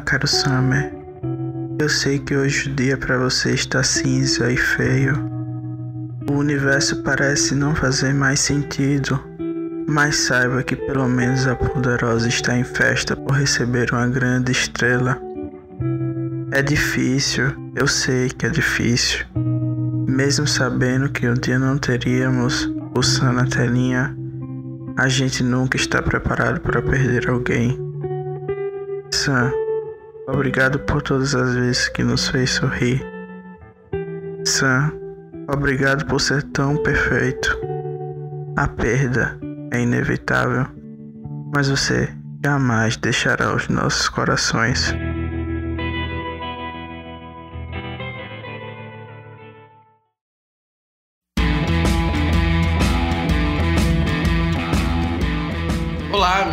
Caro 0.00 0.26
Summer. 0.26 0.92
Eu 1.78 1.88
sei 1.88 2.18
que 2.18 2.34
hoje 2.34 2.70
o 2.70 2.74
dia 2.74 2.96
para 2.96 3.18
você 3.18 3.52
está 3.52 3.82
cinza 3.82 4.50
e 4.50 4.56
feio. 4.56 5.14
O 6.28 6.34
universo 6.34 7.02
parece 7.02 7.54
não 7.54 7.74
fazer 7.74 8.12
mais 8.12 8.40
sentido, 8.40 9.18
mas 9.88 10.16
saiba 10.16 10.62
que 10.62 10.76
pelo 10.76 11.08
menos 11.08 11.46
a 11.46 11.54
poderosa 11.54 12.28
está 12.28 12.56
em 12.56 12.64
festa 12.64 13.16
por 13.16 13.32
receber 13.32 13.92
uma 13.92 14.06
grande 14.08 14.52
estrela. 14.52 15.18
É 16.52 16.62
difícil, 16.62 17.46
eu 17.74 17.86
sei 17.86 18.28
que 18.28 18.46
é 18.46 18.50
difícil. 18.50 19.24
Mesmo 20.06 20.46
sabendo 20.46 21.08
que 21.08 21.28
um 21.28 21.34
dia 21.34 21.58
não 21.58 21.78
teríamos 21.78 22.70
o 22.94 23.02
Sun 23.02 23.32
na 23.32 23.46
telinha, 23.46 24.16
a 24.96 25.08
gente 25.08 25.44
nunca 25.44 25.76
está 25.76 26.02
preparado 26.02 26.60
para 26.60 26.82
perder 26.82 27.30
alguém. 27.30 27.78
Sam, 29.12 29.52
obrigado 30.28 30.78
por 30.80 31.02
todas 31.02 31.34
as 31.34 31.54
vezes 31.54 31.88
que 31.88 32.04
nos 32.04 32.28
fez 32.28 32.50
sorrir. 32.50 33.04
Sam, 34.44 34.92
obrigado 35.48 36.04
por 36.06 36.20
ser 36.20 36.42
tão 36.42 36.76
perfeito. 36.82 37.58
A 38.56 38.68
perda 38.68 39.38
é 39.72 39.80
inevitável, 39.80 40.66
mas 41.54 41.68
você 41.68 42.08
jamais 42.44 42.96
deixará 42.96 43.54
os 43.54 43.68
nossos 43.68 44.08
corações. 44.08 44.94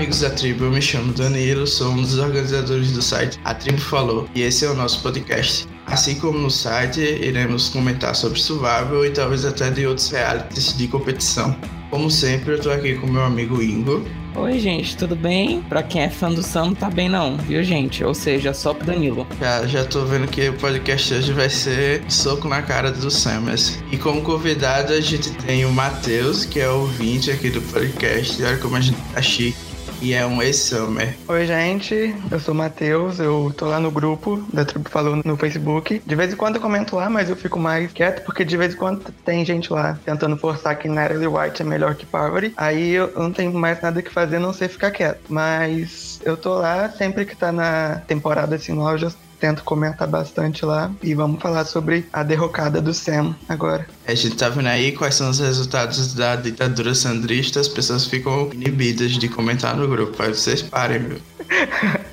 Amigos 0.06 0.20
da 0.20 0.30
tribo. 0.30 0.66
Eu 0.66 0.72
me 0.72 0.82
chamo 0.82 1.12
Danilo, 1.14 1.66
sou 1.66 1.92
um 1.92 2.00
dos 2.00 2.20
organizadores 2.20 2.92
do 2.92 3.02
site 3.02 3.40
A 3.44 3.56
Tribo 3.56 3.82
Falou 3.82 4.30
e 4.36 4.44
esse 4.44 4.64
é 4.64 4.70
o 4.70 4.76
nosso 4.76 5.02
podcast. 5.02 5.68
Assim 5.88 6.20
como 6.20 6.38
no 6.38 6.52
site, 6.52 7.00
iremos 7.00 7.70
comentar 7.70 8.16
sobre 8.16 8.40
survival 8.40 9.04
e 9.04 9.10
talvez 9.10 9.46
até 9.46 9.72
de 9.72 9.88
outros 9.88 10.12
realities 10.12 10.78
de 10.78 10.88
competição. 10.88 11.56
Como 11.90 12.12
sempre, 12.12 12.54
eu 12.54 12.62
tô 12.62 12.70
aqui 12.70 12.94
com 12.94 13.08
meu 13.08 13.24
amigo 13.24 13.64
Ingo. 13.64 14.06
Oi, 14.36 14.60
gente, 14.60 14.96
tudo 14.96 15.16
bem? 15.16 15.64
Pra 15.64 15.82
quem 15.82 16.04
é 16.04 16.10
fã 16.10 16.30
do 16.30 16.44
Sam, 16.44 16.66
não 16.66 16.76
tá 16.76 16.90
bem 16.90 17.10
não, 17.10 17.38
viu, 17.38 17.64
gente? 17.64 18.04
Ou 18.04 18.14
seja, 18.14 18.54
só 18.54 18.76
pro 18.76 18.86
Danilo. 18.86 19.26
Já, 19.40 19.66
já 19.66 19.86
tô 19.86 20.06
vendo 20.06 20.28
que 20.28 20.50
o 20.50 20.54
podcast 20.54 21.16
hoje 21.16 21.34
vai 21.34 21.50
ser 21.50 22.04
soco 22.12 22.48
na 22.48 22.62
cara 22.62 22.92
do 22.92 23.10
Samus. 23.10 23.80
E 23.92 23.98
como 23.98 24.22
convidado, 24.22 24.94
a 24.94 25.02
gente 25.02 25.32
tem 25.32 25.66
o 25.66 25.72
Matheus, 25.72 26.46
que 26.46 26.60
é 26.60 26.70
ouvinte 26.70 27.32
aqui 27.32 27.50
do 27.50 27.62
podcast. 27.62 28.44
Olha 28.44 28.58
como 28.58 28.76
a 28.76 28.82
gente 28.82 29.00
tá 29.14 29.22
chique 29.22 29.65
e 30.06 30.14
é 30.14 30.24
um 30.24 30.40
ex-summer. 30.40 31.16
Oi, 31.28 31.48
gente, 31.48 32.16
eu 32.30 32.40
sou 32.40 32.54
o 32.54 32.58
Matheus, 32.58 33.20
eu 33.20 33.52
tô 33.58 33.66
lá 33.66 33.80
no 33.80 33.90
grupo 33.90 34.46
da 34.54 34.64
Tribo 34.64 34.88
Falou 34.88 35.20
no 35.26 35.36
Facebook. 35.36 36.00
De 36.06 36.16
vez 36.16 36.32
em 36.32 36.36
quando 36.36 36.58
eu 36.58 36.62
comento 36.62 36.96
lá, 36.96 37.10
mas 37.10 37.28
eu 37.28 37.36
fico 37.36 37.58
mais 37.58 37.92
quieto, 37.92 38.24
porque 38.24 38.46
de 38.46 38.56
vez 38.56 38.76
em 38.76 38.78
quando 38.78 39.12
tem 39.26 39.44
gente 39.44 39.74
lá 39.74 39.98
tentando 40.06 40.38
forçar 40.38 40.78
que 40.78 40.88
Natalie 40.88 41.26
White 41.26 41.64
é 41.64 41.66
melhor 41.66 41.96
que 41.96 42.06
Power. 42.06 42.54
Aí 42.56 42.92
eu 42.92 43.12
não 43.16 43.32
tenho 43.32 43.52
mais 43.52 43.82
nada 43.82 44.00
que 44.00 44.12
fazer, 44.12 44.38
não 44.38 44.54
sei 44.54 44.68
ficar 44.68 44.92
quieto. 44.92 45.22
Mas 45.28 46.22
eu 46.24 46.38
tô 46.38 46.54
lá, 46.54 46.88
sempre 46.92 47.26
que 47.26 47.36
tá 47.36 47.52
na 47.52 48.04
temporada 48.06 48.56
assim, 48.58 48.78
eu 48.78 48.98
já 49.00 49.12
tento 49.46 49.64
comentar 49.64 50.08
bastante 50.08 50.66
lá. 50.66 50.92
E 51.04 51.14
vamos 51.14 51.40
falar 51.40 51.66
sobre 51.66 52.08
a 52.12 52.24
derrocada 52.24 52.82
do 52.82 52.94
Sam 52.94 53.36
agora. 53.48 53.86
A 54.08 54.16
gente 54.16 54.36
tá 54.36 54.50
vendo 54.50 54.68
aí 54.68 54.92
quais 54.92 55.14
são 55.14 55.30
os 55.30 55.40
resultados 55.40 56.16
da 56.16 56.36
ditadura 56.36 56.96
sandrista, 56.96 57.60
as 57.60 57.68
pessoas 57.68 58.06
ficam 58.06 58.50
inibidas 58.52 59.12
de 59.12 59.30
comentar 59.30 59.78
no 59.78 59.88
grupo. 59.88 60.22
Aí 60.22 60.30
vocês 60.30 60.64
parem, 60.64 61.00
viu? 61.00 61.18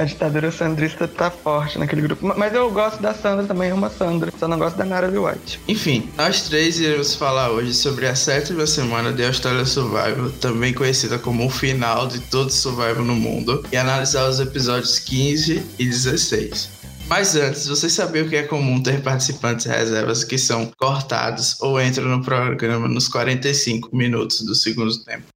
A 0.00 0.04
ditadura 0.04 0.50
sandrista 0.50 1.06
tá 1.06 1.30
forte 1.30 1.78
naquele 1.78 2.00
grupo. 2.00 2.32
Mas 2.34 2.54
eu 2.54 2.70
gosto 2.70 3.02
da 3.02 3.12
Sandra 3.12 3.44
também, 3.44 3.68
é 3.68 3.74
uma 3.74 3.90
Sandra. 3.90 4.32
Só 4.38 4.48
não 4.48 4.58
gosto 4.58 4.76
da 4.76 4.84
Nara 4.86 5.08
White. 5.08 5.60
Enfim, 5.68 6.08
nós 6.16 6.48
três 6.48 6.80
iremos 6.80 7.14
falar 7.14 7.50
hoje 7.50 7.74
sobre 7.74 8.06
a 8.06 8.14
sétima 8.14 8.66
semana 8.66 9.12
de 9.12 9.22
Australia 9.22 9.66
Survival, 9.66 10.30
também 10.40 10.72
conhecida 10.72 11.18
como 11.18 11.44
o 11.44 11.50
final 11.50 12.06
de 12.06 12.18
todo 12.18 12.50
Survival 12.50 13.04
no 13.04 13.14
mundo, 13.14 13.62
e 13.70 13.76
analisar 13.76 14.26
os 14.26 14.40
episódios 14.40 14.98
15 14.98 15.62
e 15.78 15.84
16. 15.84 16.70
Mas 17.06 17.36
antes, 17.36 17.66
vocês 17.66 17.92
sabiam 17.92 18.26
que 18.26 18.36
é 18.36 18.44
comum 18.44 18.82
ter 18.82 19.02
participantes 19.02 19.66
reservas 19.66 20.24
que 20.24 20.38
são 20.38 20.72
cortados 20.78 21.60
ou 21.60 21.78
entram 21.78 22.06
no 22.06 22.24
programa 22.24 22.88
nos 22.88 23.06
45 23.06 23.94
minutos 23.94 24.40
do 24.46 24.54
segundo 24.54 24.96
tempo? 25.04 25.26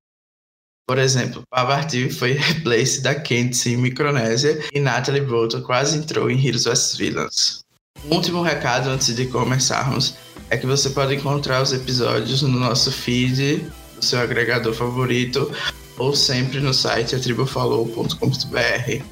Por 0.87 0.99
exemplo, 0.99 1.43
Pavarti 1.51 2.11
foi 2.11 2.33
replace 2.37 3.01
da 3.01 3.15
Kent 3.15 3.67
em 3.67 3.77
Micronésia 3.77 4.63
e 4.73 4.81
Natalie 4.81 5.23
Bolton 5.23 5.63
quase 5.63 5.99
entrou 5.99 6.31
em 6.31 6.39
Heroes 6.39 6.65
vs 6.65 6.97
Villains. 6.97 7.65
Um 8.05 8.17
último 8.17 8.43
recado 8.43 8.91
antes 8.91 9.15
de 9.15 9.27
começarmos 9.27 10.15
é 10.51 10.59
que 10.59 10.67
você 10.67 10.91
pode 10.91 11.15
encontrar 11.15 11.63
os 11.63 11.73
episódios 11.73 12.43
no 12.43 12.49
nosso 12.49 12.93
feed, 12.93 13.67
no 13.97 14.03
seu 14.03 14.21
agregador 14.21 14.75
favorito 14.75 15.51
ou 15.97 16.15
sempre 16.15 16.61
no 16.61 16.75
site 16.75 17.15
atribufalou.com.br. 17.15 19.05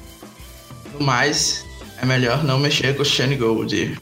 No 0.93 1.05
mais, 1.05 1.65
é 2.01 2.05
melhor 2.05 2.43
não 2.43 2.59
mexer 2.59 2.95
com 2.95 3.01
o 3.01 3.05
Shane 3.05 3.35
Gold. 3.35 3.97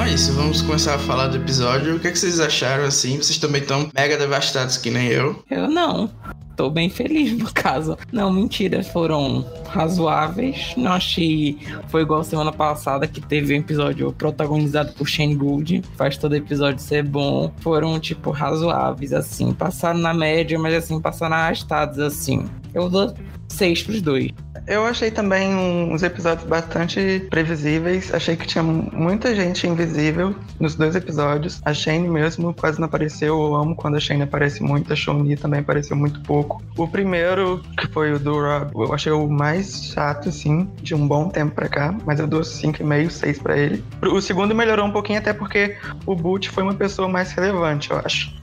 Então 0.00 0.08
é 0.10 0.14
isso, 0.14 0.32
vamos 0.32 0.62
começar 0.62 0.94
a 0.94 0.98
falar 0.98 1.26
do 1.26 1.36
episódio. 1.36 1.94
O 1.94 2.00
que, 2.00 2.08
é 2.08 2.10
que 2.10 2.18
vocês 2.18 2.40
acharam 2.40 2.84
assim? 2.84 3.18
Vocês 3.18 3.36
também 3.36 3.60
estão 3.60 3.90
mega 3.94 4.16
devastados 4.16 4.78
que 4.78 4.90
nem 4.90 5.08
eu? 5.08 5.44
Eu 5.50 5.68
não. 5.68 6.08
Tô 6.56 6.70
bem 6.70 6.88
feliz 6.88 7.36
no 7.36 7.52
caso. 7.52 7.98
Não, 8.10 8.32
mentira, 8.32 8.82
foram 8.82 9.44
razoáveis. 9.68 10.72
Não 10.74 10.92
achei. 10.92 11.58
Foi 11.88 12.00
igual 12.00 12.24
semana 12.24 12.50
passada 12.50 13.06
que 13.06 13.20
teve 13.20 13.52
um 13.52 13.58
episódio 13.58 14.10
protagonizado 14.12 14.94
por 14.94 15.06
Shane 15.06 15.34
Gould. 15.34 15.82
Faz 15.98 16.16
todo 16.16 16.34
episódio 16.34 16.80
ser 16.80 17.04
bom. 17.04 17.52
Foram, 17.58 18.00
tipo, 18.00 18.30
razoáveis, 18.30 19.12
assim. 19.12 19.52
Passaram 19.52 19.98
na 19.98 20.14
média, 20.14 20.58
mas 20.58 20.72
assim, 20.72 20.98
passaram 20.98 21.36
arrastados, 21.36 21.98
assim. 21.98 22.48
Eu 22.74 22.88
dou 22.88 23.14
seis 23.48 23.82
pros 23.82 24.00
dois. 24.00 24.30
Eu 24.66 24.84
achei 24.84 25.10
também 25.10 25.54
uns 25.54 26.02
episódios 26.02 26.46
bastante 26.46 27.26
previsíveis. 27.30 28.12
Achei 28.14 28.36
que 28.36 28.46
tinha 28.46 28.62
muita 28.62 29.34
gente 29.34 29.66
invisível 29.66 30.34
nos 30.58 30.74
dois 30.74 30.94
episódios. 30.94 31.60
A 31.64 31.74
Shane 31.74 32.08
mesmo 32.08 32.54
quase 32.54 32.78
não 32.78 32.86
apareceu. 32.86 33.36
Eu 33.36 33.54
amo 33.54 33.74
quando 33.74 33.96
a 33.96 34.00
Shane 34.00 34.22
aparece 34.22 34.62
muito. 34.62 34.92
A 34.92 34.96
Shoni 34.96 35.36
também 35.36 35.60
apareceu 35.60 35.96
muito 35.96 36.20
pouco. 36.20 36.62
O 36.76 36.86
primeiro, 36.86 37.62
que 37.76 37.86
foi 37.88 38.12
o 38.12 38.18
do 38.18 38.34
Rob, 38.34 38.70
eu 38.74 38.94
achei 38.94 39.12
o 39.12 39.28
mais 39.28 39.86
chato, 39.92 40.28
assim, 40.28 40.68
de 40.82 40.94
um 40.94 41.06
bom 41.06 41.28
tempo 41.28 41.54
pra 41.54 41.68
cá. 41.68 41.96
Mas 42.06 42.20
eu 42.20 42.26
dou 42.26 42.42
5,5, 42.42 43.10
6 43.10 43.38
pra 43.40 43.58
ele. 43.58 43.84
O 44.02 44.20
segundo 44.20 44.54
melhorou 44.54 44.86
um 44.86 44.92
pouquinho, 44.92 45.18
até 45.18 45.32
porque 45.32 45.76
o 46.06 46.14
Boot 46.14 46.48
foi 46.50 46.62
uma 46.62 46.74
pessoa 46.74 47.08
mais 47.08 47.32
relevante, 47.32 47.90
eu 47.90 47.98
acho. 47.98 48.39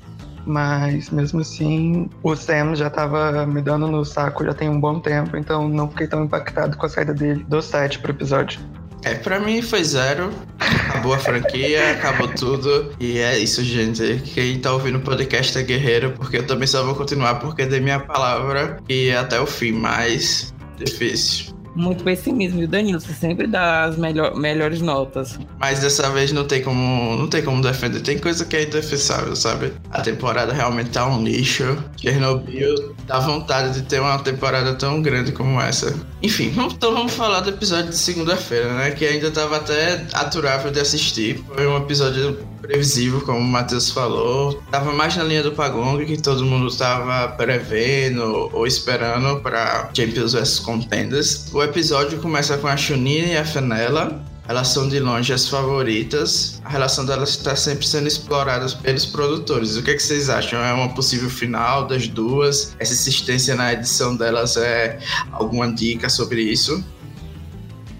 Mas 0.47 1.09
mesmo 1.09 1.41
assim, 1.41 2.09
o 2.23 2.33
Sam 2.35 2.73
já 2.73 2.89
tava 2.89 3.45
me 3.45 3.61
dando 3.61 3.87
no 3.87 4.05
saco 4.05 4.45
já 4.45 4.53
tem 4.53 4.69
um 4.69 4.79
bom 4.79 4.99
tempo, 4.99 5.35
então 5.35 5.67
não 5.67 5.89
fiquei 5.89 6.07
tão 6.07 6.23
impactado 6.23 6.77
com 6.77 6.85
a 6.85 6.89
saída 6.89 7.13
dele 7.13 7.45
do 7.49 7.61
set 7.61 7.99
pro 7.99 8.11
episódio. 8.11 8.61
É, 9.03 9.13
pra 9.13 9.39
mim 9.39 9.61
foi 9.61 9.83
zero. 9.83 10.31
Acabou 10.59 11.13
a 11.13 11.19
franquia, 11.19 11.91
acabou 11.99 12.29
tudo. 12.29 12.93
E 12.99 13.19
é 13.19 13.37
isso, 13.37 13.63
gente. 13.63 14.21
Quem 14.33 14.59
tá 14.59 14.71
ouvindo 14.71 14.97
o 14.97 15.01
podcast 15.01 15.57
é 15.57 15.63
guerreiro, 15.63 16.11
porque 16.11 16.37
eu 16.37 16.47
também 16.47 16.67
só 16.67 16.83
vou 16.83 16.95
continuar 16.95 17.35
porque 17.35 17.65
dei 17.65 17.79
minha 17.79 17.99
palavra 17.99 18.77
e 18.87 19.11
até 19.11 19.39
o 19.39 19.45
fim, 19.45 19.73
mas 19.73 20.53
difícil 20.77 21.56
muito 21.77 22.03
pessimismo. 22.03 22.61
E 22.61 22.65
o 22.65 22.67
Danilo, 22.67 22.99
você 22.99 23.13
sempre 23.13 23.47
dá 23.47 23.85
as 23.85 23.97
melhor, 23.97 24.35
melhores 24.35 24.81
notas. 24.81 25.39
Mas 25.59 25.79
dessa 25.79 26.09
vez 26.09 26.31
não 26.31 26.45
tem 26.45 26.61
como 26.61 27.15
não 27.15 27.27
tem 27.27 27.43
como 27.43 27.61
defender. 27.61 28.01
Tem 28.01 28.17
coisa 28.17 28.43
que 28.45 28.55
é 28.55 28.63
indefensável, 28.63 29.35
sabe? 29.35 29.71
A 29.91 30.01
temporada 30.01 30.51
realmente 30.51 30.89
tá 30.89 31.07
um 31.07 31.23
lixo. 31.23 31.77
Chernobyl 31.97 32.95
dá 33.05 33.19
vontade 33.19 33.73
de 33.73 33.83
ter 33.83 33.99
uma 33.99 34.17
temporada 34.19 34.73
tão 34.73 35.01
grande 35.01 35.31
como 35.31 35.61
essa. 35.61 35.93
Enfim, 36.21 36.51
então 36.71 36.93
vamos 36.93 37.13
falar 37.13 37.41
do 37.41 37.51
episódio 37.51 37.89
de 37.89 37.97
segunda-feira, 37.97 38.73
né? 38.73 38.91
Que 38.91 39.05
ainda 39.05 39.29
tava 39.29 39.57
até 39.57 40.05
aturável 40.13 40.71
de 40.71 40.79
assistir. 40.79 41.43
Foi 41.53 41.67
um 41.67 41.77
episódio 41.77 42.37
previsível, 42.67 43.21
como 43.21 43.39
o 43.39 43.43
Matheus 43.43 43.89
falou. 43.89 44.61
Tava 44.69 44.91
mais 44.91 45.15
na 45.15 45.23
linha 45.23 45.41
do 45.41 45.53
Pagong, 45.53 46.05
que 46.05 46.21
todo 46.21 46.45
mundo 46.45 46.69
tava 46.75 47.29
prevendo 47.29 48.49
ou 48.53 48.67
esperando 48.67 49.39
para 49.39 49.89
Champions 49.93 50.33
vs 50.33 50.59
Contenders. 50.59 51.51
O 51.53 51.63
episódio 51.63 52.19
começa 52.19 52.57
com 52.57 52.67
a 52.67 52.75
Chunina 52.75 53.27
e 53.27 53.37
a 53.37 53.45
Fenella. 53.45 54.21
Elas 54.49 54.69
são 54.69 54.87
de 54.87 54.99
longe 54.99 55.33
as 55.33 55.49
favoritas. 55.49 56.61
A 56.63 56.69
relação 56.69 57.05
delas 57.05 57.31
está 57.31 57.55
sempre 57.55 57.85
sendo 57.85 58.07
explorada 58.07 58.65
pelos 58.81 59.05
produtores. 59.05 59.75
O 59.75 59.83
que, 59.83 59.91
é 59.91 59.93
que 59.93 60.03
vocês 60.03 60.29
acham? 60.29 60.63
É 60.63 60.71
uma 60.71 60.89
possível 60.89 61.29
final 61.29 61.85
das 61.85 62.07
duas? 62.07 62.75
Essa 62.79 62.93
insistência 62.93 63.55
na 63.55 63.73
edição 63.73 64.15
delas 64.15 64.55
é 64.55 64.99
alguma 65.33 65.69
dica 65.73 66.07
sobre 66.09 66.41
isso? 66.41 66.81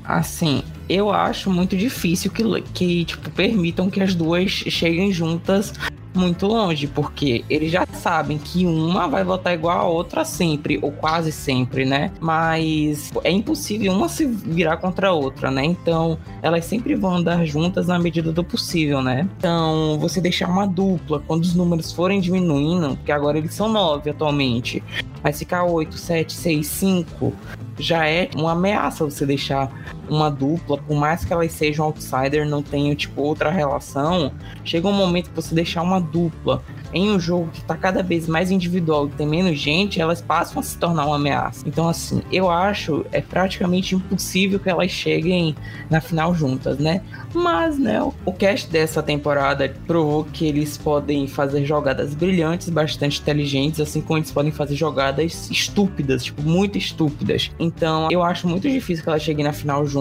Assim, 0.06 0.64
eu 0.90 1.12
acho 1.12 1.50
muito 1.50 1.76
difícil 1.76 2.32
que, 2.32 2.44
que 2.74 3.06
tipo, 3.06 3.30
permitam 3.32 3.90
que 3.90 4.02
as 4.02 4.16
duas 4.16 4.52
cheguem 4.52 5.12
juntas 5.12 5.74
muito 6.18 6.48
longe, 6.48 6.88
porque 6.88 7.46
eles 7.50 7.72
já 7.72 7.86
sabem 7.94 8.38
que 8.38 8.66
uma 8.66 9.08
vai 9.08 9.24
votar 9.24 9.54
igual 9.54 9.80
a 9.80 9.88
outra 9.88 10.26
sempre, 10.26 10.80
ou 10.82 10.92
quase 10.92 11.32
sempre, 11.32 11.86
né? 11.86 12.12
Mas 12.20 13.12
é 13.24 13.32
impossível 13.32 13.94
uma 13.94 14.10
se 14.10 14.26
virar 14.26 14.78
contra 14.78 15.10
a 15.10 15.14
outra, 15.14 15.52
né? 15.52 15.64
Então, 15.64 16.18
elas 16.42 16.66
sempre 16.66 16.96
vão 16.96 17.18
andar 17.18 17.46
juntas 17.46 17.88
na 17.88 18.00
medida 18.00 18.32
do 18.32 18.44
possível, 18.44 19.02
né? 19.02 19.30
Então, 19.38 19.98
você 20.00 20.20
deixar 20.20 20.50
uma 20.50 20.66
dupla, 20.66 21.22
quando 21.26 21.44
os 21.44 21.54
números 21.54 21.94
forem 21.94 22.20
diminuindo, 22.20 22.98
porque 22.98 23.12
agora 23.12 23.38
eles 23.38 23.54
são 23.54 23.70
nove 23.70 24.10
atualmente, 24.10 24.84
mas 25.24 25.38
ficar 25.38 25.64
oito, 25.66 25.98
sete, 25.98 26.34
seis, 26.34 26.68
cinco, 26.68 27.34
já 27.78 28.08
é 28.08 28.30
uma 28.36 28.54
ameaça 28.54 29.06
você 29.06 29.26
deixar 29.26 29.72
uma 30.10 30.30
dupla, 30.30 30.78
por 30.78 30.96
mais 30.96 31.24
que 31.24 31.34
elas 31.34 31.52
sejam 31.52 31.86
outsider, 31.86 32.48
não 32.48 32.62
tenham 32.62 32.96
tipo 32.96 33.22
outra 33.22 33.50
relação, 33.50 34.32
chega 34.64 34.88
um 34.88 34.94
momento 34.94 35.30
que 35.30 35.36
você 35.36 35.54
deixar 35.54 35.82
uma 35.82 36.00
dupla 36.00 36.64
em 36.94 37.12
um 37.12 37.20
jogo 37.20 37.50
que 37.52 37.62
tá 37.64 37.76
cada 37.76 38.02
vez 38.02 38.28
mais 38.28 38.52
individual 38.52 39.08
e 39.08 39.12
tem 39.12 39.28
menos 39.28 39.60
gente, 39.60 40.00
elas 40.00 40.22
passam 40.22 40.60
a 40.60 40.64
se 40.64 40.78
tornar 40.78 41.06
uma 41.06 41.16
ameaça. 41.16 41.68
Então, 41.68 41.88
assim, 41.88 42.22
eu 42.32 42.50
acho 42.50 43.06
é 43.12 43.22
praticamente 43.22 43.96
impossível 43.96 44.60
que 44.60 44.70
elas 44.70 44.92
cheguem 44.92 45.56
na 45.90 46.00
final 46.02 46.34
juntas, 46.34 46.78
né? 46.78 47.02
Mas, 47.34 47.78
né, 47.78 48.02
o 48.26 48.34
cast 48.34 48.70
dessa 48.70 49.04
temporada 49.04 49.74
provou 49.86 50.24
que 50.24 50.46
eles 50.46 50.78
podem 50.78 51.28
fazer 51.28 51.66
jogadas 51.66 52.16
brilhantes, 52.16 52.70
bastante 52.70 53.22
inteligentes, 53.22 53.80
assim 53.80 54.02
como 54.02 54.20
eles 54.20 54.32
podem 54.32 54.52
fazer 54.52 54.76
jogadas 54.76 55.50
estúpidas, 55.52 56.24
tipo, 56.24 56.42
muito 56.42 56.78
estúpidas. 56.78 57.52
Então, 57.60 58.08
eu 58.10 58.24
acho 58.24 58.48
muito 58.48 58.70
difícil 58.70 59.04
que 59.04 59.10
elas 59.10 59.22
cheguem 59.22 59.44
na 59.44 59.54
final 59.54 59.86
juntas, 59.86 59.97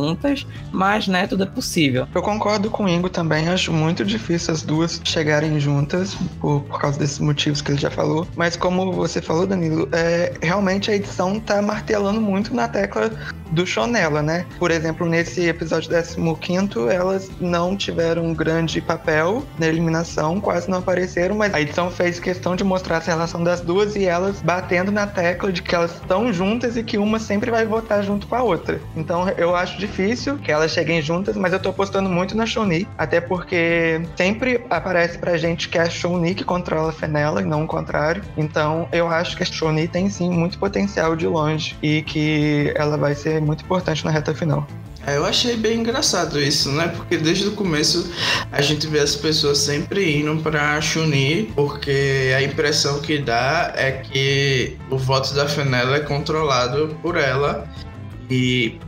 mas, 0.73 1.07
né, 1.07 1.27
tudo 1.27 1.45
é 1.45 1.47
possível. 1.47 2.07
Eu 2.15 2.23
concordo 2.23 2.71
com 2.71 2.85
o 2.85 2.89
Ingo 2.89 3.09
também, 3.09 3.49
acho 3.49 3.73
muito 3.73 4.05
difícil 4.05 4.55
as 4.55 4.63
duas 4.63 5.01
chegarem 5.05 5.59
juntas, 5.59 6.15
por, 6.41 6.63
por 6.63 6.81
causa 6.81 6.99
desses 6.99 7.19
motivos 7.19 7.61
que 7.61 7.73
ele 7.73 7.81
já 7.81 7.91
falou. 7.91 8.27
Mas 8.37 8.57
como 8.57 8.93
você 8.93 9.21
falou, 9.21 9.47
Danilo, 9.47 9.89
é, 9.93 10.35
realmente 10.43 10.91
a 10.91 10.95
edição 10.95 11.39
tá 11.41 11.61
martelando 11.63 12.21
muito 12.21 12.55
na 12.55 12.69
tecla 12.69 13.11
do 13.51 13.67
Shonella, 13.67 14.23
né? 14.23 14.45
Por 14.59 14.71
exemplo, 14.71 15.07
nesse 15.07 15.47
episódio 15.49 15.91
15, 15.91 16.89
elas 16.91 17.31
não 17.41 17.77
tiveram 17.77 18.25
um 18.25 18.35
grande 18.35 18.81
papel 18.81 19.45
na 19.59 19.67
eliminação, 19.67 20.41
quase 20.41 20.69
não 20.69 20.79
apareceram, 20.79 21.37
mas 21.37 21.55
a 21.55 21.61
edição 21.61 21.91
fez 21.91 22.19
questão 22.19 22.57
de 22.57 22.65
mostrar 22.65 22.97
essa 22.97 23.11
relação 23.11 23.43
das 23.43 23.61
duas 23.61 23.95
e 23.97 24.05
elas 24.05 24.41
batendo 24.43 24.91
na 24.91 25.07
tecla 25.07 25.53
de 25.53 25.63
que 25.63 25.75
elas 25.75 25.95
estão 25.95 26.33
juntas 26.33 26.77
e 26.77 26.83
que 26.83 26.99
uma 26.99 27.19
sempre 27.19 27.51
vai 27.51 27.67
votar 27.67 28.03
junto 28.03 28.27
com 28.27 28.35
a 28.35 28.43
outra. 28.43 28.81
Então 28.97 29.29
eu 29.31 29.55
acho 29.55 29.79
difícil 29.87 30.37
que 30.39 30.51
elas 30.51 30.73
cheguem 30.73 31.01
juntas, 31.01 31.37
mas 31.37 31.53
eu 31.53 31.61
tô 31.61 31.71
apostando 31.71 32.09
muito 32.09 32.37
na 32.37 32.45
Shoni, 32.45 32.87
até 32.99 33.21
porque 33.21 34.03
sempre 34.17 34.65
aparece 34.69 35.19
pra 35.19 35.37
gente 35.37 35.69
que 35.69 35.79
é 35.79 35.83
a 35.83 35.91
Shoni 35.91 36.35
que 36.35 36.45
controla 36.45 36.91
a 36.91 36.93
Fenella 36.93 37.41
e 37.41 37.45
não 37.45 37.65
o 37.65 37.67
contrário. 37.67 38.23
Então 38.37 38.89
eu 38.93 39.09
acho 39.09 39.37
que 39.37 39.43
a 39.43 39.47
Shoni 39.47 39.89
tem 39.89 40.11
sim 40.11 40.29
muito 40.31 40.59
potencial 40.59 41.15
de 41.17 41.27
longe 41.27 41.77
e 41.83 42.03
que 42.03 42.73
ela 42.75 42.97
vai 42.97 43.15
ser 43.15 43.41
muito 43.41 43.65
importante 43.65 44.05
na 44.05 44.11
reta 44.11 44.35
final. 44.35 44.67
É, 45.07 45.17
eu 45.17 45.25
achei 45.25 45.57
bem 45.57 45.79
engraçado 45.79 46.41
isso, 46.41 46.73
né? 46.73 46.89
Porque 46.89 47.17
desde 47.17 47.47
o 47.47 47.53
começo 47.53 48.13
a 48.51 48.61
gente 48.61 48.89
vê 48.89 48.99
as 48.99 49.15
pessoas 49.15 49.59
sempre 49.59 50.19
indo 50.19 50.37
pra 50.43 50.81
Chun-Li, 50.81 51.53
porque 51.55 52.33
a 52.37 52.43
impressão 52.43 53.01
que 53.01 53.19
dá 53.19 53.73
é 53.77 53.93
que 53.93 54.77
o 54.91 54.99
voto 54.99 55.33
da 55.33 55.47
Fenella 55.47 55.97
é 55.97 56.01
controlado 56.01 56.97
por 57.01 57.17
ela. 57.17 57.69
E 58.29 58.81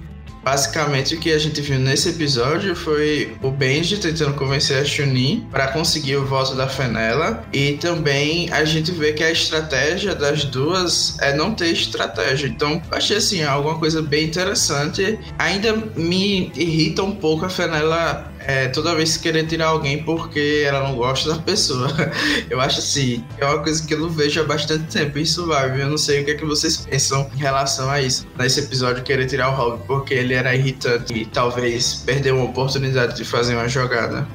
Basicamente, 0.49 1.15
o 1.15 1.21
que 1.21 1.31
a 1.31 1.39
gente 1.39 1.61
viu 1.61 1.79
nesse 1.79 2.09
episódio 2.09 2.75
foi 2.75 3.37
o 3.43 3.51
Benji 3.51 3.99
tentando 3.99 4.33
convencer 4.33 4.79
a 4.79 4.85
Chunin 4.85 5.47
para 5.51 5.69
conseguir 5.69 6.17
o 6.17 6.25
voto 6.25 6.55
da 6.55 6.67
Fenella. 6.67 7.45
E 7.53 7.73
também 7.75 8.51
a 8.51 8.65
gente 8.65 8.91
vê 8.91 9.13
que 9.13 9.23
a 9.23 9.31
estratégia 9.31 10.15
das 10.15 10.47
duas 10.47 11.19
é 11.21 11.37
não 11.37 11.55
ter 11.55 11.69
estratégia. 11.71 12.47
Então, 12.47 12.81
achei 12.91 13.19
assim, 13.19 13.43
alguma 13.43 13.79
coisa 13.79 14.01
bem 14.01 14.25
interessante. 14.25 15.19
Ainda 15.39 15.75
me 15.95 16.51
irrita 16.57 17.03
um 17.03 17.13
pouco 17.13 17.45
a 17.45 17.51
Fenella 17.51 18.33
é, 18.49 18.67
toda 18.69 18.95
vez 18.95 19.19
querer 19.19 19.47
tirar 19.47 19.67
alguém 19.67 20.03
porque 20.03 20.65
ela 20.67 20.89
não 20.89 20.97
gosta 20.97 21.35
da 21.35 21.39
pessoa. 21.39 21.89
Eu 22.49 22.59
acho 22.61 22.79
assim, 22.79 23.23
é 23.37 23.45
uma 23.45 23.63
coisa 23.63 23.87
que 23.87 23.93
eu 23.93 24.01
não 24.01 24.09
vejo 24.09 24.41
há 24.41 24.45
bastante 24.45 24.85
tempo 24.85 25.19
em 25.19 25.25
Survival. 25.25 25.77
Eu 25.77 25.91
não 25.91 25.99
sei 25.99 26.23
o 26.23 26.25
que 26.25 26.31
é 26.31 26.35
que 26.35 26.47
vocês 26.47 26.79
pensam 26.79 27.31
em 27.35 27.39
relação 27.39 27.91
a 27.91 28.01
isso. 28.01 28.27
Nesse 28.39 28.61
episódio, 28.61 29.03
querer 29.05 29.27
tirar 29.27 29.51
o 29.51 29.55
Rob 29.55 29.83
porque 29.87 30.15
ele 30.15 30.33
era 30.33 30.55
irritante 30.55 31.13
e 31.13 31.27
talvez 31.27 32.03
perdeu 32.07 32.37
uma 32.37 32.47
oportunidade 32.47 33.17
de 33.17 33.25
fazer 33.25 33.55
uma 33.55 33.69
jogada. 33.69 34.27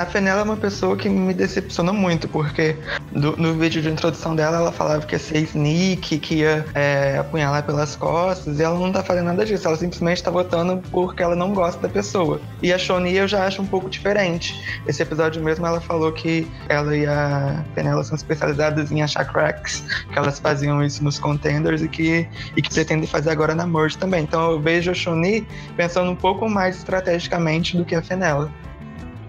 A 0.00 0.06
Fenella 0.06 0.40
é 0.40 0.44
uma 0.44 0.56
pessoa 0.56 0.96
que 0.96 1.10
me 1.10 1.34
decepciona 1.34 1.92
muito, 1.92 2.26
porque 2.26 2.74
do, 3.12 3.36
no 3.36 3.52
vídeo 3.52 3.82
de 3.82 3.90
introdução 3.90 4.34
dela, 4.34 4.56
ela 4.56 4.72
falava 4.72 5.04
que 5.04 5.14
ia 5.14 5.18
ser 5.18 5.40
sneak, 5.42 6.18
que 6.20 6.36
ia 6.36 6.64
é, 6.72 7.18
apunhalar 7.18 7.62
pelas 7.66 7.96
costas, 7.96 8.58
e 8.58 8.62
ela 8.62 8.78
não 8.78 8.90
tá 8.90 9.04
fazendo 9.04 9.26
nada 9.26 9.44
disso, 9.44 9.68
ela 9.68 9.76
simplesmente 9.76 10.22
tá 10.22 10.30
votando 10.30 10.82
porque 10.90 11.22
ela 11.22 11.36
não 11.36 11.52
gosta 11.52 11.82
da 11.82 11.88
pessoa. 11.90 12.40
E 12.62 12.72
a 12.72 12.78
Shoni 12.78 13.14
eu 13.14 13.28
já 13.28 13.44
acho 13.44 13.60
um 13.60 13.66
pouco 13.66 13.90
diferente. 13.90 14.58
Esse 14.86 15.02
episódio 15.02 15.44
mesmo, 15.44 15.66
ela 15.66 15.82
falou 15.82 16.10
que 16.10 16.50
ela 16.70 16.96
e 16.96 17.04
a 17.04 17.62
Fenella 17.74 18.02
são 18.02 18.16
especializadas 18.16 18.90
em 18.90 19.02
achar 19.02 19.30
cracks, 19.30 19.84
que 20.10 20.18
elas 20.18 20.38
faziam 20.38 20.82
isso 20.82 21.04
nos 21.04 21.18
contenders 21.18 21.82
e 21.82 21.88
que, 21.88 22.26
e 22.56 22.62
que 22.62 22.72
pretendem 22.72 23.06
fazer 23.06 23.28
agora 23.28 23.54
na 23.54 23.66
Merge 23.66 23.98
também. 23.98 24.22
Então 24.22 24.52
eu 24.52 24.58
vejo 24.58 24.92
a 24.92 24.94
Shoni 24.94 25.46
pensando 25.76 26.10
um 26.10 26.16
pouco 26.16 26.48
mais 26.48 26.78
estrategicamente 26.78 27.76
do 27.76 27.84
que 27.84 27.94
a 27.94 28.00
Fenella. 28.00 28.50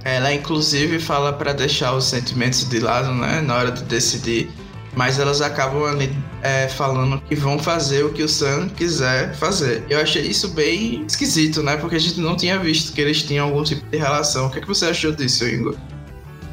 Ela 0.03 0.33
inclusive 0.33 0.99
fala 0.99 1.31
para 1.33 1.53
deixar 1.53 1.93
os 1.93 2.05
sentimentos 2.05 2.67
de 2.67 2.79
lado, 2.79 3.13
né, 3.13 3.41
na 3.41 3.55
hora 3.55 3.71
de 3.71 3.83
decidir. 3.83 4.49
Mas 4.93 5.19
elas 5.19 5.41
acabam 5.41 5.85
ali 5.85 6.13
é, 6.41 6.67
falando 6.67 7.21
que 7.21 7.33
vão 7.33 7.57
fazer 7.57 8.03
o 8.03 8.11
que 8.11 8.23
o 8.23 8.27
Sam 8.27 8.67
quiser 8.69 9.33
fazer. 9.35 9.85
Eu 9.89 10.01
achei 10.01 10.21
isso 10.23 10.49
bem 10.49 11.05
esquisito, 11.07 11.63
né? 11.63 11.77
Porque 11.77 11.95
a 11.95 11.99
gente 11.99 12.19
não 12.19 12.35
tinha 12.35 12.59
visto 12.59 12.91
que 12.91 12.99
eles 12.99 13.23
tinham 13.23 13.47
algum 13.47 13.63
tipo 13.63 13.85
de 13.89 13.97
relação. 13.97 14.47
O 14.47 14.51
que, 14.51 14.57
é 14.57 14.61
que 14.61 14.67
você 14.67 14.87
achou 14.87 15.13
disso, 15.13 15.47
Ingo? 15.47 15.77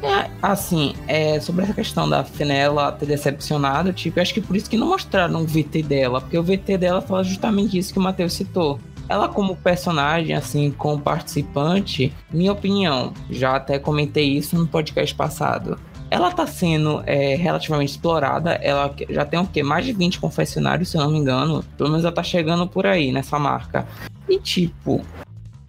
É, 0.01 0.29
assim, 0.41 0.93
é, 1.07 1.41
sobre 1.41 1.63
essa 1.63 1.73
questão 1.73 2.09
da 2.09 2.23
Fenella 2.23 2.91
ter 2.93 3.05
decepcionado, 3.05 3.91
tipo, 3.91 4.17
eu 4.17 4.21
acho 4.21 4.33
que 4.33 4.39
por 4.39 4.55
isso 4.55 4.69
que 4.69 4.77
não 4.77 4.87
mostraram 4.87 5.41
o 5.41 5.45
VT 5.45 5.83
dela, 5.83 6.21
porque 6.21 6.37
o 6.37 6.43
VT 6.43 6.77
dela 6.77 7.01
fala 7.01 7.21
justamente 7.23 7.77
isso 7.77 7.91
que 7.91 7.99
o 7.99 8.01
Matheus 8.01 8.33
citou. 8.33 8.79
Ela, 9.09 9.27
como 9.27 9.55
personagem, 9.55 10.35
assim, 10.35 10.69
como 10.69 11.01
participante, 11.01 12.13
minha 12.31 12.51
opinião, 12.51 13.11
já 13.27 13.55
até 13.55 13.79
comentei 13.79 14.25
isso 14.25 14.55
no 14.55 14.67
podcast 14.67 15.15
passado. 15.15 15.79
Ela 16.11 16.31
tá 16.31 16.45
sendo 16.45 17.01
é, 17.07 17.35
relativamente 17.35 17.89
explorada. 17.89 18.51
Ela 18.51 18.93
já 19.09 19.25
tem 19.25 19.39
o 19.39 19.47
quê? 19.47 19.63
Mais 19.63 19.83
de 19.83 19.93
20 19.93 20.19
confessionários, 20.19 20.89
se 20.89 20.97
eu 20.97 21.01
não 21.01 21.11
me 21.11 21.17
engano. 21.17 21.63
Pelo 21.75 21.89
menos 21.89 22.05
ela 22.05 22.13
tá 22.13 22.21
chegando 22.21 22.67
por 22.67 22.85
aí 22.85 23.11
nessa 23.11 23.39
marca. 23.39 23.87
E 24.27 24.39
tipo, 24.39 25.01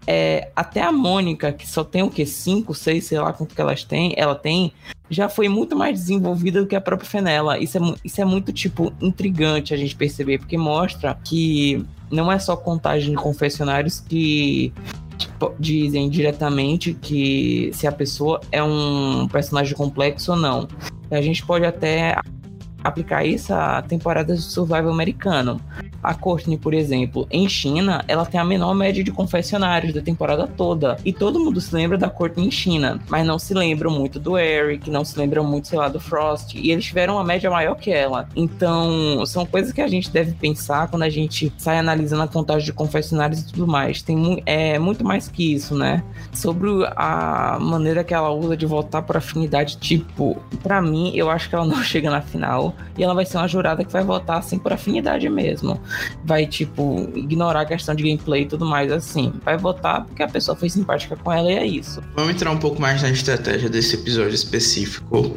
é, 0.06 0.50
até 0.56 0.82
a 0.82 0.90
Mônica, 0.90 1.52
que 1.52 1.68
só 1.68 1.84
tem 1.84 2.02
o 2.02 2.10
que? 2.10 2.24
5, 2.24 2.74
6, 2.74 3.04
sei 3.04 3.18
lá 3.18 3.32
quanto 3.32 3.54
que 3.54 3.60
elas 3.60 3.84
têm, 3.84 4.14
ela 4.16 4.34
tem, 4.34 4.72
já 5.08 5.28
foi 5.28 5.48
muito 5.48 5.76
mais 5.76 5.98
desenvolvida 5.98 6.60
do 6.60 6.66
que 6.66 6.76
a 6.76 6.80
própria 6.80 7.08
Fenella. 7.08 7.58
Isso 7.58 7.78
é, 7.78 7.94
isso 8.04 8.20
é 8.20 8.24
muito, 8.24 8.52
tipo, 8.52 8.92
intrigante 9.00 9.74
a 9.74 9.76
gente 9.76 9.94
perceber, 9.94 10.38
porque 10.38 10.56
mostra 10.56 11.18
que 11.24 11.84
não 12.10 12.30
é 12.30 12.38
só 12.38 12.56
contagem 12.56 13.10
de 13.10 13.16
confessionários 13.16 14.00
que 14.00 14.72
tipo, 15.16 15.54
dizem 15.58 16.08
diretamente 16.08 16.94
que 16.94 17.70
se 17.72 17.86
a 17.86 17.92
pessoa 17.92 18.40
é 18.50 18.62
um 18.62 19.28
personagem 19.28 19.76
complexo 19.76 20.32
ou 20.32 20.38
não. 20.38 20.66
A 21.10 21.20
gente 21.20 21.44
pode 21.44 21.64
até 21.64 22.16
aplicar 22.82 23.24
isso 23.24 23.52
a 23.52 23.82
temporadas 23.82 24.44
de 24.44 24.50
survival 24.50 24.90
americano. 24.90 25.60
A 26.02 26.14
Courtney, 26.14 26.56
por 26.56 26.72
exemplo, 26.72 27.26
em 27.30 27.48
China, 27.48 28.04
ela 28.08 28.24
tem 28.24 28.40
a 28.40 28.44
menor 28.44 28.74
média 28.74 29.04
de 29.04 29.10
confessionários 29.10 29.92
da 29.92 30.00
temporada 30.00 30.46
toda. 30.46 30.96
E 31.04 31.12
todo 31.12 31.40
mundo 31.40 31.60
se 31.60 31.74
lembra 31.74 31.98
da 31.98 32.08
Courtney 32.08 32.46
em 32.46 32.50
China, 32.50 33.00
mas 33.08 33.26
não 33.26 33.38
se 33.38 33.52
lembram 33.52 33.90
muito 33.90 34.18
do 34.18 34.38
Eric, 34.38 34.90
não 34.90 35.04
se 35.04 35.18
lembram 35.18 35.44
muito, 35.44 35.68
sei 35.68 35.78
lá, 35.78 35.88
do 35.88 36.00
Frost. 36.00 36.54
E 36.54 36.70
eles 36.70 36.84
tiveram 36.84 37.14
uma 37.14 37.24
média 37.24 37.50
maior 37.50 37.74
que 37.74 37.90
ela. 37.90 38.28
Então, 38.34 39.24
são 39.26 39.44
coisas 39.44 39.72
que 39.72 39.80
a 39.80 39.88
gente 39.88 40.10
deve 40.10 40.32
pensar 40.32 40.88
quando 40.88 41.02
a 41.02 41.10
gente 41.10 41.52
sai 41.58 41.78
analisando 41.78 42.22
a 42.22 42.28
contagem 42.28 42.64
de 42.64 42.72
confessionários 42.72 43.40
e 43.40 43.46
tudo 43.46 43.66
mais. 43.66 44.02
Tem 44.02 44.42
é, 44.46 44.78
muito 44.78 45.04
mais 45.04 45.28
que 45.28 45.54
isso, 45.54 45.74
né? 45.74 46.02
Sobre 46.32 46.70
a 46.96 47.58
maneira 47.60 48.04
que 48.04 48.14
ela 48.14 48.30
usa 48.30 48.56
de 48.56 48.64
votar 48.64 49.02
por 49.02 49.16
afinidade, 49.16 49.76
tipo, 49.76 50.36
para 50.62 50.80
mim, 50.80 51.12
eu 51.14 51.28
acho 51.28 51.48
que 51.48 51.54
ela 51.54 51.66
não 51.66 51.82
chega 51.82 52.10
na 52.10 52.22
final 52.22 52.74
e 52.96 53.02
ela 53.02 53.14
vai 53.14 53.26
ser 53.26 53.36
uma 53.36 53.48
jurada 53.48 53.84
que 53.84 53.92
vai 53.92 54.02
votar 54.02 54.38
assim 54.38 54.58
por 54.58 54.72
afinidade 54.72 55.28
mesmo 55.28 55.80
vai, 56.24 56.46
tipo, 56.46 57.08
ignorar 57.14 57.62
a 57.62 57.66
questão 57.66 57.94
de 57.94 58.02
gameplay 58.02 58.42
e 58.42 58.46
tudo 58.46 58.66
mais, 58.66 58.90
assim. 58.92 59.32
Vai 59.44 59.56
votar 59.56 60.04
porque 60.04 60.22
a 60.22 60.28
pessoa 60.28 60.56
foi 60.56 60.68
simpática 60.68 61.16
com 61.16 61.32
ela 61.32 61.50
e 61.50 61.56
é 61.56 61.66
isso. 61.66 62.02
Vamos 62.14 62.32
entrar 62.34 62.50
um 62.50 62.58
pouco 62.58 62.80
mais 62.80 63.02
na 63.02 63.10
estratégia 63.10 63.68
desse 63.68 63.94
episódio 63.94 64.34
específico. 64.34 65.36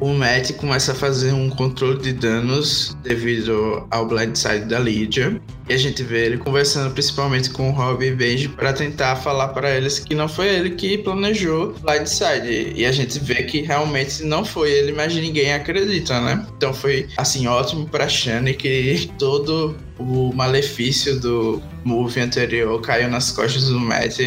O 0.00 0.12
Matt 0.12 0.52
começa 0.54 0.92
a 0.92 0.94
fazer 0.94 1.32
um 1.32 1.48
controle 1.50 2.00
de 2.00 2.12
danos 2.12 2.96
devido 3.02 3.86
ao 3.90 4.06
blindside 4.06 4.64
da 4.66 4.78
Lydia. 4.78 5.40
E 5.68 5.72
a 5.72 5.78
gente 5.78 6.02
vê 6.02 6.26
ele 6.26 6.36
conversando 6.36 6.92
principalmente 6.92 7.48
com 7.50 7.70
o 7.70 7.72
Rob 7.72 8.04
e 8.04 8.14
Benji 8.14 8.48
para 8.48 8.72
tentar 8.72 9.16
falar 9.16 9.48
para 9.48 9.70
eles 9.70 9.98
que 9.98 10.14
não 10.14 10.28
foi 10.28 10.48
ele 10.48 10.70
que 10.70 10.98
planejou 10.98 11.74
Blindside. 11.80 12.74
E 12.74 12.84
a 12.84 12.92
gente 12.92 13.18
vê 13.18 13.44
que 13.44 13.62
realmente 13.62 14.22
não 14.24 14.44
foi 14.44 14.70
ele, 14.70 14.92
mas 14.92 15.14
ninguém 15.14 15.54
acredita, 15.54 16.20
né? 16.20 16.46
Então 16.56 16.74
foi 16.74 17.06
assim 17.16 17.46
ótimo 17.46 17.88
para 17.88 18.08
Shane 18.08 18.52
que 18.52 19.10
todo 19.18 19.74
o 19.98 20.32
malefício 20.34 21.20
do 21.20 21.62
movie 21.84 22.20
anterior 22.20 22.80
caiu 22.80 23.08
nas 23.08 23.30
costas 23.30 23.68
do 23.68 23.78
Matt, 23.78 24.18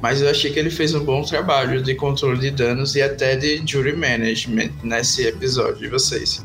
mas 0.00 0.22
eu 0.22 0.30
achei 0.30 0.52
que 0.52 0.58
ele 0.58 0.70
fez 0.70 0.94
um 0.94 1.04
bom 1.04 1.22
trabalho 1.22 1.82
de 1.82 1.94
controle 1.94 2.38
de 2.38 2.50
danos 2.50 2.94
e 2.94 3.02
até 3.02 3.34
de 3.34 3.62
jury 3.66 3.96
management 3.96 4.70
nesse 4.82 5.26
episódio 5.26 5.78
de 5.78 5.88
vocês. 5.88 6.44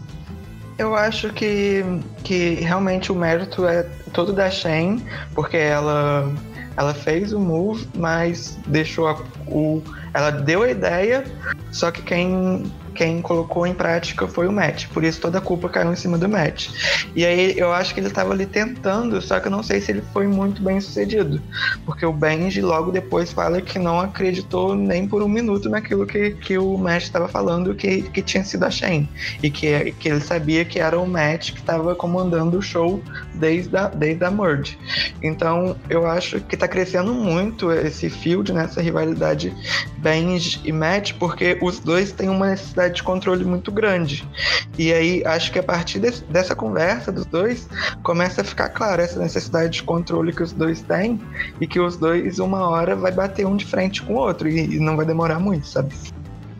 Eu 0.77 0.95
acho 0.95 1.31
que, 1.31 1.83
que 2.23 2.55
realmente 2.55 3.11
o 3.11 3.15
mérito 3.15 3.65
é 3.67 3.83
todo 4.11 4.33
da 4.33 4.49
Shane, 4.49 5.03
porque 5.35 5.57
ela, 5.57 6.33
ela 6.75 6.95
fez 6.95 7.31
o 7.31 7.39
move, 7.39 7.87
mas 7.95 8.57
deixou 8.65 9.07
a, 9.07 9.21
o. 9.47 9.83
Ela 10.15 10.31
deu 10.31 10.63
a 10.63 10.71
ideia, 10.71 11.23
só 11.71 11.91
que 11.91 12.01
quem 12.01 12.63
quem 12.93 13.21
colocou 13.21 13.65
em 13.65 13.73
prática 13.73 14.27
foi 14.27 14.47
o 14.47 14.51
Matt. 14.51 14.87
Por 14.87 15.03
isso 15.03 15.19
toda 15.19 15.37
a 15.37 15.41
culpa 15.41 15.69
caiu 15.69 15.91
em 15.91 15.95
cima 15.95 16.17
do 16.17 16.29
Matt. 16.29 16.69
E 17.15 17.25
aí 17.25 17.57
eu 17.57 17.71
acho 17.73 17.93
que 17.93 17.99
ele 17.99 18.07
estava 18.07 18.33
ali 18.33 18.45
tentando, 18.45 19.21
só 19.21 19.39
que 19.39 19.47
eu 19.47 19.51
não 19.51 19.63
sei 19.63 19.81
se 19.81 19.91
ele 19.91 20.03
foi 20.13 20.27
muito 20.27 20.61
bem 20.61 20.79
sucedido. 20.79 21.41
Porque 21.85 22.05
o 22.05 22.13
Benji 22.13 22.61
logo 22.61 22.91
depois 22.91 23.31
fala 23.31 23.61
que 23.61 23.79
não 23.79 23.99
acreditou 23.99 24.75
nem 24.75 25.07
por 25.07 25.21
um 25.21 25.27
minuto 25.27 25.69
naquilo 25.69 26.05
que, 26.05 26.31
que 26.31 26.57
o 26.57 26.77
Matt 26.77 27.03
estava 27.03 27.27
falando 27.27 27.75
que, 27.75 28.03
que 28.03 28.21
tinha 28.21 28.43
sido 28.43 28.63
a 28.63 28.71
Shane. 28.71 29.09
E 29.41 29.49
que, 29.49 29.91
que 29.93 30.09
ele 30.09 30.21
sabia 30.21 30.63
que 30.65 30.79
era 30.79 30.99
o 30.99 31.07
Matt 31.07 31.51
que 31.51 31.59
estava 31.59 31.95
comandando 31.95 32.57
o 32.57 32.61
show 32.61 33.01
desde 33.35 33.75
a, 33.75 33.87
desde 33.87 34.23
a 34.23 34.31
Merge. 34.31 34.77
Então 35.21 35.75
eu 35.89 36.05
acho 36.05 36.39
que 36.41 36.55
está 36.55 36.67
crescendo 36.67 37.13
muito 37.13 37.71
esse 37.71 38.09
field, 38.09 38.51
nessa 38.51 38.79
né, 38.79 38.85
rivalidade 38.85 39.53
Benji 39.97 40.59
e 40.63 40.71
Matt, 40.71 41.13
porque 41.13 41.57
os 41.61 41.79
dois 41.79 42.11
têm 42.11 42.29
uma 42.29 42.49
necessidade 42.49 42.82
necessidade 42.83 42.95
de 42.95 43.03
controle 43.03 43.45
muito 43.45 43.71
grande. 43.71 44.27
E 44.77 44.91
aí 44.91 45.23
acho 45.25 45.51
que 45.51 45.59
a 45.59 45.63
partir 45.63 45.99
desse, 45.99 46.23
dessa 46.25 46.55
conversa 46.55 47.11
dos 47.11 47.25
dois 47.25 47.67
começa 48.01 48.41
a 48.41 48.43
ficar 48.43 48.69
claro 48.69 49.01
essa 49.01 49.19
necessidade 49.19 49.73
de 49.73 49.83
controle 49.83 50.33
que 50.33 50.43
os 50.43 50.51
dois 50.51 50.81
têm 50.81 51.21
e 51.59 51.67
que 51.67 51.79
os 51.79 51.97
dois 51.97 52.39
uma 52.39 52.67
hora 52.67 52.95
vai 52.95 53.11
bater 53.11 53.45
um 53.45 53.55
de 53.55 53.65
frente 53.65 54.01
com 54.01 54.13
o 54.13 54.17
outro 54.17 54.47
e, 54.47 54.75
e 54.75 54.79
não 54.79 54.97
vai 54.97 55.05
demorar 55.05 55.39
muito, 55.39 55.67
sabe? 55.67 55.93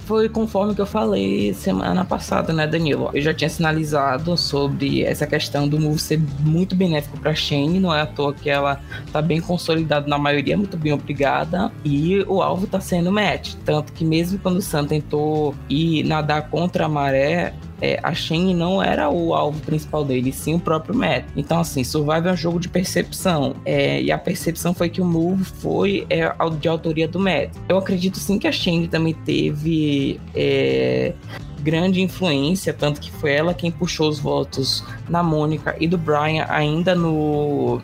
Foi 0.05 0.29
conforme 0.29 0.75
que 0.75 0.81
eu 0.81 0.85
falei 0.85 1.53
semana 1.53 2.03
passada, 2.05 2.53
né, 2.53 2.67
Danilo? 2.67 3.09
Eu 3.13 3.21
já 3.21 3.33
tinha 3.33 3.49
sinalizado 3.49 4.37
sobre 4.37 5.03
essa 5.03 5.25
questão 5.25 5.67
do 5.67 5.79
move 5.79 5.99
ser 5.99 6.19
muito 6.39 6.75
benéfico 6.75 7.17
para 7.19 7.33
Shane, 7.33 7.79
não 7.79 7.93
é 7.93 8.01
à 8.01 8.05
toa 8.05 8.33
que 8.33 8.49
ela 8.49 8.79
tá 9.11 9.21
bem 9.21 9.39
consolidada 9.39 10.07
na 10.07 10.17
maioria, 10.17 10.57
muito 10.57 10.77
bem 10.77 10.93
obrigada, 10.93 11.71
e 11.85 12.21
o 12.27 12.41
alvo 12.41 12.67
tá 12.67 12.79
sendo 12.79 13.11
match, 13.11 13.55
tanto 13.65 13.93
que 13.93 14.03
mesmo 14.03 14.39
quando 14.39 14.57
o 14.57 14.61
Sam 14.61 14.85
tentou 14.85 15.55
ir 15.69 16.03
nadar 16.03 16.49
contra 16.49 16.85
a 16.85 16.89
maré, 16.89 17.53
é, 17.83 17.99
a 18.01 18.13
Shen 18.13 18.55
não 18.55 18.81
era 18.81 19.09
o 19.09 19.33
alvo 19.33 19.59
principal 19.59 20.05
dele, 20.05 20.31
sim 20.31 20.55
o 20.55 20.59
próprio 20.59 20.95
Matt. 20.95 21.25
Então, 21.35 21.59
assim, 21.59 21.83
Survival 21.83 22.27
é 22.27 22.31
um 22.31 22.37
jogo 22.37 22.57
de 22.57 22.69
percepção. 22.69 23.57
É, 23.65 24.01
e 24.01 24.09
a 24.09 24.17
percepção 24.17 24.73
foi 24.73 24.87
que 24.87 25.01
o 25.01 25.05
move 25.05 25.43
foi 25.43 26.07
é, 26.09 26.31
de 26.57 26.69
autoria 26.69 27.09
do 27.09 27.19
Matt. 27.19 27.49
Eu 27.67 27.77
acredito 27.77 28.17
sim 28.17 28.39
que 28.39 28.47
a 28.47 28.53
Shen 28.53 28.87
também 28.87 29.13
teve 29.13 30.17
é, 30.33 31.13
grande 31.59 32.01
influência, 32.01 32.71
tanto 32.71 33.01
que 33.01 33.11
foi 33.11 33.33
ela 33.33 33.53
quem 33.53 33.69
puxou 33.69 34.07
os 34.07 34.17
votos 34.17 34.81
na 35.09 35.21
Mônica 35.21 35.75
e 35.77 35.85
do 35.85 35.97
Brian 35.97 36.45
ainda 36.47 36.95
no, 36.95 37.81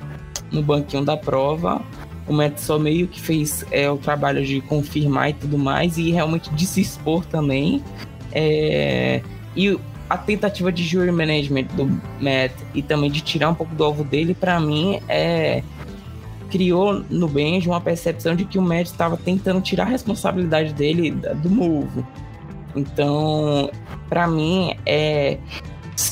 no 0.50 0.64
banquinho 0.64 1.04
da 1.04 1.18
prova. 1.18 1.82
O 2.26 2.32
Matt 2.32 2.58
só 2.58 2.80
meio 2.80 3.06
que 3.06 3.20
fez 3.20 3.66
é, 3.70 3.92
o 3.92 3.98
trabalho 3.98 4.46
de 4.46 4.62
confirmar 4.62 5.32
e 5.32 5.34
tudo 5.34 5.58
mais, 5.58 5.98
e 5.98 6.10
realmente 6.10 6.50
de 6.52 6.66
se 6.66 6.80
expor 6.80 7.26
também. 7.26 7.84
É, 8.32 9.22
e 9.56 9.78
a 10.10 10.18
tentativa 10.18 10.72
de 10.72 10.84
jury 10.84 11.12
management 11.12 11.66
do 11.76 11.86
Matt 12.20 12.52
e 12.74 12.82
também 12.82 13.12
de 13.12 13.22
tirar 13.22 13.50
um 13.50 13.56
pouco 13.56 13.76
do 13.76 13.84
alvo 13.84 14.04
dele, 14.04 14.34
para 14.34 14.60
mim, 14.60 15.00
é 15.08 15.64
criou 16.50 17.06
no 17.12 17.28
Benji 17.28 17.70
uma 17.70 17.80
percepção 17.80 18.36
de 18.36 18.44
que 18.44 18.58
o 18.58 18.62
Matt 18.62 18.88
estava 18.88 19.16
tentando 19.16 19.62
tirar 19.62 19.84
a 19.84 19.90
responsabilidade 19.90 20.74
dele 20.74 21.12
do 21.12 21.50
move. 21.50 22.04
Então, 22.76 23.70
para 24.10 24.28
mim, 24.28 24.76
é 24.86 25.38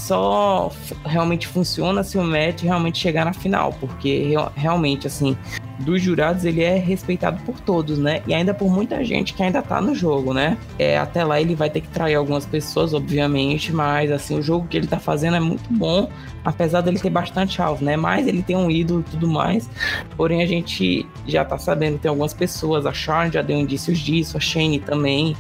só 0.08 0.72
realmente 1.06 1.48
funciona 1.48 2.02
se 2.02 2.18
o 2.18 2.24
Matt 2.24 2.64
realmente 2.64 2.98
chegar 2.98 3.26
na 3.26 3.34
final, 3.34 3.74
porque 3.74 4.34
realmente, 4.56 5.06
assim, 5.06 5.36
dos 5.80 6.02
jurados, 6.02 6.46
ele 6.46 6.64
é 6.64 6.78
respeitado 6.78 7.42
por 7.44 7.60
todos, 7.60 8.00
né? 8.00 8.22
E 8.26 8.34
ainda 8.34 8.54
por 8.54 8.72
muita 8.72 9.04
gente 9.04 9.34
que 9.34 9.44
ainda 9.44 9.62
tá 9.62 9.82
no 9.82 9.94
jogo, 9.94 10.34
né? 10.34 10.58
É, 10.80 10.98
até 10.98 11.26
lá 11.26 11.42
ele 11.42 11.56
vai 11.56 11.70
ter 11.70 11.82
que 11.82 11.90
trair 11.90 12.16
algumas 12.16 12.46
pessoas, 12.46 12.94
obviamente, 12.94 13.74
mas 13.74 14.10
assim, 14.10 14.40
o 14.40 14.42
jogo 14.42 14.66
que 14.68 14.78
ele 14.78 14.88
tá 14.88 14.98
fazendo 14.98 15.36
é 15.36 15.40
muito 15.42 15.72
bom, 15.72 16.10
apesar 16.44 16.82
dele 16.82 17.00
ter 17.00 17.10
bastante 17.10 17.62
alvo, 17.62 17.84
né? 17.84 17.98
Mas 17.98 18.28
ele 18.28 18.42
tem 18.42 18.56
um 18.56 18.72
ídolo 18.72 19.02
e 19.02 19.12
tudo 19.12 19.28
mais. 19.28 19.70
Porém, 20.16 20.42
a 20.42 20.48
gente 20.48 21.06
já 21.28 21.44
tá 21.44 21.58
sabendo, 21.58 22.00
tem 22.00 22.08
algumas 22.08 22.34
pessoas, 22.34 22.86
a 22.86 22.94
Sharon 22.94 23.30
já 23.30 23.42
deu 23.42 23.58
indícios 23.58 24.00
disso, 24.00 24.38
a 24.38 24.40
Shane 24.40 24.80
também, 24.80 25.36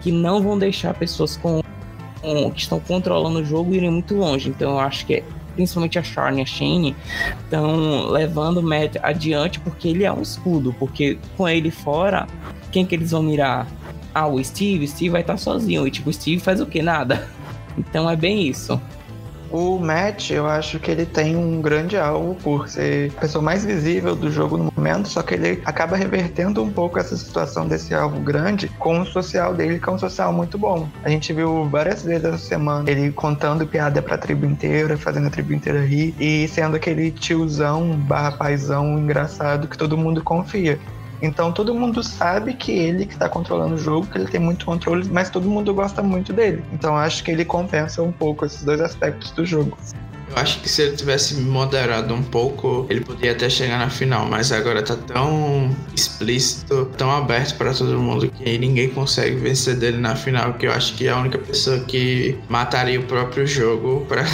que 0.00 0.10
não 0.10 0.42
vão 0.42 0.58
deixar 0.58 0.94
pessoas 0.94 1.36
com, 1.36 1.62
que 2.54 2.60
estão 2.60 2.78
controlando 2.80 3.40
o 3.40 3.44
jogo 3.44 3.74
irem 3.74 3.90
muito 3.90 4.14
longe. 4.14 4.48
Então, 4.48 4.72
eu 4.72 4.80
acho 4.80 5.06
que 5.06 5.14
é 5.14 5.24
principalmente 5.54 5.98
a 5.98 6.02
Sharn 6.02 6.38
e 6.38 6.42
a 6.42 6.46
Shane, 6.46 6.96
estão 7.44 8.08
levando 8.08 8.58
o 8.58 8.62
Matt 8.62 8.96
adiante 9.02 9.60
porque 9.60 9.88
ele 9.88 10.04
é 10.04 10.12
um 10.12 10.22
escudo. 10.22 10.74
Porque 10.78 11.18
com 11.36 11.48
ele 11.48 11.70
fora, 11.70 12.26
quem 12.72 12.86
que 12.86 12.94
eles 12.94 13.10
vão 13.10 13.22
mirar? 13.22 13.66
Ah, 14.14 14.26
o 14.26 14.42
Steve? 14.42 14.88
Steve 14.88 15.10
vai 15.10 15.20
estar 15.20 15.36
sozinho. 15.36 15.86
E 15.86 15.90
tipo, 15.90 16.10
o 16.10 16.12
Steve 16.12 16.40
faz 16.40 16.60
o 16.60 16.66
que? 16.66 16.82
Nada. 16.82 17.28
Então 17.78 18.10
é 18.10 18.16
bem 18.16 18.48
isso. 18.48 18.78
O 19.50 19.80
Matt, 19.80 20.30
eu 20.30 20.46
acho 20.46 20.78
que 20.78 20.90
ele 20.90 21.04
tem 21.04 21.34
um 21.34 21.60
grande 21.60 21.96
alvo 21.96 22.36
por 22.36 22.68
ser 22.68 23.12
a 23.16 23.20
pessoa 23.20 23.42
mais 23.42 23.64
visível 23.64 24.14
do 24.14 24.30
jogo 24.30 24.56
no 24.56 24.72
momento, 24.76 25.08
só 25.08 25.22
que 25.22 25.34
ele 25.34 25.60
acaba 25.64 25.96
revertendo 25.96 26.62
um 26.62 26.70
pouco 26.70 27.00
essa 27.00 27.16
situação 27.16 27.66
desse 27.66 27.92
alvo 27.92 28.20
grande 28.20 28.68
com 28.78 29.00
o 29.00 29.06
social 29.06 29.52
dele, 29.52 29.80
que 29.80 29.88
é 29.88 29.92
um 29.92 29.98
social 29.98 30.32
muito 30.32 30.56
bom. 30.56 30.88
A 31.02 31.08
gente 31.08 31.32
viu 31.32 31.64
várias 31.68 32.04
vezes 32.04 32.24
essa 32.24 32.38
semana 32.38 32.88
ele 32.88 33.10
contando 33.10 33.66
piada 33.66 34.00
pra 34.00 34.16
tribo 34.16 34.46
inteira, 34.46 34.96
fazendo 34.96 35.26
a 35.26 35.30
tribo 35.30 35.52
inteira 35.52 35.84
rir 35.84 36.14
e 36.20 36.46
sendo 36.46 36.76
aquele 36.76 37.10
tiozão 37.10 37.96
barra 37.96 38.30
paizão 38.30 38.98
engraçado 38.98 39.66
que 39.66 39.76
todo 39.76 39.98
mundo 39.98 40.22
confia. 40.22 40.78
Então 41.22 41.52
todo 41.52 41.74
mundo 41.74 42.02
sabe 42.02 42.54
que 42.54 42.72
ele 42.72 43.06
que 43.06 43.12
está 43.12 43.28
controlando 43.28 43.74
o 43.74 43.78
jogo, 43.78 44.06
que 44.06 44.18
ele 44.18 44.26
tem 44.26 44.40
muito 44.40 44.64
controle, 44.64 45.08
mas 45.10 45.30
todo 45.30 45.48
mundo 45.48 45.74
gosta 45.74 46.02
muito 46.02 46.32
dele. 46.32 46.64
Então 46.72 46.96
acho 46.96 47.22
que 47.22 47.30
ele 47.30 47.44
compensa 47.44 48.02
um 48.02 48.12
pouco 48.12 48.44
esses 48.44 48.62
dois 48.62 48.80
aspectos 48.80 49.30
do 49.32 49.44
jogo. 49.44 49.76
Eu 50.30 50.36
acho 50.36 50.60
que 50.60 50.68
se 50.68 50.82
ele 50.82 50.96
tivesse 50.96 51.34
moderado 51.34 52.14
um 52.14 52.22
pouco, 52.22 52.86
ele 52.88 53.00
poderia 53.00 53.32
até 53.32 53.50
chegar 53.50 53.78
na 53.78 53.90
final, 53.90 54.26
mas 54.26 54.52
agora 54.52 54.80
tá 54.80 54.94
tão 54.94 55.74
explícito, 55.92 56.86
tão 56.96 57.10
aberto 57.10 57.56
para 57.58 57.74
todo 57.74 57.98
mundo 57.98 58.30
que 58.30 58.56
ninguém 58.56 58.90
consegue 58.90 59.34
vencer 59.34 59.74
dele 59.74 59.98
na 59.98 60.14
final, 60.14 60.54
que 60.54 60.68
eu 60.68 60.72
acho 60.72 60.94
que 60.94 61.08
a 61.08 61.16
única 61.16 61.36
pessoa 61.36 61.80
que 61.80 62.38
mataria 62.48 63.00
o 63.00 63.02
próprio 63.02 63.44
jogo 63.44 64.06
para 64.08 64.24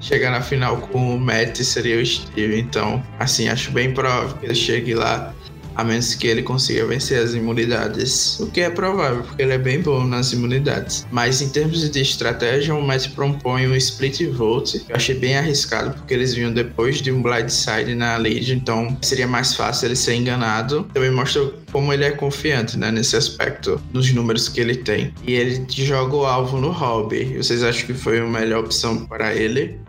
chegar 0.00 0.30
na 0.30 0.40
final 0.40 0.76
com 0.76 1.16
o 1.16 1.18
Matt 1.18 1.60
seria 1.62 2.00
o 2.00 2.06
Steve. 2.06 2.60
Então, 2.60 3.02
assim, 3.18 3.48
acho 3.48 3.72
bem 3.72 3.92
provável 3.92 4.36
que 4.36 4.46
ele 4.46 4.54
chegue 4.54 4.94
lá 4.94 5.34
a 5.74 5.84
menos 5.84 6.14
que 6.14 6.26
ele 6.26 6.42
consiga 6.42 6.86
vencer 6.86 7.22
as 7.22 7.34
imunidades, 7.34 8.38
o 8.40 8.46
que 8.50 8.60
é 8.60 8.70
provável, 8.70 9.22
porque 9.22 9.42
ele 9.42 9.52
é 9.52 9.58
bem 9.58 9.80
bom 9.80 10.04
nas 10.06 10.32
imunidades. 10.32 11.06
Mas 11.10 11.40
em 11.40 11.48
termos 11.48 11.88
de 11.88 12.00
estratégia, 12.00 12.74
o 12.74 12.82
Matt 12.82 13.08
propõe 13.10 13.66
um 13.66 13.74
split 13.76 14.26
vote, 14.30 14.84
eu 14.88 14.96
achei 14.96 15.14
bem 15.14 15.36
arriscado, 15.36 15.94
porque 15.94 16.14
eles 16.14 16.34
vinham 16.34 16.52
depois 16.52 17.00
de 17.00 17.10
um 17.10 17.22
blindside 17.22 17.94
na 17.94 18.16
lead, 18.16 18.52
então 18.52 18.96
seria 19.02 19.26
mais 19.26 19.54
fácil 19.54 19.86
ele 19.86 19.96
ser 19.96 20.14
enganado. 20.14 20.84
Também 20.92 21.10
mostra 21.10 21.50
como 21.70 21.92
ele 21.92 22.04
é 22.04 22.10
confiante, 22.10 22.78
né, 22.78 22.90
nesse 22.90 23.16
aspecto, 23.16 23.80
nos 23.92 24.12
números 24.12 24.48
que 24.48 24.60
ele 24.60 24.76
tem. 24.76 25.12
E 25.26 25.32
ele 25.32 25.66
joga 25.68 26.14
o 26.14 26.26
alvo 26.26 26.58
no 26.58 26.70
hobby. 26.70 27.36
Vocês 27.36 27.62
acham 27.62 27.86
que 27.86 27.94
foi 27.94 28.20
a 28.20 28.24
melhor 28.24 28.60
opção 28.60 29.06
para 29.06 29.34
ele? 29.34 29.80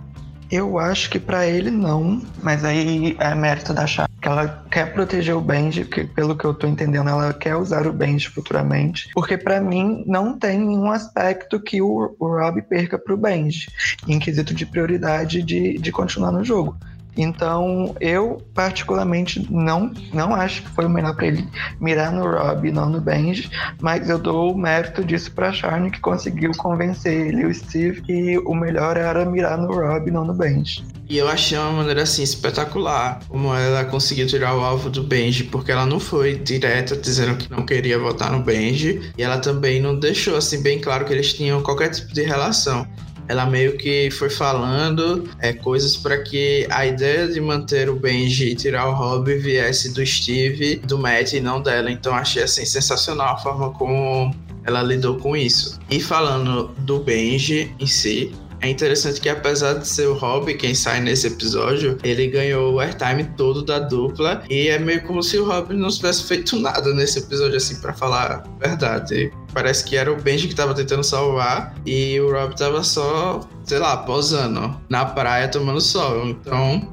Eu 0.51 0.77
acho 0.77 1.09
que 1.09 1.19
para 1.19 1.47
ele 1.47 1.71
não, 1.71 2.21
mas 2.41 2.63
aí 2.63 3.15
é 3.19 3.33
mérito 3.33 3.73
da 3.73 3.87
Chá. 3.87 4.07
Que 4.23 4.29
ela 4.29 4.63
quer 4.71 4.93
proteger 4.93 5.35
o 5.35 5.41
Benji, 5.41 5.83
que 5.83 6.05
pelo 6.05 6.37
que 6.37 6.45
eu 6.45 6.53
tô 6.53 6.65
entendendo, 6.65 7.09
ela 7.09 7.33
quer 7.33 7.57
usar 7.57 7.85
o 7.85 7.91
Benji 7.91 8.29
futuramente. 8.29 9.09
Porque 9.13 9.37
para 9.37 9.59
mim 9.59 10.01
não 10.07 10.39
tem 10.39 10.59
nenhum 10.59 10.89
aspecto 10.89 11.59
que 11.59 11.81
o, 11.81 12.15
o 12.17 12.27
Rob 12.27 12.61
perca 12.61 12.97
pro 12.97 13.17
Benji, 13.17 13.67
em 14.07 14.19
quesito 14.19 14.53
de 14.53 14.65
prioridade 14.65 15.43
de, 15.43 15.77
de 15.77 15.91
continuar 15.91 16.31
no 16.31 16.41
jogo. 16.41 16.77
Então, 17.15 17.95
eu 17.99 18.41
particularmente 18.53 19.45
não, 19.51 19.91
não 20.13 20.33
acho 20.33 20.63
que 20.63 20.69
foi 20.69 20.85
o 20.85 20.89
melhor 20.89 21.15
para 21.15 21.27
ele 21.27 21.47
mirar 21.79 22.11
no 22.11 22.23
Rob 22.29 22.71
não 22.71 22.89
no 22.89 22.99
Benji, 22.99 23.49
mas 23.81 24.09
eu 24.09 24.17
dou 24.17 24.51
o 24.53 24.57
mérito 24.57 25.03
disso 25.03 25.31
para 25.31 25.53
Charne 25.53 25.91
que 25.91 25.99
conseguiu 25.99 26.51
convencer 26.57 27.27
ele 27.27 27.41
e 27.41 27.45
o 27.45 27.53
Steve 27.53 28.01
que 28.01 28.37
o 28.39 28.55
melhor 28.55 28.97
era 28.97 29.25
mirar 29.25 29.57
no 29.57 29.71
Rob 29.73 30.09
não 30.09 30.25
no 30.25 30.33
Benji. 30.33 30.83
E 31.09 31.17
eu 31.17 31.27
achei 31.27 31.57
uma 31.57 31.71
maneira 31.71 32.03
assim 32.03 32.23
espetacular 32.23 33.19
como 33.27 33.53
ela 33.53 33.85
conseguiu 33.85 34.25
tirar 34.25 34.55
o 34.55 34.61
alvo 34.61 34.89
do 34.89 35.03
Benji, 35.03 35.43
porque 35.43 35.71
ela 35.71 35.85
não 35.85 35.99
foi 35.99 36.35
direta 36.35 36.95
dizendo 36.95 37.35
que 37.37 37.51
não 37.51 37.65
queria 37.65 37.99
votar 37.99 38.31
no 38.31 38.39
Benji, 38.39 39.11
e 39.17 39.21
ela 39.21 39.37
também 39.37 39.81
não 39.81 39.99
deixou 39.99 40.35
assim 40.35 40.61
bem 40.61 40.79
claro 40.79 41.05
que 41.05 41.13
eles 41.13 41.33
tinham 41.33 41.61
qualquer 41.61 41.89
tipo 41.89 42.13
de 42.13 42.23
relação 42.23 42.87
ela 43.27 43.45
meio 43.45 43.77
que 43.77 44.09
foi 44.11 44.29
falando 44.29 45.29
é, 45.39 45.53
coisas 45.53 45.95
para 45.95 46.21
que 46.21 46.67
a 46.69 46.85
ideia 46.85 47.27
de 47.27 47.39
manter 47.39 47.89
o 47.89 47.95
Benji 47.95 48.49
e 48.49 48.55
tirar 48.55 48.87
o 48.87 48.93
Rob 48.93 49.33
viesse 49.35 49.93
do 49.93 50.05
Steve, 50.05 50.77
do 50.77 50.97
Matt 50.97 51.33
e 51.33 51.39
não 51.39 51.61
dela. 51.61 51.91
Então 51.91 52.13
achei 52.13 52.43
assim 52.43 52.65
sensacional 52.65 53.35
a 53.35 53.37
forma 53.37 53.71
como 53.71 54.33
ela 54.65 54.81
lidou 54.81 55.17
com 55.17 55.35
isso. 55.35 55.79
E 55.89 55.99
falando 55.99 56.73
do 56.79 56.99
Benji 56.99 57.73
em 57.79 57.87
si, 57.87 58.31
é 58.63 58.69
interessante 58.69 59.19
que 59.19 59.27
apesar 59.27 59.73
de 59.73 59.85
ser 59.85 60.07
o 60.07 60.13
Rob 60.13 60.53
quem 60.53 60.73
sai 60.73 61.01
nesse 61.01 61.27
episódio, 61.27 61.97
ele 62.01 62.27
ganhou 62.27 62.73
o 62.73 62.79
airtime 62.79 63.25
todo 63.35 63.61
da 63.61 63.77
dupla 63.77 64.41
e 64.49 64.69
é 64.69 64.79
meio 64.79 65.03
como 65.03 65.21
se 65.21 65.37
o 65.37 65.45
Rob 65.45 65.73
não 65.73 65.89
tivesse 65.89 66.23
feito 66.23 66.57
nada 66.57 66.93
nesse 66.93 67.19
episódio, 67.19 67.57
assim, 67.57 67.75
para 67.81 67.93
falar 67.93 68.31
a 68.31 68.65
verdade. 68.65 69.31
Parece 69.53 69.83
que 69.83 69.97
era 69.97 70.11
o 70.11 70.15
Benji 70.15 70.47
que 70.47 70.55
tava 70.55 70.73
tentando 70.73 71.03
salvar 71.03 71.75
e 71.85 72.17
o 72.21 72.31
Rob 72.31 72.55
tava 72.55 72.81
só, 72.83 73.41
sei 73.65 73.79
lá, 73.79 73.97
posando 73.97 74.79
na 74.89 75.03
praia 75.03 75.49
tomando 75.49 75.81
sol. 75.81 76.25
Então, 76.25 76.87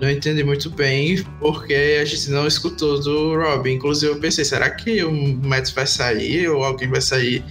não 0.00 0.10
entendi 0.10 0.42
muito 0.42 0.68
bem 0.68 1.24
porque 1.38 1.98
a 2.00 2.04
gente 2.04 2.28
não 2.30 2.46
escutou 2.46 3.00
do 3.00 3.36
Rob. 3.36 3.70
Inclusive, 3.70 4.12
eu 4.12 4.18
pensei, 4.18 4.44
será 4.44 4.68
que 4.68 5.04
o 5.04 5.12
Matt 5.12 5.72
vai 5.74 5.86
sair 5.86 6.48
ou 6.48 6.64
alguém 6.64 6.90
vai 6.90 7.00
sair 7.00 7.44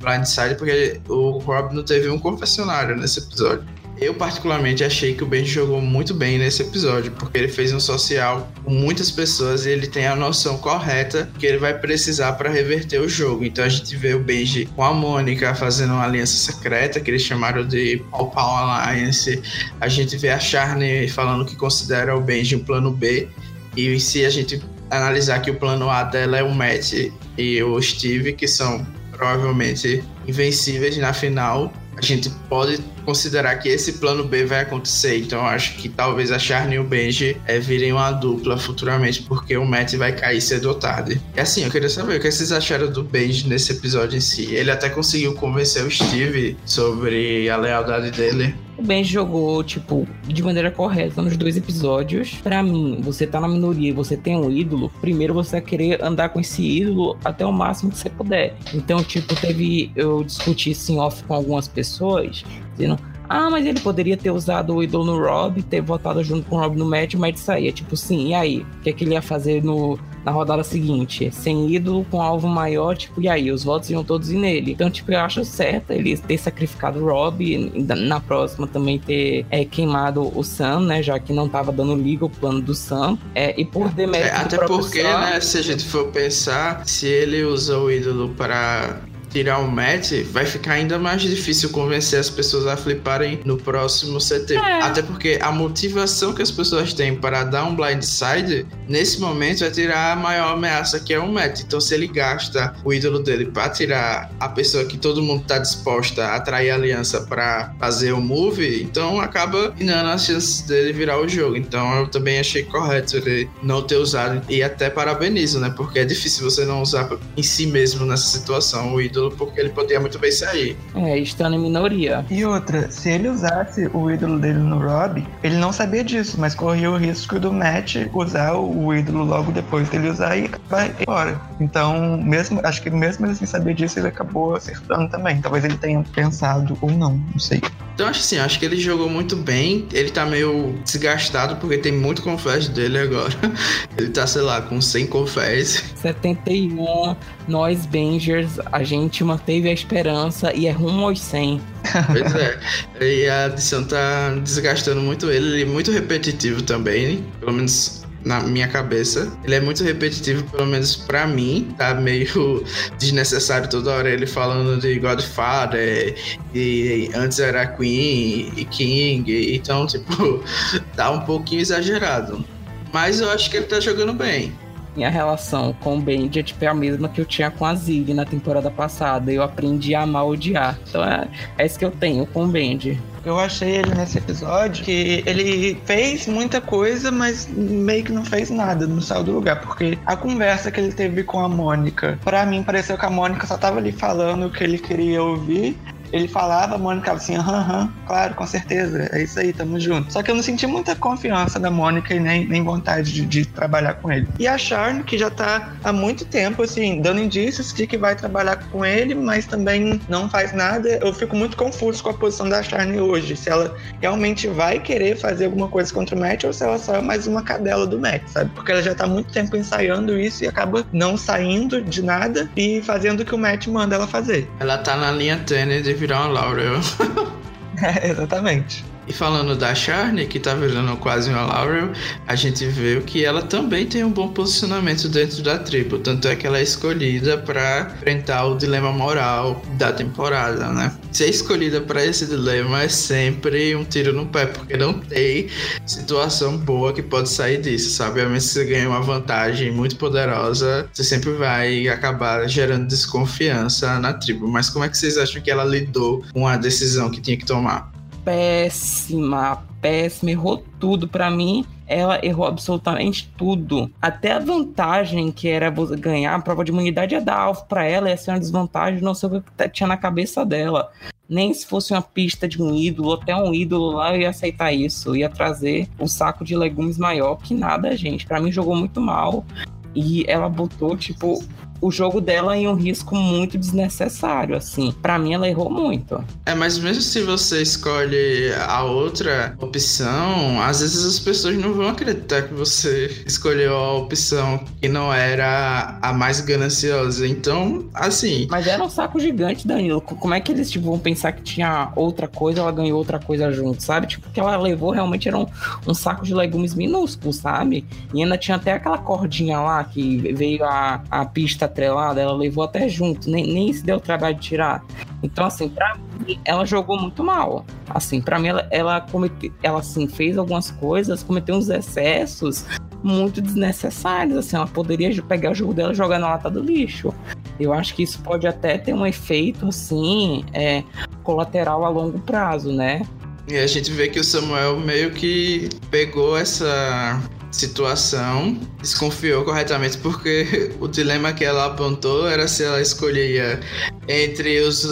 Blindside 0.00 0.54
porque 0.56 1.00
o 1.08 1.38
Rob 1.38 1.74
não 1.74 1.82
teve 1.82 2.08
um 2.08 2.18
confessionário 2.18 2.96
nesse 2.96 3.20
episódio. 3.20 3.64
Eu, 4.00 4.14
particularmente, 4.14 4.82
achei 4.82 5.14
que 5.14 5.22
o 5.22 5.26
Benji 5.26 5.52
jogou 5.52 5.78
muito 5.78 6.14
bem 6.14 6.38
nesse 6.38 6.62
episódio, 6.62 7.12
porque 7.12 7.36
ele 7.36 7.48
fez 7.48 7.70
um 7.70 7.78
social 7.78 8.50
com 8.64 8.70
muitas 8.70 9.10
pessoas 9.10 9.66
e 9.66 9.70
ele 9.70 9.86
tem 9.86 10.06
a 10.06 10.16
noção 10.16 10.56
correta 10.56 11.30
que 11.38 11.44
ele 11.44 11.58
vai 11.58 11.78
precisar 11.78 12.32
para 12.32 12.48
reverter 12.48 12.98
o 12.98 13.06
jogo. 13.06 13.44
Então 13.44 13.62
a 13.62 13.68
gente 13.68 13.94
vê 13.94 14.14
o 14.14 14.18
Benji 14.18 14.64
com 14.74 14.82
a 14.82 14.94
Mônica 14.94 15.54
fazendo 15.54 15.92
uma 15.92 16.04
aliança 16.04 16.32
secreta, 16.32 16.98
que 16.98 17.10
eles 17.10 17.20
chamaram 17.20 17.62
de 17.66 18.02
Paul 18.10 18.30
Paul 18.30 18.56
Alliance. 18.56 19.42
A 19.78 19.86
gente 19.86 20.16
vê 20.16 20.30
a 20.30 20.38
Charney 20.38 21.06
falando 21.06 21.44
que 21.44 21.54
considera 21.54 22.16
o 22.16 22.22
Benji 22.22 22.56
um 22.56 22.64
plano 22.64 22.90
B. 22.90 23.28
E 23.76 24.00
se 24.00 24.24
a 24.24 24.30
gente 24.30 24.62
analisar 24.90 25.40
que 25.40 25.50
o 25.50 25.56
plano 25.56 25.90
A 25.90 26.04
dela 26.04 26.38
é 26.38 26.42
o 26.42 26.54
Matt 26.54 26.94
e 27.36 27.62
o 27.62 27.80
Steve, 27.82 28.32
que 28.32 28.48
são 28.48 28.86
provavelmente 29.20 30.02
invencíveis 30.26 30.96
na 30.96 31.12
final, 31.12 31.70
a 31.94 32.00
gente 32.00 32.30
pode 32.48 32.82
considerar 33.00 33.56
que 33.56 33.68
esse 33.68 33.94
plano 33.94 34.24
B 34.24 34.44
vai 34.44 34.60
acontecer. 34.60 35.18
Então 35.18 35.44
acho 35.46 35.76
que 35.76 35.88
talvez 35.88 36.30
a 36.30 36.38
Charne 36.38 36.76
e 36.76 36.78
o 36.78 36.84
Benji 36.84 37.36
é, 37.46 37.58
virem 37.58 37.92
uma 37.92 38.10
dupla 38.12 38.56
futuramente, 38.56 39.22
porque 39.22 39.56
o 39.56 39.64
Matt 39.64 39.94
vai 39.94 40.12
cair 40.12 40.40
cedo 40.40 40.66
ou 40.66 40.74
tarde. 40.74 41.20
E 41.36 41.40
assim, 41.40 41.64
eu 41.64 41.70
queria 41.70 41.88
saber 41.88 42.18
o 42.18 42.20
que 42.20 42.30
vocês 42.30 42.52
acharam 42.52 42.90
do 42.90 43.02
Benji 43.02 43.48
nesse 43.48 43.72
episódio 43.72 44.16
em 44.16 44.20
si. 44.20 44.54
Ele 44.54 44.70
até 44.70 44.88
conseguiu 44.88 45.34
convencer 45.34 45.84
o 45.84 45.90
Steve 45.90 46.56
sobre 46.64 47.48
a 47.48 47.56
lealdade 47.56 48.10
dele 48.10 48.54
o 48.80 48.82
Ben 48.82 49.04
jogou, 49.04 49.62
tipo, 49.62 50.08
de 50.26 50.42
maneira 50.42 50.70
correta 50.70 51.20
nos 51.20 51.36
dois 51.36 51.54
episódios. 51.54 52.36
Para 52.42 52.62
mim, 52.62 52.98
você 53.02 53.26
tá 53.26 53.38
na 53.38 53.46
minoria 53.46 53.90
e 53.90 53.92
você 53.92 54.16
tem 54.16 54.34
um 54.36 54.50
ídolo, 54.50 54.90
primeiro 55.02 55.34
você 55.34 55.52
vai 55.52 55.60
querer 55.60 56.02
andar 56.02 56.30
com 56.30 56.40
esse 56.40 56.62
ídolo 56.62 57.16
até 57.22 57.44
o 57.44 57.52
máximo 57.52 57.90
que 57.90 57.98
você 57.98 58.08
puder. 58.08 58.56
Então, 58.72 59.04
tipo, 59.04 59.38
teve. 59.38 59.92
Eu 59.94 60.24
discuti 60.24 60.70
isso 60.70 60.92
em 60.92 60.98
off 60.98 61.22
com 61.24 61.34
algumas 61.34 61.68
pessoas, 61.68 62.42
dizendo. 62.80 62.98
Ah, 63.28 63.48
mas 63.48 63.64
ele 63.64 63.78
poderia 63.78 64.16
ter 64.16 64.32
usado 64.32 64.74
o 64.74 64.82
ídolo 64.82 65.04
no 65.04 65.20
Rob, 65.20 65.62
ter 65.62 65.80
votado 65.80 66.22
junto 66.24 66.48
com 66.48 66.56
o 66.56 66.58
Rob 66.58 66.76
no 66.76 66.84
match, 66.84 67.14
mas 67.14 67.38
saía. 67.38 67.70
Tipo, 67.70 67.96
sim, 67.96 68.30
e 68.30 68.34
aí? 68.34 68.66
O 68.78 68.82
que, 68.82 68.90
é 68.90 68.92
que 68.92 69.04
ele 69.04 69.12
ia 69.12 69.22
fazer 69.22 69.62
no, 69.62 69.96
na 70.24 70.32
rodada 70.32 70.64
seguinte, 70.64 71.30
sem 71.32 71.72
ídolo 71.72 72.04
com 72.10 72.20
alvo 72.20 72.48
maior, 72.48 72.96
tipo, 72.96 73.20
e 73.20 73.28
aí, 73.28 73.52
os 73.52 73.62
votos 73.62 73.88
iam 73.88 74.02
todos 74.02 74.30
ir 74.30 74.38
nele. 74.38 74.72
Então, 74.72 74.90
tipo, 74.90 75.12
eu 75.12 75.20
acho 75.20 75.44
certo 75.44 75.92
ele 75.92 76.16
ter 76.16 76.38
sacrificado 76.38 76.98
o 76.98 77.06
Rob, 77.08 77.72
na 77.96 78.18
próxima 78.18 78.66
também 78.66 78.98
ter 78.98 79.46
é, 79.48 79.64
queimado 79.64 80.36
o 80.36 80.42
Sam, 80.42 80.80
né, 80.80 81.00
já 81.00 81.18
que 81.20 81.32
não 81.32 81.48
tava 81.48 81.70
dando 81.70 81.94
liga 81.94 82.24
o 82.24 82.30
plano 82.30 82.60
do 82.60 82.74
Sam, 82.74 83.16
é, 83.34 83.58
e 83.58 83.64
por 83.64 83.88
demérito 83.90 84.34
é, 84.34 84.40
Até 84.40 84.58
porque, 84.66 85.02
Sam, 85.02 85.20
né, 85.20 85.40
se 85.40 85.58
a 85.58 85.62
gente 85.62 85.84
for 85.84 86.08
pensar, 86.08 86.84
se 86.84 87.06
ele 87.06 87.44
usa 87.44 87.78
o 87.78 87.90
ídolo 87.90 88.30
para 88.30 89.00
tirar 89.30 89.58
o 89.58 89.70
match, 89.70 90.12
vai 90.30 90.44
ficar 90.44 90.72
ainda 90.72 90.98
mais 90.98 91.22
difícil 91.22 91.70
convencer 91.70 92.18
as 92.18 92.28
pessoas 92.28 92.66
a 92.66 92.76
fliparem 92.76 93.40
no 93.44 93.56
próximo 93.56 94.18
CT. 94.18 94.54
É. 94.54 94.82
Até 94.82 95.02
porque 95.02 95.38
a 95.40 95.52
motivação 95.52 96.34
que 96.34 96.42
as 96.42 96.50
pessoas 96.50 96.92
têm 96.92 97.16
para 97.16 97.44
dar 97.44 97.64
um 97.64 97.74
blindside, 97.74 98.66
nesse 98.88 99.20
momento, 99.20 99.64
é 99.64 99.70
tirar 99.70 100.12
a 100.12 100.16
maior 100.16 100.54
ameaça 100.54 101.00
que 101.00 101.14
é 101.14 101.18
o 101.18 101.30
match. 101.30 101.60
Então, 101.60 101.80
se 101.80 101.94
ele 101.94 102.08
gasta 102.08 102.74
o 102.84 102.92
ídolo 102.92 103.20
dele 103.20 103.46
para 103.46 103.68
tirar 103.70 104.30
a 104.40 104.48
pessoa 104.48 104.84
que 104.84 104.98
todo 104.98 105.22
mundo 105.22 105.44
tá 105.46 105.58
disposta 105.58 106.24
a 106.24 106.36
atrair 106.36 106.70
a 106.70 106.74
aliança 106.74 107.20
para 107.22 107.72
fazer 107.78 108.12
o 108.12 108.20
move, 108.20 108.82
então 108.82 109.20
acaba 109.20 109.72
minando 109.78 110.10
as 110.10 110.24
chances 110.24 110.62
dele 110.62 110.92
virar 110.92 111.20
o 111.20 111.28
jogo. 111.28 111.56
Então, 111.56 112.00
eu 112.00 112.08
também 112.08 112.40
achei 112.40 112.64
correto 112.64 113.16
ele 113.16 113.48
não 113.62 113.82
ter 113.82 113.96
usado. 113.96 114.42
E 114.48 114.62
até 114.62 114.90
parabenizo, 114.90 115.60
né? 115.60 115.72
Porque 115.76 116.00
é 116.00 116.04
difícil 116.04 116.48
você 116.48 116.64
não 116.64 116.82
usar 116.82 117.08
em 117.36 117.42
si 117.42 117.66
mesmo 117.66 118.04
nessa 118.04 118.26
situação 118.26 118.94
o 118.94 119.00
ídolo 119.00 119.19
ídolo, 119.20 119.30
porque 119.36 119.60
ele 119.60 119.68
poderia 119.70 120.00
muito 120.00 120.18
bem 120.18 120.32
sair. 120.32 120.76
É, 120.94 121.18
estando 121.18 121.54
em 121.54 121.58
minoria. 121.58 122.24
E 122.30 122.44
outra, 122.44 122.90
se 122.90 123.10
ele 123.10 123.28
usasse 123.28 123.88
o 123.92 124.10
ídolo 124.10 124.38
dele 124.38 124.58
no 124.58 124.78
Rob, 124.78 125.26
ele 125.42 125.56
não 125.56 125.72
sabia 125.72 126.02
disso, 126.02 126.36
mas 126.38 126.54
corria 126.54 126.90
o 126.90 126.96
risco 126.96 127.38
do 127.38 127.52
Matt 127.52 127.96
usar 128.12 128.54
o 128.54 128.94
ídolo 128.94 129.24
logo 129.24 129.52
depois 129.52 129.88
dele 129.88 130.08
usar 130.08 130.36
e 130.36 130.46
acabar 130.46 130.90
embora. 131.00 131.40
Então, 131.60 132.16
mesmo, 132.22 132.60
acho 132.64 132.82
que 132.82 132.90
mesmo 132.90 133.26
ele 133.26 133.34
sem 133.34 133.46
saber 133.46 133.74
disso, 133.74 133.98
ele 133.98 134.08
acabou 134.08 134.54
acertando 134.54 135.08
também. 135.08 135.40
Talvez 135.40 135.64
ele 135.64 135.76
tenha 135.76 136.02
pensado 136.14 136.76
ou 136.80 136.90
não, 136.90 137.20
não 137.32 137.38
sei. 137.38 137.60
Então, 138.00 138.08
acho 138.08 138.20
assim, 138.20 138.38
acho 138.38 138.58
que 138.58 138.64
ele 138.64 138.76
jogou 138.76 139.10
muito 139.10 139.36
bem. 139.36 139.86
Ele 139.92 140.10
tá 140.10 140.24
meio 140.24 140.74
desgastado 140.84 141.56
porque 141.56 141.76
tem 141.76 141.92
muito 141.92 142.22
confés 142.22 142.66
dele 142.66 142.98
agora. 142.98 143.34
ele 143.98 144.08
tá, 144.08 144.26
sei 144.26 144.40
lá, 144.40 144.62
com 144.62 144.80
100 144.80 145.06
confés. 145.08 145.84
71, 145.96 147.14
nós 147.46 147.84
Bangers, 147.84 148.58
a 148.72 148.82
gente 148.82 149.09
manteve 149.24 149.68
a 149.68 149.72
esperança 149.72 150.54
e 150.54 150.66
é 150.66 150.70
rumo 150.70 151.06
aos 151.06 151.20
100. 151.20 151.60
Pois 152.06 152.34
é. 152.34 152.58
E 153.00 153.28
a 153.28 153.46
adição 153.46 153.84
tá 153.84 154.34
desgastando 154.42 155.00
muito 155.00 155.30
ele. 155.30 155.46
Ele 155.46 155.62
é 155.62 155.64
muito 155.64 155.90
repetitivo 155.90 156.62
também. 156.62 157.24
Pelo 157.40 157.52
menos 157.52 158.00
na 158.24 158.40
minha 158.40 158.68
cabeça. 158.68 159.32
Ele 159.44 159.54
é 159.54 159.60
muito 159.60 159.82
repetitivo, 159.82 160.42
pelo 160.50 160.66
menos 160.66 160.96
para 160.96 161.26
mim. 161.26 161.74
Tá 161.76 161.94
meio 161.94 162.64
desnecessário 162.98 163.68
toda 163.68 163.90
hora 163.92 164.10
ele 164.10 164.26
falando 164.26 164.80
de 164.80 164.98
Godfather 164.98 166.14
e 166.54 167.10
antes 167.14 167.38
era 167.38 167.66
Queen 167.66 168.52
e 168.56 168.64
King. 168.64 169.54
Então, 169.54 169.86
tipo, 169.86 170.42
tá 170.94 171.10
um 171.10 171.20
pouquinho 171.20 171.60
exagerado. 171.60 172.44
Mas 172.92 173.20
eu 173.20 173.30
acho 173.30 173.50
que 173.50 173.56
ele 173.56 173.66
tá 173.66 173.80
jogando 173.80 174.12
bem. 174.12 174.52
Minha 174.96 175.08
relação 175.10 175.72
com 175.80 175.96
o 175.96 176.00
Benji 176.00 176.40
é 176.40 176.42
tipo, 176.42 176.64
é 176.64 176.68
a 176.68 176.74
mesma 176.74 177.08
que 177.08 177.20
eu 177.20 177.24
tinha 177.24 177.50
com 177.50 177.64
a 177.64 177.74
Zig 177.74 178.12
na 178.12 178.24
temporada 178.24 178.70
passada. 178.70 179.32
Eu 179.32 179.42
aprendi 179.42 179.94
a 179.94 180.02
amar 180.02 180.26
odiar. 180.26 180.78
Então 180.88 181.04
é, 181.04 181.28
é 181.58 181.66
isso 181.66 181.78
que 181.78 181.84
eu 181.84 181.90
tenho 181.90 182.26
com 182.26 182.44
o 182.44 182.48
Benji. 182.48 183.00
Eu 183.24 183.38
achei 183.38 183.76
ele 183.76 183.94
nesse 183.94 184.16
episódio 184.16 184.82
que 184.82 185.22
ele 185.26 185.78
fez 185.84 186.26
muita 186.26 186.60
coisa, 186.60 187.10
mas 187.10 187.46
meio 187.46 188.02
que 188.02 188.12
não 188.12 188.24
fez 188.24 188.48
nada, 188.48 188.86
não 188.86 189.00
saiu 189.00 189.24
do 189.24 189.32
lugar. 189.32 189.60
Porque 189.60 189.98
a 190.06 190.16
conversa 190.16 190.70
que 190.70 190.80
ele 190.80 190.92
teve 190.92 191.22
com 191.22 191.38
a 191.40 191.48
Mônica, 191.48 192.18
para 192.24 192.46
mim 192.46 192.62
pareceu 192.62 192.96
que 192.96 193.04
a 193.04 193.10
Mônica 193.10 193.46
só 193.46 193.58
tava 193.58 193.78
ali 193.78 193.92
falando 193.92 194.46
o 194.46 194.50
que 194.50 194.64
ele 194.64 194.78
queria 194.78 195.22
ouvir 195.22 195.76
ele 196.12 196.28
falava, 196.28 196.74
a 196.74 196.78
Mônica 196.78 197.12
assim, 197.12 197.36
aham, 197.36 197.60
aham, 197.60 197.92
claro, 198.06 198.34
com 198.34 198.46
certeza, 198.46 199.08
é 199.12 199.22
isso 199.22 199.38
aí, 199.38 199.52
tamo 199.52 199.78
junto. 199.78 200.12
Só 200.12 200.22
que 200.22 200.30
eu 200.30 200.34
não 200.34 200.42
senti 200.42 200.66
muita 200.66 200.94
confiança 200.94 201.58
da 201.58 201.70
Mônica 201.70 202.14
e 202.14 202.20
nem, 202.20 202.46
nem 202.46 202.62
vontade 202.62 203.12
de, 203.12 203.24
de 203.26 203.46
trabalhar 203.46 203.94
com 203.94 204.10
ele. 204.10 204.28
E 204.38 204.46
a 204.46 204.58
Charne, 204.58 205.02
que 205.02 205.18
já 205.18 205.30
tá 205.30 205.74
há 205.82 205.92
muito 205.92 206.24
tempo, 206.24 206.62
assim, 206.62 207.00
dando 207.00 207.20
indícios 207.20 207.72
de 207.72 207.86
que 207.86 207.96
vai 207.96 208.14
trabalhar 208.14 208.56
com 208.56 208.84
ele, 208.84 209.14
mas 209.14 209.46
também 209.46 210.00
não 210.08 210.28
faz 210.28 210.52
nada. 210.52 210.98
Eu 211.02 211.12
fico 211.12 211.36
muito 211.36 211.56
confuso 211.56 212.02
com 212.02 212.10
a 212.10 212.14
posição 212.14 212.48
da 212.48 212.62
Charne 212.62 213.00
hoje. 213.00 213.36
Se 213.36 213.50
ela 213.50 213.74
realmente 214.00 214.48
vai 214.48 214.78
querer 214.78 215.16
fazer 215.16 215.46
alguma 215.46 215.68
coisa 215.68 215.92
contra 215.92 216.16
o 216.16 216.18
Matt 216.18 216.44
ou 216.44 216.52
se 216.52 216.64
ela 216.64 216.78
só 216.78 216.96
é 216.96 217.00
mais 217.00 217.26
uma 217.26 217.42
cadela 217.42 217.86
do 217.86 217.98
Matt, 217.98 218.22
sabe? 218.28 218.50
Porque 218.54 218.72
ela 218.72 218.82
já 218.82 218.94
tá 218.94 219.04
há 219.04 219.08
muito 219.08 219.32
tempo 219.32 219.56
ensaiando 219.56 220.18
isso 220.18 220.44
e 220.44 220.48
acaba 220.48 220.86
não 220.92 221.16
saindo 221.16 221.82
de 221.82 222.02
nada 222.02 222.50
e 222.56 222.82
fazendo 222.82 223.20
o 223.20 223.24
que 223.24 223.34
o 223.34 223.38
Matt 223.38 223.66
manda 223.66 223.94
ela 223.94 224.06
fazer. 224.06 224.48
Ela 224.58 224.78
tá 224.78 224.96
na 224.96 225.10
linha 225.10 225.38
tênue 225.46 225.82
de 225.82 225.92
virar 226.00 226.20
uma 226.20 226.28
Laurel. 226.28 226.80
é, 227.82 228.08
exatamente. 228.08 228.82
E 229.10 229.12
falando 229.12 229.56
da 229.56 229.74
Charne, 229.74 230.24
que 230.24 230.38
tá 230.38 230.54
virando 230.54 230.96
quase 230.98 231.30
uma 231.30 231.44
Laurel, 231.44 231.90
a 232.28 232.36
gente 232.36 232.64
vê 232.64 233.00
que 233.00 233.24
ela 233.24 233.42
também 233.42 233.84
tem 233.84 234.04
um 234.04 234.12
bom 234.12 234.28
posicionamento 234.28 235.08
dentro 235.08 235.42
da 235.42 235.58
tribo. 235.58 235.98
Tanto 235.98 236.28
é 236.28 236.36
que 236.36 236.46
ela 236.46 236.58
é 236.58 236.62
escolhida 236.62 237.36
para 237.36 237.92
enfrentar 237.96 238.46
o 238.46 238.56
dilema 238.56 238.92
moral 238.92 239.60
da 239.76 239.92
temporada, 239.92 240.68
né? 240.68 240.94
Ser 241.10 241.26
escolhida 241.28 241.80
para 241.80 242.06
esse 242.06 242.24
dilema 242.24 242.84
é 242.84 242.88
sempre 242.88 243.74
um 243.74 243.82
tiro 243.82 244.12
no 244.12 244.26
pé, 244.26 244.46
porque 244.46 244.76
não 244.76 245.00
tem 245.00 245.48
situação 245.84 246.56
boa 246.56 246.92
que 246.92 247.02
pode 247.02 247.30
sair 247.30 247.60
disso, 247.60 247.90
sabe? 247.90 248.20
A 248.20 248.26
menos 248.26 248.46
que 248.46 248.52
você 248.52 248.64
ganhe 248.64 248.86
uma 248.86 249.00
vantagem 249.00 249.72
muito 249.72 249.96
poderosa, 249.96 250.88
você 250.92 251.02
sempre 251.02 251.32
vai 251.32 251.88
acabar 251.88 252.46
gerando 252.48 252.86
desconfiança 252.86 253.98
na 253.98 254.12
tribo. 254.12 254.46
Mas 254.46 254.70
como 254.70 254.84
é 254.84 254.88
que 254.88 254.96
vocês 254.96 255.18
acham 255.18 255.42
que 255.42 255.50
ela 255.50 255.64
lidou 255.64 256.24
com 256.32 256.46
a 256.46 256.56
decisão 256.56 257.10
que 257.10 257.20
tinha 257.20 257.36
que 257.36 257.44
tomar? 257.44 257.90
Péssima, 258.30 259.64
péssima, 259.80 260.30
errou 260.30 260.64
tudo 260.78 261.08
para 261.08 261.28
mim. 261.28 261.66
Ela 261.84 262.24
errou 262.24 262.46
absolutamente 262.46 263.28
tudo. 263.36 263.90
Até 264.00 264.30
a 264.30 264.38
vantagem 264.38 265.32
que 265.32 265.48
era 265.48 265.68
ganhar 265.98 266.36
a 266.36 266.40
prova 266.40 266.64
de 266.64 266.70
imunidade 266.70 267.16
ia 267.16 267.20
dar 267.20 267.36
alvo 267.36 267.64
para 267.64 267.84
ela, 267.84 268.08
ia 268.08 268.16
ser 268.16 268.30
uma 268.30 268.38
desvantagem, 268.38 269.02
não 269.02 269.14
sei 269.14 269.28
o 269.28 269.42
que 269.42 269.68
tinha 269.70 269.88
na 269.88 269.96
cabeça 269.96 270.46
dela. 270.46 270.92
Nem 271.28 271.52
se 271.52 271.66
fosse 271.66 271.92
uma 271.92 272.02
pista 272.02 272.46
de 272.46 272.62
um 272.62 272.72
ídolo, 272.72 273.14
até 273.14 273.34
um 273.34 273.52
ídolo 273.52 273.96
lá, 273.96 274.14
eu 274.14 274.20
ia 274.20 274.30
aceitar 274.30 274.72
isso. 274.72 275.16
ia 275.16 275.28
trazer 275.28 275.88
um 275.98 276.06
saco 276.06 276.44
de 276.44 276.56
legumes 276.56 276.96
maior 276.96 277.34
que 277.34 277.52
nada, 277.52 277.96
gente. 277.96 278.26
Para 278.26 278.40
mim 278.40 278.52
jogou 278.52 278.76
muito 278.76 279.00
mal. 279.00 279.44
E 279.92 280.24
ela 280.28 280.48
botou, 280.48 280.96
tipo, 280.96 281.42
o 281.80 281.90
jogo 281.90 282.20
dela 282.20 282.56
em 282.56 282.68
um 282.68 282.74
risco 282.74 283.14
muito 283.14 283.56
desnecessário, 283.56 284.56
assim. 284.56 284.92
Para 285.00 285.18
mim, 285.18 285.34
ela 285.34 285.48
errou 285.48 285.70
muito. 285.70 286.22
É, 286.44 286.54
mas 286.54 286.78
mesmo 286.78 287.02
se 287.02 287.22
você 287.22 287.62
escolhe 287.62 288.52
a 288.66 288.82
outra 288.84 289.56
opção, 289.60 290.60
às 290.62 290.80
vezes 290.80 291.04
as 291.04 291.18
pessoas 291.18 291.56
não 291.56 291.72
vão 291.72 291.88
acreditar 291.88 292.42
que 292.42 292.54
você 292.54 293.22
escolheu 293.26 293.76
a 293.76 293.96
opção 293.96 294.60
que 294.80 294.88
não 294.88 295.12
era 295.12 295.98
a 296.02 296.12
mais 296.12 296.40
gananciosa. 296.40 297.26
Então, 297.26 297.88
assim. 297.94 298.46
Mas 298.50 298.66
era 298.66 298.82
um 298.82 298.90
saco 298.90 299.18
gigante, 299.18 299.66
Danilo. 299.66 300.00
Como 300.00 300.34
é 300.34 300.40
que 300.40 300.52
eles 300.52 300.70
tipo, 300.70 300.86
vão 300.86 300.98
pensar 300.98 301.32
que 301.32 301.42
tinha 301.42 301.92
outra 301.96 302.28
coisa, 302.28 302.60
ela 302.60 302.72
ganhou 302.72 302.98
outra 302.98 303.18
coisa 303.18 303.50
junto, 303.52 303.82
sabe? 303.82 304.06
Tipo, 304.06 304.28
o 304.28 304.32
que 304.32 304.40
ela 304.40 304.56
levou 304.56 304.90
realmente 304.90 305.28
era 305.28 305.38
um, 305.38 305.46
um 305.86 305.94
saco 305.94 306.24
de 306.24 306.34
legumes 306.34 306.74
minúsculo, 306.74 307.32
sabe? 307.32 307.86
E 308.12 308.22
ainda 308.22 308.36
tinha 308.36 308.56
até 308.56 308.72
aquela 308.72 308.98
cordinha 308.98 309.60
lá 309.60 309.82
que 309.84 310.32
veio 310.32 310.64
a, 310.64 311.02
a 311.10 311.24
pista 311.24 311.69
atrelada, 311.70 312.20
ela 312.20 312.34
levou 312.34 312.64
até 312.64 312.88
junto, 312.88 313.30
nem, 313.30 313.52
nem 313.52 313.72
se 313.72 313.84
deu 313.84 313.96
o 313.96 314.00
trabalho 314.00 314.34
de 314.34 314.42
tirar. 314.42 314.84
Então, 315.22 315.46
assim, 315.46 315.68
pra 315.68 315.96
mim, 316.26 316.38
ela 316.44 316.64
jogou 316.64 316.98
muito 316.98 317.22
mal. 317.22 317.64
Assim, 317.88 318.20
pra 318.20 318.38
mim, 318.38 318.48
ela, 318.48 318.66
ela, 318.70 319.00
comete, 319.00 319.52
ela 319.62 319.80
assim, 319.80 320.06
fez 320.08 320.38
algumas 320.38 320.70
coisas, 320.70 321.22
cometeu 321.22 321.54
uns 321.56 321.68
excessos 321.68 322.66
muito 323.02 323.40
desnecessários. 323.40 324.36
Assim, 324.36 324.56
ela 324.56 324.66
poderia 324.66 325.10
pegar 325.22 325.52
o 325.52 325.54
jogo 325.54 325.74
dela 325.74 325.92
e 325.92 325.94
jogar 325.94 326.18
na 326.18 326.28
lata 326.28 326.50
do 326.50 326.60
lixo. 326.60 327.14
Eu 327.58 327.72
acho 327.72 327.94
que 327.94 328.02
isso 328.02 328.20
pode 328.22 328.46
até 328.46 328.78
ter 328.78 328.94
um 328.94 329.06
efeito, 329.06 329.68
assim, 329.68 330.44
é, 330.52 330.82
colateral 331.22 331.84
a 331.84 331.88
longo 331.88 332.18
prazo, 332.20 332.72
né? 332.72 333.02
E 333.46 333.56
a 333.56 333.66
gente 333.66 333.90
vê 333.90 334.08
que 334.08 334.18
o 334.20 334.24
Samuel 334.24 334.78
meio 334.78 335.10
que 335.10 335.68
pegou 335.90 336.38
essa 336.38 337.20
situação, 337.50 338.58
desconfiou 338.80 339.44
corretamente 339.44 339.98
porque 339.98 340.72
o 340.80 340.86
dilema 340.86 341.32
que 341.32 341.44
ela 341.44 341.66
apontou 341.66 342.28
era 342.28 342.46
se 342.46 342.64
ela 342.64 342.80
escolhia 342.80 343.60
entre 344.08 344.60
os 344.60 344.86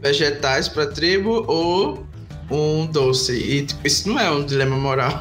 vegetais 0.00 0.68
para 0.68 0.86
tribo 0.86 1.44
ou 1.48 2.06
um 2.50 2.86
doce. 2.86 3.32
E 3.32 3.62
tipo, 3.62 3.86
isso 3.86 4.08
não 4.08 4.20
é 4.20 4.30
um 4.30 4.44
dilema 4.44 4.76
moral. 4.76 5.18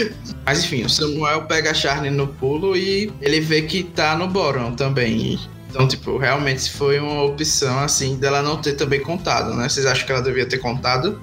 Mas 0.44 0.64
enfim, 0.64 0.84
o 0.84 0.90
Samuel 0.90 1.42
pega 1.42 1.70
a 1.70 1.74
Charlie 1.74 2.10
no 2.10 2.28
pulo 2.28 2.76
e 2.76 3.12
ele 3.20 3.40
vê 3.40 3.62
que 3.62 3.82
tá 3.82 4.16
no 4.16 4.28
Boron 4.28 4.72
também. 4.72 5.38
Então, 5.70 5.88
tipo, 5.88 6.18
realmente 6.18 6.70
foi 6.70 7.00
uma 7.00 7.24
opção 7.24 7.80
assim 7.80 8.16
dela 8.16 8.42
não 8.42 8.58
ter 8.58 8.74
também 8.74 9.00
contado, 9.00 9.54
né? 9.54 9.68
Vocês 9.68 9.86
acham 9.86 10.06
que 10.06 10.12
ela 10.12 10.22
devia 10.22 10.46
ter 10.46 10.58
contado 10.58 11.20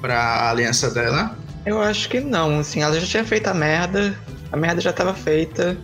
pra 0.00 0.50
aliança 0.50 0.90
dela? 0.90 1.36
Eu 1.64 1.80
acho 1.80 2.08
que 2.08 2.20
não, 2.20 2.60
assim, 2.60 2.80
ela 2.82 2.98
já 2.98 3.06
tinha 3.06 3.24
feito 3.24 3.46
a 3.48 3.54
merda, 3.54 4.16
a 4.52 4.56
merda 4.56 4.80
já 4.80 4.90
estava 4.90 5.14
feita. 5.14 5.76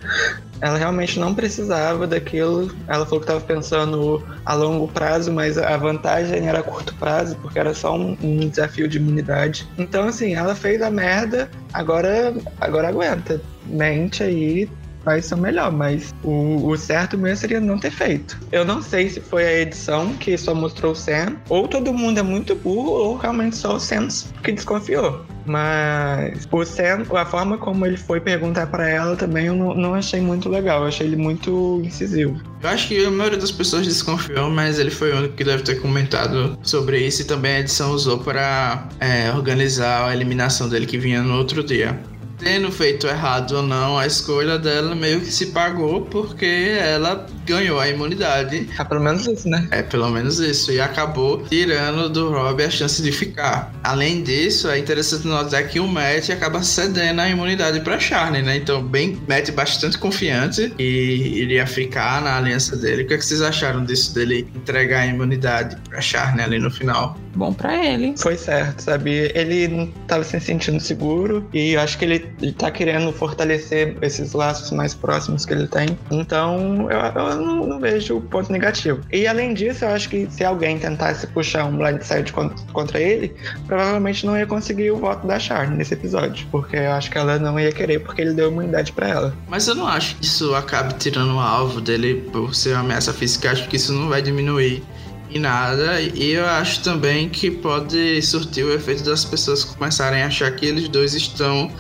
Ela 0.60 0.78
realmente 0.78 1.18
não 1.18 1.34
precisava 1.34 2.06
daquilo. 2.06 2.72
Ela 2.86 3.04
falou 3.04 3.20
que 3.20 3.24
estava 3.24 3.40
pensando 3.40 4.24
a 4.44 4.54
longo 4.54 4.86
prazo, 4.86 5.32
mas 5.32 5.58
a 5.58 5.76
vantagem 5.76 6.46
era 6.48 6.60
a 6.60 6.62
curto 6.62 6.94
prazo, 6.94 7.36
porque 7.42 7.58
era 7.58 7.74
só 7.74 7.96
um, 7.96 8.16
um, 8.22 8.48
desafio 8.48 8.86
de 8.86 8.98
imunidade. 8.98 9.68
Então, 9.76 10.04
assim, 10.04 10.34
ela 10.34 10.54
fez 10.54 10.80
a 10.80 10.90
merda, 10.90 11.50
agora, 11.72 12.32
agora 12.60 12.88
aguenta. 12.88 13.40
Mente 13.66 14.22
aí, 14.22 14.68
vai 15.04 15.20
ser 15.20 15.36
melhor, 15.36 15.72
mas 15.72 16.14
o, 16.22 16.66
o, 16.66 16.76
certo 16.76 17.18
mesmo 17.18 17.36
seria 17.38 17.60
não 17.60 17.78
ter 17.78 17.90
feito. 17.90 18.38
Eu 18.50 18.64
não 18.64 18.82
sei 18.82 19.08
se 19.08 19.20
foi 19.20 19.44
a 19.44 19.60
edição 19.60 20.14
que 20.14 20.36
só 20.36 20.54
mostrou 20.54 20.92
o 20.92 20.96
Sam, 20.96 21.36
ou 21.48 21.68
todo 21.68 21.92
mundo 21.92 22.18
é 22.18 22.22
muito 22.22 22.54
burro, 22.54 22.90
ou 22.90 23.16
realmente 23.16 23.56
só 23.56 23.76
o 23.76 23.80
Sam 23.80 24.08
que 24.42 24.52
desconfiou. 24.52 25.24
Mas 25.44 26.48
o 26.50 26.64
Sam, 26.64 27.04
a 27.14 27.24
forma 27.24 27.58
como 27.58 27.84
ele 27.84 27.96
foi 27.96 28.20
perguntar 28.20 28.66
para 28.68 28.88
ela 28.88 29.16
também 29.16 29.46
eu 29.46 29.54
não, 29.54 29.74
não, 29.74 29.94
achei 29.94 30.20
muito 30.20 30.48
legal. 30.48 30.82
Eu 30.82 30.88
achei 30.88 31.06
ele 31.06 31.16
muito 31.16 31.80
incisivo. 31.84 32.40
Eu 32.62 32.68
acho 32.68 32.88
que 32.88 33.04
a 33.04 33.10
maioria 33.10 33.38
das 33.38 33.50
pessoas 33.50 33.86
desconfiou, 33.86 34.50
mas 34.50 34.78
ele 34.78 34.90
foi 34.90 35.12
o 35.12 35.18
único 35.18 35.34
que 35.34 35.44
deve 35.44 35.62
ter 35.62 35.80
comentado 35.80 36.56
sobre 36.62 36.98
isso 36.98 37.22
e 37.22 37.24
também 37.24 37.56
a 37.56 37.60
edição 37.60 37.90
usou 37.92 38.18
para 38.18 38.88
é, 39.00 39.32
organizar 39.32 40.08
a 40.08 40.14
eliminação 40.14 40.68
dele 40.68 40.86
que 40.86 40.98
vinha 40.98 41.22
no 41.22 41.36
outro 41.36 41.62
dia 41.64 41.98
tendo 42.42 42.70
feito 42.72 43.06
errado 43.06 43.52
ou 43.56 43.62
não, 43.62 43.96
a 43.96 44.06
escolha 44.06 44.58
dela 44.58 44.94
meio 44.94 45.20
que 45.20 45.30
se 45.30 45.46
pagou 45.46 46.02
porque 46.02 46.76
ela 46.78 47.26
ganhou 47.44 47.78
a 47.78 47.88
imunidade. 47.88 48.68
É 48.78 48.84
pelo 48.84 49.00
menos 49.00 49.26
isso, 49.26 49.48
né? 49.48 49.68
É, 49.70 49.82
pelo 49.82 50.08
menos 50.10 50.38
isso. 50.38 50.72
E 50.72 50.80
acabou 50.80 51.42
tirando 51.48 52.08
do 52.08 52.30
Rob 52.30 52.62
a 52.62 52.70
chance 52.70 53.02
de 53.02 53.12
ficar. 53.12 53.72
Além 53.82 54.22
disso, 54.22 54.68
é 54.68 54.78
interessante 54.78 55.26
notar 55.26 55.66
que 55.68 55.80
o 55.80 55.86
Matt 55.86 56.30
acaba 56.30 56.62
cedendo 56.62 57.20
a 57.20 57.28
imunidade 57.28 57.80
para 57.80 57.98
Charlie, 57.98 58.42
né? 58.42 58.56
Então, 58.56 58.82
bem, 58.82 59.20
Matt 59.28 59.50
bastante 59.50 59.98
confiante 59.98 60.70
que 60.70 60.82
iria 60.82 61.66
ficar 61.66 62.22
na 62.22 62.38
aliança 62.38 62.76
dele. 62.76 63.02
O 63.02 63.06
que, 63.06 63.14
é 63.14 63.18
que 63.18 63.24
vocês 63.24 63.42
acharam 63.42 63.84
disso, 63.84 64.14
dele 64.14 64.48
entregar 64.54 65.00
a 65.00 65.06
imunidade 65.06 65.76
para 65.88 66.00
Charlie 66.00 66.42
ali 66.42 66.58
no 66.58 66.70
final? 66.70 67.16
Bom 67.34 67.52
para 67.52 67.84
ele. 67.84 68.14
Foi 68.16 68.36
certo, 68.36 68.80
sabe? 68.80 69.32
Ele 69.34 69.68
não 69.68 69.86
tava 70.06 70.22
se 70.22 70.38
sentindo 70.38 70.80
seguro 70.80 71.48
e 71.52 71.76
acho 71.76 71.98
que 71.98 72.04
ele 72.04 72.22
ele 72.40 72.52
tá 72.52 72.70
querendo 72.70 73.12
fortalecer 73.12 73.96
esses 74.02 74.32
laços 74.32 74.70
mais 74.70 74.94
próximos 74.94 75.44
que 75.44 75.52
ele 75.52 75.66
tem. 75.66 75.96
Então, 76.10 76.88
eu, 76.90 76.98
eu 76.98 77.26
não, 77.36 77.66
não, 77.66 77.80
vejo 77.80 78.20
ponto 78.20 78.50
negativo. 78.52 79.00
E 79.12 79.26
além 79.26 79.54
disso, 79.54 79.84
eu 79.84 79.90
acho 79.90 80.08
que 80.08 80.26
se 80.30 80.44
alguém 80.44 80.78
tentasse 80.78 81.26
puxar 81.28 81.64
um 81.64 81.76
blindside 81.76 82.32
contra, 82.32 82.56
contra 82.72 83.00
ele, 83.00 83.34
provavelmente 83.66 84.24
não 84.26 84.36
ia 84.36 84.46
conseguir 84.46 84.90
o 84.90 84.96
voto 84.96 85.26
da 85.26 85.38
Charlie 85.38 85.76
nesse 85.76 85.94
episódio, 85.94 86.46
porque 86.50 86.76
eu 86.76 86.92
acho 86.92 87.10
que 87.10 87.18
ela 87.18 87.38
não 87.38 87.58
ia 87.58 87.72
querer 87.72 88.00
porque 88.00 88.22
ele 88.22 88.34
deu 88.34 88.50
imunidade 88.50 88.92
para 88.92 89.08
ela. 89.08 89.36
Mas 89.48 89.66
eu 89.66 89.74
não 89.74 89.86
acho 89.86 90.16
que 90.16 90.24
isso 90.24 90.54
acabe 90.54 90.94
tirando 90.94 91.34
o 91.34 91.40
alvo 91.40 91.80
dele 91.80 92.28
por 92.32 92.54
ser 92.54 92.72
uma 92.72 92.80
ameaça 92.80 93.12
física. 93.12 93.50
Acho 93.50 93.68
que 93.68 93.76
isso 93.76 93.92
não 93.92 94.08
vai 94.08 94.22
diminuir 94.22 94.82
em 95.30 95.38
nada. 95.38 96.00
E 96.00 96.32
eu 96.32 96.46
acho 96.46 96.82
também 96.82 97.28
que 97.28 97.50
pode 97.50 98.20
surtir 98.22 98.64
o 98.64 98.72
efeito 98.72 99.02
das 99.02 99.24
pessoas 99.24 99.64
começarem 99.64 100.22
a 100.22 100.26
achar 100.26 100.50
que 100.52 100.66
eles 100.66 100.88
dois 100.88 101.14
estão 101.14 101.70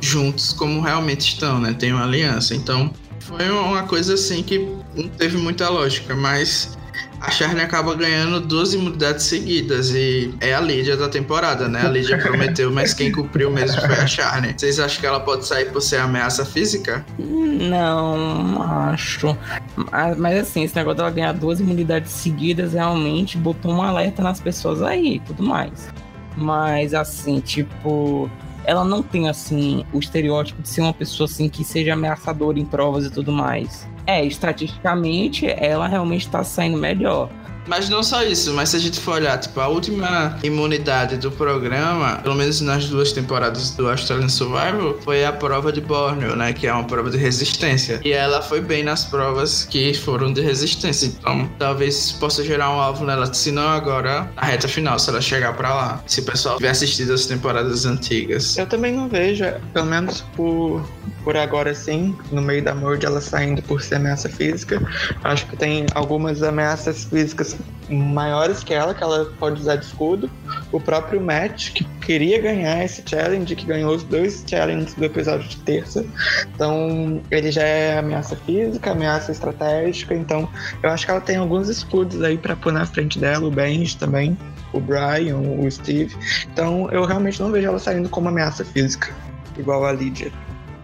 juntos 0.00 0.52
como 0.52 0.80
realmente 0.80 1.32
estão, 1.32 1.60
né? 1.60 1.74
Tem 1.78 1.92
uma 1.92 2.04
aliança. 2.04 2.54
Então, 2.54 2.92
foi 3.20 3.50
uma 3.50 3.82
coisa 3.82 4.14
assim 4.14 4.42
que 4.42 4.66
não 4.94 5.08
teve 5.08 5.36
muita 5.36 5.68
lógica, 5.68 6.14
mas 6.14 6.76
a 7.20 7.30
Charlie 7.30 7.62
acaba 7.62 7.94
ganhando 7.94 8.40
duas 8.40 8.74
imunidades 8.74 9.24
seguidas 9.24 9.90
e 9.90 10.32
é 10.40 10.54
a 10.54 10.60
Lídia 10.60 10.96
da 10.96 11.08
temporada, 11.08 11.68
né? 11.68 11.82
A 11.84 11.88
Lídia 11.88 12.16
prometeu, 12.18 12.70
mas 12.70 12.94
quem 12.94 13.10
cumpriu 13.10 13.50
mesmo 13.50 13.80
foi 13.80 13.96
a 13.96 14.06
Charlie. 14.06 14.54
Vocês 14.56 14.78
acham 14.78 15.00
que 15.00 15.06
ela 15.06 15.20
pode 15.20 15.44
sair 15.44 15.66
por 15.72 15.80
ser 15.80 15.96
ameaça 15.96 16.44
física? 16.44 17.04
Não, 17.18 18.62
acho. 18.62 19.36
Mas 20.16 20.38
assim, 20.38 20.62
esse 20.62 20.76
negócio 20.76 20.98
dela 20.98 21.10
ganhar 21.10 21.32
duas 21.32 21.58
imunidades 21.58 22.12
seguidas 22.12 22.72
realmente 22.72 23.36
botou 23.36 23.72
um 23.72 23.82
alerta 23.82 24.22
nas 24.22 24.40
pessoas 24.40 24.80
aí 24.82 25.16
e 25.16 25.20
tudo 25.20 25.42
mais. 25.42 25.92
Mas 26.36 26.94
assim, 26.94 27.40
tipo, 27.40 28.30
ela 28.64 28.84
não 28.84 29.02
tem, 29.02 29.28
assim, 29.28 29.84
o 29.92 29.98
estereótipo 29.98 30.62
de 30.62 30.68
ser 30.68 30.82
uma 30.82 30.94
pessoa, 30.94 31.24
assim, 31.24 31.48
que 31.48 31.64
seja 31.64 31.94
ameaçadora 31.94 32.60
em 32.60 32.64
provas 32.64 33.06
e 33.06 33.10
tudo 33.10 33.32
mais. 33.32 33.88
É, 34.08 34.24
estatisticamente, 34.24 35.46
ela 35.46 35.86
realmente 35.86 36.26
tá 36.30 36.42
saindo 36.42 36.78
melhor. 36.78 37.28
Mas 37.68 37.88
não 37.88 38.02
só 38.02 38.22
isso, 38.22 38.52
mas 38.54 38.70
se 38.70 38.76
a 38.76 38.78
gente 38.78 38.98
for 38.98 39.16
olhar, 39.16 39.38
tipo, 39.38 39.60
a 39.60 39.68
última 39.68 40.38
imunidade 40.42 41.18
do 41.18 41.30
programa, 41.30 42.16
pelo 42.22 42.34
menos 42.34 42.62
nas 42.62 42.88
duas 42.88 43.12
temporadas 43.12 43.70
do 43.72 43.88
Australian 43.88 44.28
Survival, 44.28 44.96
foi 45.04 45.24
a 45.24 45.32
prova 45.32 45.70
de 45.70 45.80
Borneo, 45.80 46.34
né? 46.34 46.52
Que 46.54 46.66
é 46.66 46.72
uma 46.72 46.84
prova 46.84 47.10
de 47.10 47.18
resistência. 47.18 48.00
E 48.02 48.12
ela 48.12 48.40
foi 48.40 48.62
bem 48.62 48.82
nas 48.82 49.04
provas 49.04 49.66
que 49.70 49.92
foram 49.92 50.32
de 50.32 50.40
resistência. 50.40 51.06
Então, 51.06 51.48
talvez 51.58 52.12
possa 52.12 52.42
gerar 52.42 52.70
um 52.70 52.80
alvo 52.80 53.04
nela, 53.04 53.32
se 53.32 53.52
não 53.52 53.68
agora, 53.68 54.30
na 54.34 54.42
reta 54.42 54.66
final, 54.66 54.98
se 54.98 55.10
ela 55.10 55.20
chegar 55.20 55.52
para 55.54 55.74
lá. 55.74 56.02
Se 56.06 56.20
o 56.20 56.24
pessoal 56.24 56.56
tiver 56.56 56.70
assistido 56.70 57.12
as 57.12 57.26
temporadas 57.26 57.84
antigas. 57.84 58.56
Eu 58.56 58.66
também 58.66 58.94
não 58.94 59.08
vejo, 59.08 59.44
pelo 59.74 59.86
menos 59.86 60.22
por, 60.34 60.82
por 61.22 61.36
agora 61.36 61.74
sim, 61.74 62.16
no 62.32 62.40
meio 62.40 62.64
da 62.64 62.74
Merge 62.74 63.04
ela 63.04 63.20
saindo 63.20 63.60
por 63.62 63.82
ser 63.82 63.96
ameaça 63.96 64.28
física. 64.28 64.80
Acho 65.22 65.46
que 65.46 65.56
tem 65.56 65.84
algumas 65.94 66.42
ameaças 66.42 67.04
físicas 67.04 67.57
maiores 67.88 68.62
que 68.62 68.74
ela, 68.74 68.94
que 68.94 69.02
ela 69.02 69.32
pode 69.38 69.60
usar 69.60 69.76
de 69.76 69.86
escudo. 69.86 70.30
O 70.70 70.80
próprio 70.80 71.20
Matt, 71.20 71.72
que 71.72 71.84
queria 72.00 72.40
ganhar 72.40 72.84
esse 72.84 73.02
challenge, 73.04 73.54
que 73.56 73.66
ganhou 73.66 73.94
os 73.94 74.02
dois 74.02 74.44
challenges 74.46 74.94
do 74.94 75.04
episódio 75.04 75.48
de 75.48 75.56
terça. 75.58 76.04
Então, 76.54 77.22
ele 77.30 77.50
já 77.50 77.62
é 77.62 77.98
ameaça 77.98 78.36
física, 78.36 78.92
ameaça 78.92 79.32
estratégica. 79.32 80.14
Então, 80.14 80.48
eu 80.82 80.90
acho 80.90 81.04
que 81.04 81.10
ela 81.10 81.20
tem 81.20 81.36
alguns 81.36 81.68
escudos 81.68 82.22
aí 82.22 82.36
para 82.36 82.56
pôr 82.56 82.72
na 82.72 82.86
frente 82.86 83.18
dela, 83.18 83.46
o 83.46 83.50
Benji 83.50 83.96
também, 83.96 84.36
o 84.72 84.80
Brian, 84.80 85.38
o 85.38 85.70
Steve. 85.70 86.14
Então, 86.52 86.88
eu 86.90 87.04
realmente 87.04 87.40
não 87.40 87.50
vejo 87.50 87.68
ela 87.68 87.78
saindo 87.78 88.08
como 88.08 88.28
ameaça 88.28 88.64
física, 88.64 89.14
igual 89.56 89.84
a 89.84 89.92
Lydia. 89.92 90.30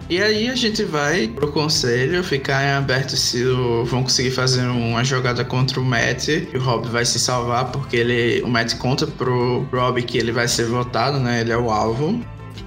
E 0.08 0.20
aí 0.20 0.48
a 0.50 0.54
gente 0.54 0.84
vai 0.84 1.28
pro 1.28 1.50
conselho, 1.50 2.22
ficar 2.22 2.62
em 2.62 2.72
aberto 2.72 3.16
se 3.16 3.42
vão 3.86 4.02
conseguir 4.02 4.32
fazer 4.32 4.66
uma 4.66 5.02
jogada 5.02 5.42
contra 5.44 5.80
o 5.80 5.84
Matt 5.84 6.28
e 6.28 6.50
o 6.54 6.60
Rob 6.60 6.88
vai 6.88 7.06
se 7.06 7.18
salvar 7.18 7.72
porque 7.72 7.96
ele, 7.96 8.42
o 8.42 8.48
Matt 8.48 8.74
conta 8.76 9.06
pro 9.06 9.66
Rob 9.72 10.02
que 10.02 10.18
ele 10.18 10.30
vai 10.30 10.46
ser 10.46 10.66
votado, 10.66 11.18
né? 11.18 11.40
Ele 11.40 11.52
é 11.52 11.56
o 11.56 11.70
alvo. 11.70 12.22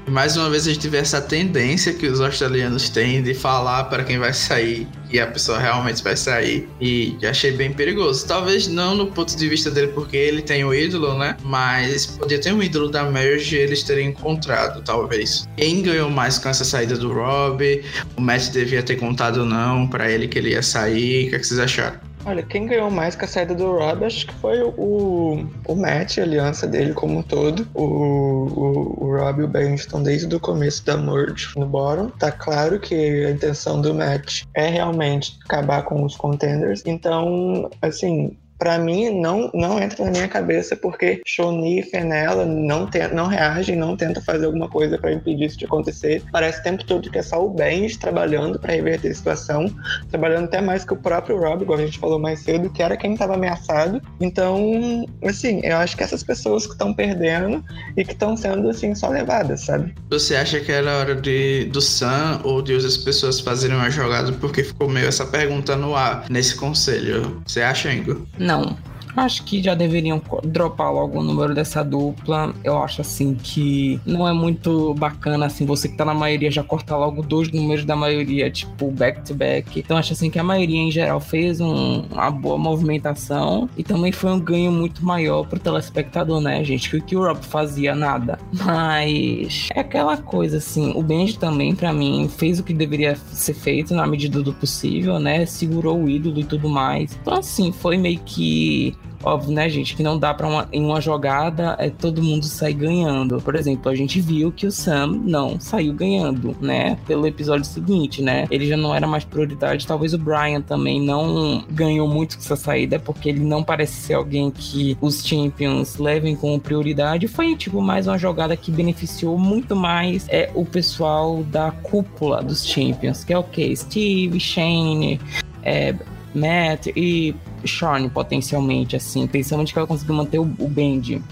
E 0.07 0.11
mais 0.11 0.37
uma 0.37 0.49
vez 0.49 0.65
a 0.65 0.71
gente 0.71 0.87
vê 0.87 0.99
essa 0.99 1.19
tendência 1.19 1.93
que 1.93 2.07
os 2.07 2.21
australianos 2.21 2.89
têm 2.89 3.21
de 3.21 3.33
falar 3.33 3.83
para 3.85 4.05
quem 4.05 4.17
vai 4.17 4.33
sair 4.33 4.87
que 5.09 5.19
a 5.19 5.27
pessoa 5.27 5.59
realmente 5.59 6.03
vai 6.03 6.15
sair. 6.15 6.67
E 6.79 7.17
achei 7.23 7.51
bem 7.51 7.71
perigoso. 7.73 8.25
Talvez 8.25 8.67
não 8.67 8.95
no 8.95 9.07
ponto 9.07 9.35
de 9.35 9.49
vista 9.49 9.71
dele, 9.71 9.87
porque 9.87 10.15
ele 10.15 10.41
tem 10.41 10.63
o 10.63 10.73
ídolo, 10.73 11.17
né? 11.17 11.35
Mas 11.43 12.05
podia 12.05 12.39
ter 12.39 12.53
um 12.53 12.61
ídolo 12.61 12.89
da 12.89 13.03
Merge 13.03 13.55
e 13.55 13.59
eles 13.59 13.83
terem 13.83 14.09
encontrado, 14.09 14.81
talvez. 14.83 15.47
Quem 15.57 15.81
ganhou 15.81 16.09
mais 16.09 16.37
com 16.37 16.49
essa 16.49 16.63
saída 16.63 16.97
do 16.97 17.11
Rob? 17.11 17.83
O 18.15 18.21
Matt 18.21 18.49
devia 18.51 18.83
ter 18.83 18.95
contado 18.95 19.45
não 19.45 19.87
para 19.87 20.09
ele 20.09 20.27
que 20.27 20.37
ele 20.37 20.51
ia 20.51 20.61
sair. 20.61 21.27
O 21.27 21.29
que, 21.31 21.35
é 21.35 21.39
que 21.39 21.47
vocês 21.47 21.59
acharam? 21.59 22.06
Olha, 22.27 22.43
quem 22.43 22.65
ganhou 22.65 22.91
mais 22.91 23.15
com 23.15 23.23
a 23.23 23.27
saída 23.27 23.55
do 23.55 23.71
Rob, 23.71 24.03
acho 24.03 24.27
que 24.27 24.33
foi 24.33 24.61
o, 24.61 25.47
o 25.65 25.75
Matt, 25.75 26.17
a 26.17 26.23
aliança 26.23 26.67
dele 26.67 26.93
como 26.93 27.19
um 27.19 27.23
todo. 27.23 27.65
O, 27.73 27.83
o, 27.83 29.05
o 29.05 29.17
Rob 29.17 29.39
e 29.39 29.43
o 29.45 29.47
Ben 29.47 29.73
estão 29.73 30.03
desde 30.03 30.35
o 30.35 30.37
começo 30.37 30.85
da 30.85 30.97
merge 30.97 31.47
no 31.55 31.65
bottom. 31.65 32.09
Tá 32.09 32.29
claro 32.29 32.81
que 32.81 33.25
a 33.25 33.31
intenção 33.31 33.79
do 33.79 33.93
Matt 33.93 34.43
é 34.53 34.67
realmente 34.67 35.39
acabar 35.45 35.83
com 35.83 36.03
os 36.03 36.17
contenders. 36.17 36.83
Então, 36.85 37.69
assim, 37.81 38.37
para 38.57 38.77
mim 38.77 39.09
não 39.09 39.49
não 39.53 39.81
entra 39.81 40.03
na 40.05 40.11
minha 40.11 40.27
cabeça 40.27 40.75
porque 40.75 41.21
Shoni 41.25 41.79
e 41.79 41.83
Fenella 41.83 42.45
não 42.45 42.87
tem, 42.87 43.07
não 43.13 43.27
reagem, 43.27 43.75
não 43.75 43.95
tentam 43.95 44.21
fazer 44.23 44.45
alguma 44.45 44.69
coisa 44.69 44.97
para 44.97 45.13
impedir 45.13 45.45
isso 45.45 45.57
de 45.57 45.65
acontecer. 45.65 46.23
Parece 46.31 46.59
o 46.59 46.63
tempo 46.63 46.83
todo 46.83 47.09
que 47.09 47.17
é 47.17 47.23
só 47.23 47.43
o 47.43 47.49
Benji 47.49 47.97
trabalhando 47.97 48.59
para 48.59 48.73
reverter 48.73 49.09
a 49.09 49.13
situação, 49.13 49.65
trabalhando 50.09 50.45
até 50.45 50.61
mais 50.61 50.83
que 50.83 50.93
o 50.93 50.97
próprio 50.97 51.39
Rob, 51.39 51.63
igual 51.63 51.79
a 51.79 51.85
gente 51.85 51.99
falou 51.99 52.19
mais 52.19 52.41
cedo, 52.41 52.69
que 52.69 52.81
era 52.81 52.97
quem 52.97 53.13
estava 53.13 53.35
ameaçado. 53.35 54.01
Então, 54.19 55.05
assim, 55.23 55.61
eu 55.63 55.77
acho 55.77 55.95
que 55.95 56.03
essas 56.03 56.23
pessoas 56.23 56.65
que 56.65 56.73
estão 56.73 56.93
perdendo 56.93 57.63
e 57.95 58.03
que 58.03 58.13
estão 58.13 58.35
sendo 58.35 58.69
assim 58.69 58.93
só 58.95 59.09
levadas, 59.09 59.61
sabe? 59.61 59.93
Você 60.09 60.35
acha 60.35 60.59
que 60.59 60.71
era 60.71 60.97
hora 60.97 61.15
de 61.15 61.65
do 61.65 61.81
Sam 61.81 62.41
ou 62.43 62.61
de 62.61 62.73
outras 62.73 62.97
pessoas 62.97 63.39
fazerem 63.39 63.75
uma 63.75 63.89
jogada 63.89 64.31
porque 64.33 64.63
ficou 64.63 64.89
meio 64.89 65.07
essa 65.07 65.25
pergunta 65.25 65.75
no 65.75 65.95
ar 65.95 66.25
nesse 66.29 66.55
conselho? 66.55 67.41
Você 67.45 67.61
acha, 67.61 67.93
Ingo? 67.93 68.27
Não. 68.47 68.77
Acho 69.17 69.43
que 69.43 69.63
já 69.63 69.73
deveriam 69.73 70.21
dropar 70.43 70.93
logo 70.93 71.19
o 71.19 71.23
número 71.23 71.55
dessa 71.55 71.83
dupla. 71.83 72.53
Eu 72.63 72.77
acho 72.83 73.01
assim 73.01 73.33
que 73.33 73.99
não 74.05 74.27
é 74.27 74.31
muito 74.31 74.93
bacana 74.93 75.47
assim 75.47 75.65
você 75.65 75.89
que 75.89 75.97
tá 75.97 76.05
na 76.05 76.13
maioria 76.13 76.51
já 76.51 76.63
cortar 76.63 76.97
logo 76.97 77.23
dois 77.23 77.51
números 77.51 77.83
da 77.83 77.95
maioria, 77.95 78.51
tipo 78.51 78.91
back 78.91 79.25
to 79.25 79.33
back. 79.33 79.79
Então 79.79 79.97
acho 79.97 80.13
assim 80.13 80.29
que 80.29 80.37
a 80.37 80.43
maioria 80.43 80.79
em 80.79 80.91
geral 80.91 81.19
fez 81.19 81.59
um, 81.59 82.03
uma 82.11 82.29
boa 82.29 82.59
movimentação 82.59 83.67
e 83.75 83.83
também 83.83 84.11
foi 84.11 84.31
um 84.31 84.39
ganho 84.39 84.71
muito 84.71 85.03
maior 85.03 85.47
pro 85.47 85.59
telespectador, 85.59 86.39
né, 86.39 86.63
gente? 86.63 86.87
Que 86.87 86.97
o 86.97 87.01
que 87.01 87.15
o 87.15 87.23
Rob 87.23 87.43
fazia 87.43 87.95
nada. 87.95 88.37
Mas 88.53 89.69
é 89.73 89.79
aquela 89.79 90.17
coisa 90.17 90.57
assim, 90.57 90.93
o 90.95 91.01
Benji 91.01 91.39
também 91.39 91.73
para 91.73 91.91
mim 91.91 92.29
fez 92.37 92.59
o 92.59 92.63
que 92.63 92.71
deveria 92.71 93.15
ser 93.15 93.55
feito 93.55 93.95
na 93.95 94.05
medida 94.05 94.43
do 94.43 94.53
possível, 94.53 95.17
né? 95.17 95.43
Segurou 95.47 96.03
o 96.03 96.07
ídolo 96.07 96.39
e 96.39 96.43
tudo 96.43 96.69
mais. 96.69 97.17
Então 97.19 97.33
assim, 97.33 97.71
foi 97.71 97.97
meio 97.97 98.19
que 98.19 98.95
Óbvio, 99.23 99.51
né, 99.51 99.67
gente, 99.67 99.95
que 99.95 100.03
não 100.03 100.17
dá 100.17 100.33
para 100.33 100.47
uma, 100.47 100.67
em 100.71 100.83
uma 100.83 101.01
jogada 101.01 101.75
é 101.79 101.89
todo 101.89 102.21
mundo 102.21 102.45
sair 102.45 102.73
ganhando. 102.73 103.41
Por 103.41 103.55
exemplo, 103.55 103.91
a 103.91 103.95
gente 103.95 104.21
viu 104.21 104.51
que 104.51 104.67
o 104.67 104.71
Sam 104.71 105.07
não 105.23 105.59
saiu 105.59 105.93
ganhando, 105.93 106.55
né, 106.61 106.97
pelo 107.05 107.25
episódio 107.25 107.65
seguinte, 107.65 108.21
né? 108.21 108.47
Ele 108.51 108.67
já 108.67 108.77
não 108.77 108.93
era 108.93 109.07
mais 109.07 109.23
prioridade. 109.23 109.87
Talvez 109.87 110.13
o 110.13 110.17
Brian 110.17 110.61
também 110.61 111.01
não 111.01 111.63
ganhou 111.69 112.07
muito 112.07 112.37
com 112.37 112.43
essa 112.43 112.55
saída, 112.55 112.99
porque 112.99 113.29
ele 113.29 113.43
não 113.43 113.63
parece 113.63 114.01
ser 114.01 114.13
alguém 114.13 114.51
que 114.51 114.97
os 115.01 115.25
Champions 115.25 115.97
levem 115.97 116.35
como 116.35 116.59
prioridade. 116.59 117.27
Foi, 117.27 117.55
tipo, 117.55 117.81
mais 117.81 118.07
uma 118.07 118.17
jogada 118.17 118.55
que 118.55 118.71
beneficiou 118.71 119.37
muito 119.37 119.75
mais 119.75 120.27
é, 120.29 120.51
o 120.53 120.65
pessoal 120.65 121.43
da 121.43 121.71
cúpula 121.71 122.43
dos 122.43 122.65
Champions, 122.65 123.23
que 123.23 123.33
é 123.33 123.37
o 123.37 123.43
que? 123.43 123.75
Steve, 123.75 124.39
Shane, 124.39 125.19
é, 125.63 125.95
Matt 126.33 126.87
e 126.95 127.35
Sean, 127.65 128.09
potencialmente, 128.09 128.95
assim, 128.95 129.27
principalmente 129.27 129.73
que 129.73 129.79
ela 129.79 129.87
conseguiu 129.87 130.15
manter 130.15 130.39
o, 130.39 130.43
o. 130.43 130.71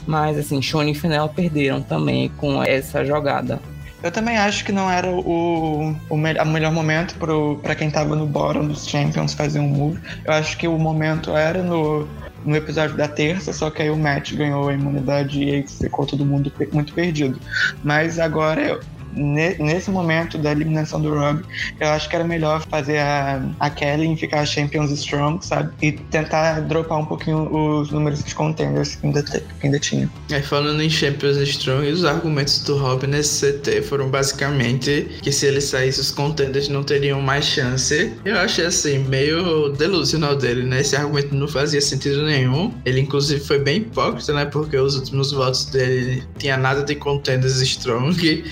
Mas, 0.07 0.37
assim, 0.37 0.61
Sean 0.61 0.89
e 0.89 0.95
Fenella 0.95 1.29
perderam 1.29 1.81
também 1.81 2.29
com 2.37 2.63
essa 2.63 3.05
jogada. 3.05 3.59
Eu 4.05 4.11
também 4.11 4.37
acho 4.37 4.63
que 4.63 4.71
não 4.71 4.89
era 4.89 5.09
o, 5.09 5.95
o, 6.09 6.17
me 6.17 6.33
o 6.39 6.45
melhor 6.45 6.71
momento 6.71 7.15
para 7.61 7.73
quem 7.73 7.89
tava 7.89 8.15
no 8.15 8.27
bottom 8.27 8.67
dos 8.67 8.87
Champions 8.87 9.33
fazer 9.33 9.59
um 9.59 9.67
move. 9.67 9.99
Eu 10.23 10.33
acho 10.33 10.57
que 10.57 10.67
o 10.67 10.77
momento 10.77 11.35
era 11.35 11.63
no, 11.63 12.07
no 12.45 12.55
episódio 12.55 12.95
da 12.95 13.07
terça, 13.07 13.51
só 13.51 13.71
que 13.71 13.81
aí 13.81 13.89
o 13.89 13.97
Matt 13.97 14.33
ganhou 14.33 14.69
a 14.69 14.73
imunidade 14.73 15.43
e 15.43 15.67
ficou 15.67 16.05
todo 16.05 16.23
mundo 16.23 16.51
muito 16.71 16.93
perdido. 16.93 17.39
Mas 17.83 18.19
agora 18.19 18.79
nesse 19.15 19.89
momento 19.89 20.37
da 20.37 20.51
eliminação 20.51 21.01
do 21.01 21.13
Rob, 21.13 21.43
eu 21.79 21.87
acho 21.89 22.09
que 22.09 22.15
era 22.15 22.25
melhor 22.25 22.65
fazer 22.69 22.99
a, 22.99 23.41
a 23.59 23.69
Kelly 23.69 24.15
ficar 24.15 24.45
Champions 24.45 24.91
Strong, 24.91 25.45
sabe? 25.45 25.71
E 25.81 25.91
tentar 25.91 26.61
dropar 26.61 26.99
um 26.99 27.05
pouquinho 27.05 27.49
os 27.51 27.91
números 27.91 28.23
de 28.23 28.33
contenders 28.33 28.95
que 28.95 29.05
ainda, 29.05 29.23
que 29.23 29.41
ainda 29.63 29.79
tinha. 29.79 30.09
Aí 30.31 30.41
falando 30.41 30.81
em 30.81 30.89
Champions 30.89 31.37
Strong, 31.37 31.87
os 31.91 32.05
argumentos 32.05 32.59
do 32.63 32.77
Rob 32.77 33.07
nesse 33.07 33.53
CT 33.53 33.81
foram 33.83 34.09
basicamente 34.09 35.07
que 35.21 35.31
se 35.31 35.45
ele 35.45 35.61
saísse, 35.61 35.99
os 35.99 36.11
contenders 36.11 36.69
não 36.69 36.83
teriam 36.83 37.21
mais 37.21 37.45
chance. 37.45 38.13
Eu 38.23 38.37
achei 38.37 38.65
assim, 38.65 38.99
meio 38.99 39.69
delusional 39.69 40.35
dele, 40.35 40.63
né? 40.63 40.81
Esse 40.81 40.95
argumento 40.95 41.35
não 41.35 41.47
fazia 41.47 41.81
sentido 41.81 42.23
nenhum. 42.23 42.73
Ele, 42.85 42.99
inclusive, 42.99 43.41
foi 43.41 43.59
bem 43.59 43.77
hipócrita, 43.77 44.33
né? 44.33 44.45
Porque 44.45 44.77
os 44.77 44.95
últimos 44.95 45.31
votos 45.31 45.65
dele 45.65 46.23
tinha 46.37 46.57
nada 46.57 46.83
de 46.83 46.95
contenders 46.95 47.61
strong 47.61 48.43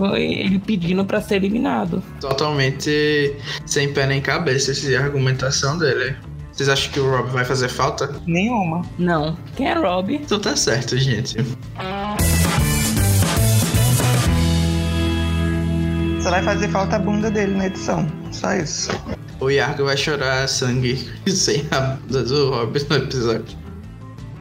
foi 0.00 0.22
ele 0.22 0.58
pedindo 0.58 1.04
para 1.04 1.20
ser 1.20 1.36
eliminado. 1.36 2.02
Totalmente 2.22 3.36
sem 3.66 3.92
pé 3.92 4.06
nem 4.06 4.18
cabeça 4.18 4.70
essa 4.70 4.98
argumentação 4.98 5.76
dele. 5.76 6.16
Vocês 6.52 6.70
acham 6.70 6.90
que 6.90 7.00
o 7.00 7.10
Rob 7.10 7.28
vai 7.30 7.44
fazer 7.44 7.68
falta? 7.68 8.10
Nenhuma. 8.26 8.82
Não. 8.98 9.36
Quem 9.56 9.68
é 9.68 9.74
Rob? 9.74 10.14
Então 10.14 10.40
tá 10.40 10.56
certo, 10.56 10.96
gente. 10.96 11.36
Só 16.22 16.30
vai 16.30 16.42
fazer 16.42 16.68
falta 16.68 16.96
a 16.96 16.98
bunda 16.98 17.30
dele 17.30 17.54
na 17.54 17.66
edição. 17.66 18.06
Só 18.32 18.54
isso. 18.54 18.90
O 19.38 19.50
Yargo 19.50 19.84
vai 19.84 19.98
chorar 19.98 20.48
sangue 20.48 20.96
sem 21.28 21.66
a 21.70 21.80
bunda 21.80 22.22
do 22.22 22.50
Rob 22.50 22.86
no 22.88 22.96
episódio. 22.96 23.58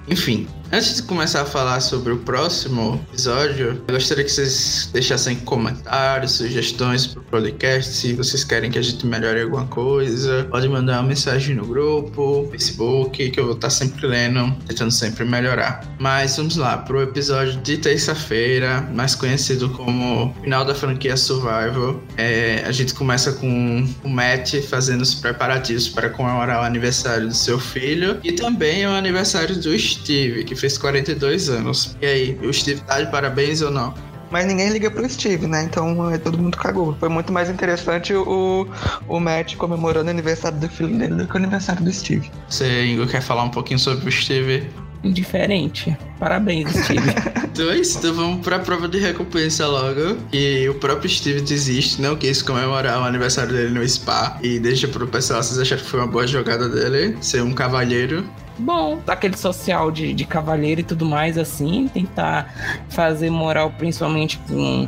Enfim, 0.10 0.48
Antes 0.72 0.98
de 0.98 1.04
começar 1.04 1.42
a 1.42 1.46
falar 1.46 1.80
sobre 1.80 2.14
o 2.14 2.18
próximo 2.18 3.04
episódio, 3.12 3.82
eu 3.88 3.94
gostaria 3.96 4.24
que 4.24 4.32
vocês 4.32 4.88
deixassem 4.94 5.38
comentários, 5.38 6.34
sugestões 6.34 7.08
pro 7.08 7.24
podcast, 7.24 7.92
se 7.92 8.14
vocês 8.14 8.44
querem 8.44 8.70
que 8.70 8.78
a 8.78 8.82
gente 8.82 9.04
melhore 9.04 9.42
alguma 9.42 9.66
coisa. 9.66 10.46
Pode 10.52 10.70
mandar 10.70 11.00
uma 11.00 11.08
mensagem 11.08 11.56
no 11.56 11.66
grupo, 11.66 12.48
Facebook, 12.52 13.32
que 13.32 13.40
eu 13.40 13.46
vou 13.46 13.56
estar 13.56 13.72
sempre 13.72 14.06
lendo, 14.06 14.56
tentando 14.68 14.92
sempre 14.92 15.26
melhorar. 15.26 15.84
Mas 15.98 16.38
vamos 16.38 16.56
lá, 16.56 16.78
pro 16.78 17.02
episódio 17.02 17.60
de 17.62 17.78
terça-feira, 17.80 18.82
mais 18.94 19.16
conhecido 19.16 19.70
como 19.70 20.36
final 20.44 20.64
da 20.64 20.76
franquia 20.76 21.18
Survival. 21.18 22.00
É, 22.16 22.64
a 22.64 22.72
gente 22.72 22.94
começa 22.94 23.32
com 23.32 23.88
o 24.04 24.10
Matt 24.10 24.54
fazendo 24.70 25.02
os 25.02 25.16
preparativos 25.16 25.90
para 25.90 26.12
comemorar 26.12 26.62
o 26.62 26.64
aniversário 26.64 27.28
do 27.28 27.34
seu 27.34 27.60
filho 27.60 28.20
e 28.24 28.34
também 28.34 28.86
o 28.86 28.92
aniversário 28.92 29.56
do 29.56 29.78
Steve, 29.80 30.44
que 30.44 30.59
fez 30.60 30.78
42 30.78 31.50
anos. 31.50 31.96
E 32.02 32.06
aí, 32.06 32.40
o 32.44 32.54
Steve 32.54 32.82
tá 32.82 33.02
de 33.02 33.12
parabéns 33.12 33.62
ou 33.62 33.72
não? 33.72 33.94
Mas 34.32 34.46
ninguém 34.46 34.70
liga 34.70 34.92
pro 34.92 35.10
Steve, 35.10 35.48
né? 35.48 35.64
Então 35.64 36.10
é, 36.12 36.18
todo 36.18 36.38
mundo 36.38 36.58
cagou. 36.58 36.96
Foi 37.00 37.10
muito 37.10 37.34
mais 37.34 37.50
interessante 37.50 38.14
o, 38.14 38.68
o 39.08 39.20
Matt 39.20 39.56
comemorando 39.56 40.08
o 40.08 40.12
aniversário 40.12 40.60
do 40.60 40.70
filho 40.70 40.96
dele 40.98 41.16
do 41.16 41.28
que 41.28 41.34
o 41.34 41.38
aniversário 41.38 41.84
do 41.84 41.92
Steve. 41.92 42.30
Você, 42.48 42.86
Igor, 42.86 43.08
quer 43.08 43.22
falar 43.22 43.44
um 43.44 43.50
pouquinho 43.50 43.80
sobre 43.80 44.08
o 44.08 44.12
Steve? 44.12 44.68
Indiferente. 45.04 45.98
Parabéns, 46.20 46.72
Steve. 46.84 47.10
então 47.44 47.72
é 47.72 47.78
isso, 47.78 47.98
então 47.98 48.14
vamos 48.14 48.46
pra 48.46 48.60
prova 48.60 48.88
de 48.88 49.00
recompensa 49.00 49.66
logo. 49.66 50.18
E 50.32 50.68
o 50.70 50.76
próprio 50.76 51.10
Steve 51.10 51.42
desiste, 51.42 52.02
não 52.02 52.16
quis 52.16 52.42
comemorar 52.42 53.02
o 53.02 53.06
aniversário 53.06 53.52
dele 53.54 53.80
no 53.80 53.88
spa. 53.88 54.38
E 54.44 54.60
deixa 54.60 54.88
pro 54.88 55.08
pessoal, 55.08 55.42
vocês 55.42 55.58
acharam 55.58 55.82
que 55.82 55.90
foi 55.90 56.02
uma 56.02 56.08
boa 56.08 56.28
jogada 56.28 56.70
dele, 56.70 57.18
ser 57.22 57.42
um 57.42 57.54
cavalheiro. 57.54 58.24
Bom, 58.60 59.00
aquele 59.08 59.38
social 59.38 59.90
de, 59.90 60.14
de 60.14 60.26
cavalheiro 60.26 60.82
e 60.82 60.84
tudo 60.84 61.06
mais, 61.06 61.38
assim, 61.38 61.88
tentar 61.88 62.54
fazer 62.90 63.30
moral 63.30 63.72
principalmente 63.78 64.38
com 64.40 64.88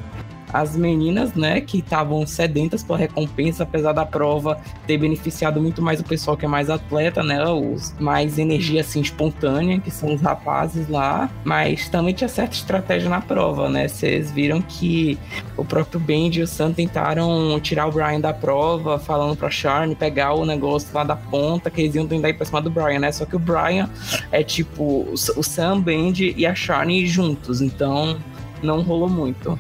as 0.54 0.76
meninas, 0.76 1.34
né, 1.34 1.62
que 1.62 1.80
estavam 1.80 2.26
sedentas 2.26 2.84
por 2.84 2.98
recompensa, 2.98 3.64
apesar 3.64 3.94
da 3.94 4.06
prova 4.06 4.60
ter 4.86 4.98
beneficiado 4.98 5.62
muito 5.62 5.82
mais 5.82 6.00
o 6.00 6.04
pessoal 6.04 6.36
que 6.36 6.46
é 6.46 6.48
mais 6.48 6.70
atleta, 6.70 7.24
né, 7.24 7.44
os 7.46 7.94
mais 8.00 8.38
energia 8.38 8.82
assim 8.82 9.02
espontânea, 9.02 9.80
que 9.80 9.92
são 9.92 10.14
os 10.14 10.22
rapazes 10.22 10.88
lá, 10.88 11.30
mas 11.44 11.90
também 11.90 12.14
tinha 12.14 12.28
certa 12.28 12.56
estratégia 12.56 13.10
na 13.10 13.22
prova, 13.22 13.70
né? 13.70 13.88
Vocês 13.88 14.32
viram 14.32 14.62
que 14.62 15.18
o 15.58 15.64
próprio 15.64 16.00
Benji 16.00 16.40
e 16.40 16.44
o 16.44 16.48
Sam 16.48 16.74
tentaram 16.74 17.60
tirar 17.60 17.88
o 17.88 17.92
Brian 17.92 18.20
da 18.20 18.34
prova, 18.34 19.00
falando 19.00 19.36
pra 19.36 19.50
Charne 19.50 19.96
pegar 19.96 20.34
o 20.34 20.46
negócio 20.46 20.90
lá 20.94 21.04
da 21.04 21.16
ponta, 21.16 21.70
que 21.70 21.82
eles 21.82 21.96
iam 21.96 22.08
tentar 22.08 22.30
ir 22.30 22.34
pra 22.34 22.46
cima 22.46 22.62
do 22.62 22.70
Brian, 22.70 23.00
né? 23.00 23.12
Só 23.12 23.26
que 23.26 23.36
o 23.36 23.40
Brian 23.40 23.90
é 24.32 24.44
tipo 24.44 25.08
o 25.12 25.44
Sam, 25.44 25.82
Benji 25.82 26.34
e 26.38 26.46
a 26.46 26.56
Charne 26.56 27.06
juntos, 27.06 27.62
então 27.62 28.18
não 28.62 28.82
rolou 28.82 29.10
muito. 29.10 29.58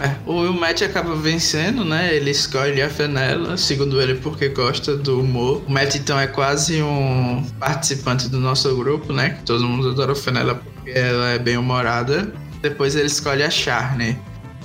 É, 0.00 0.16
o 0.26 0.52
Matt 0.52 0.80
acaba 0.82 1.14
vencendo, 1.14 1.84
né? 1.84 2.14
Ele 2.14 2.30
escolhe 2.30 2.80
a 2.80 2.88
Fenella, 2.88 3.56
segundo 3.58 4.00
ele, 4.00 4.14
porque 4.14 4.48
gosta 4.48 4.96
do 4.96 5.20
humor. 5.20 5.62
O 5.66 5.70
Matt, 5.70 5.96
então, 5.96 6.18
é 6.18 6.26
quase 6.26 6.82
um 6.82 7.44
participante 7.58 8.28
do 8.28 8.40
nosso 8.40 8.74
grupo, 8.76 9.12
né? 9.12 9.38
Todo 9.44 9.62
mundo 9.68 9.90
adora 9.90 10.12
a 10.12 10.16
Fenella 10.16 10.54
porque 10.54 10.90
ela 10.90 11.28
é 11.30 11.38
bem 11.38 11.58
humorada. 11.58 12.32
Depois 12.62 12.96
ele 12.96 13.06
escolhe 13.06 13.42
a 13.42 13.50
Charne. 13.50 14.18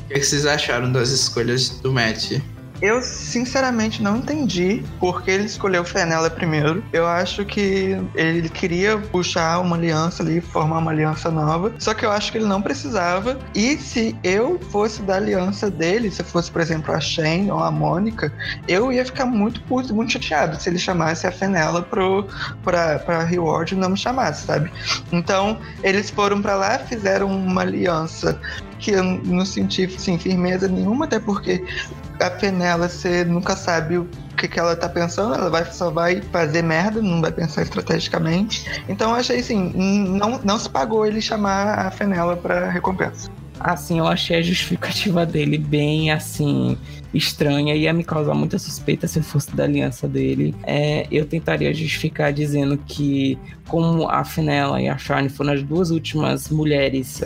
O 0.06 0.08
que, 0.08 0.14
é 0.14 0.20
que 0.20 0.26
vocês 0.26 0.46
acharam 0.46 0.92
das 0.92 1.10
escolhas 1.10 1.70
do 1.82 1.92
Matt? 1.92 2.40
Eu 2.82 3.02
sinceramente 3.02 4.04
não 4.04 4.18
entendi 4.18 4.84
por 5.00 5.24
que 5.24 5.32
ele 5.32 5.46
escolheu 5.46 5.84
Fenella 5.84 6.30
primeiro. 6.30 6.84
Eu 6.92 7.08
acho 7.08 7.46
que 7.46 7.98
ele 8.16 8.50
queria 8.50 8.98
puxar 8.98 9.60
uma 9.60 9.76
aliança 9.76 10.22
ali, 10.22 10.42
formar 10.42 10.80
uma 10.80 10.92
aliança 10.92 11.32
nova. 11.32 11.74
Só 11.80 11.94
que 11.94 12.06
eu 12.06 12.12
acho 12.12 12.32
que 12.32 12.38
ele 12.38 12.46
não 12.46 12.62
precisava. 12.62 13.40
E 13.54 13.78
se 13.78 14.16
eu 14.24 14.60
fosse 14.72 15.02
da 15.02 15.16
aliança 15.16 15.70
dele, 15.70 16.12
se 16.12 16.24
fosse, 16.24 16.52
por 16.52 16.62
exemplo, 16.62 16.94
a 16.94 17.00
Shane 17.00 17.50
ou 17.50 17.60
a 17.60 17.72
Mônica, 17.72 18.32
eu 18.68 18.92
ia 18.92 19.06
ficar 19.06 19.26
muito 19.26 19.62
puto, 19.64 19.94
muito 19.94 20.14
chateado 20.14 20.60
se 20.62 20.70
ele 20.70 20.78
chamasse 20.78 21.26
a 21.26 21.32
Fenella 21.32 21.82
pro, 21.82 22.28
pra, 22.64 23.00
pra 23.00 23.24
Reward 23.24 23.74
e 23.74 23.78
não 23.78 23.90
me 23.90 23.98
chamasse, 23.98 24.46
sabe? 24.46 24.72
Então, 25.12 25.60
eles 25.84 26.10
foram 26.10 26.42
para 26.42 26.56
lá, 26.56 26.80
fizeram 26.80 27.28
uma 27.28 27.62
aliança 27.62 28.40
que 28.80 28.92
eu 28.92 29.04
não 29.04 29.46
senti 29.46 29.86
assim, 29.86 30.18
firmeza 30.18 30.68
nenhuma, 30.68 31.06
até 31.06 31.20
porque 31.20 31.64
a 32.20 32.30
Fenella, 32.32 32.88
você 32.88 33.24
nunca 33.24 33.56
sabe 33.56 33.98
o 33.98 34.08
que, 34.38 34.48
que 34.48 34.60
ela 34.60 34.76
tá 34.76 34.90
pensando, 34.90 35.36
ela 35.36 35.50
vai, 35.50 35.66
só 35.66 35.90
vai 35.90 36.22
fazer 36.22 36.62
merda, 36.62 37.02
não 37.02 37.22
vai 37.22 37.32
pensar 37.32 37.64
estrategicamente. 37.64 38.66
Então 38.88 39.12
eu 39.12 39.16
achei 39.16 39.40
assim, 39.40 39.72
não, 39.74 40.40
não 40.44 40.60
se 40.60 40.70
pagou 40.70 41.06
ele 41.06 41.22
chamar 41.22 41.88
a 41.88 41.92
Fenella 41.92 42.36
para 42.36 42.70
recompensa. 42.70 43.30
Assim, 43.60 44.00
eu 44.00 44.08
achei 44.08 44.38
a 44.38 44.42
justificativa 44.42 45.26
dele 45.26 45.58
bem 45.58 46.12
assim 46.12 46.78
estranha 47.16 47.76
ia 47.76 47.94
me 47.94 48.04
causar 48.04 48.34
muita 48.34 48.60
suspeita 48.60 49.08
se 49.08 49.20
eu 49.20 49.24
fosse 49.24 49.56
da 49.56 49.64
aliança 49.64 50.08
dele. 50.08 50.54
É, 50.64 51.08
eu 51.12 51.26
tentaria 51.26 51.74
justificar 51.74 52.34
dizendo 52.34 52.78
que, 52.86 53.38
como 53.68 54.10
a 54.10 54.24
Fenella 54.24 54.82
e 54.82 54.88
a 54.88 54.98
Shine 54.98 55.30
foram 55.30 55.54
as 55.54 55.64
duas 55.64 55.92
últimas 55.92 56.50
mulheres 56.50 57.24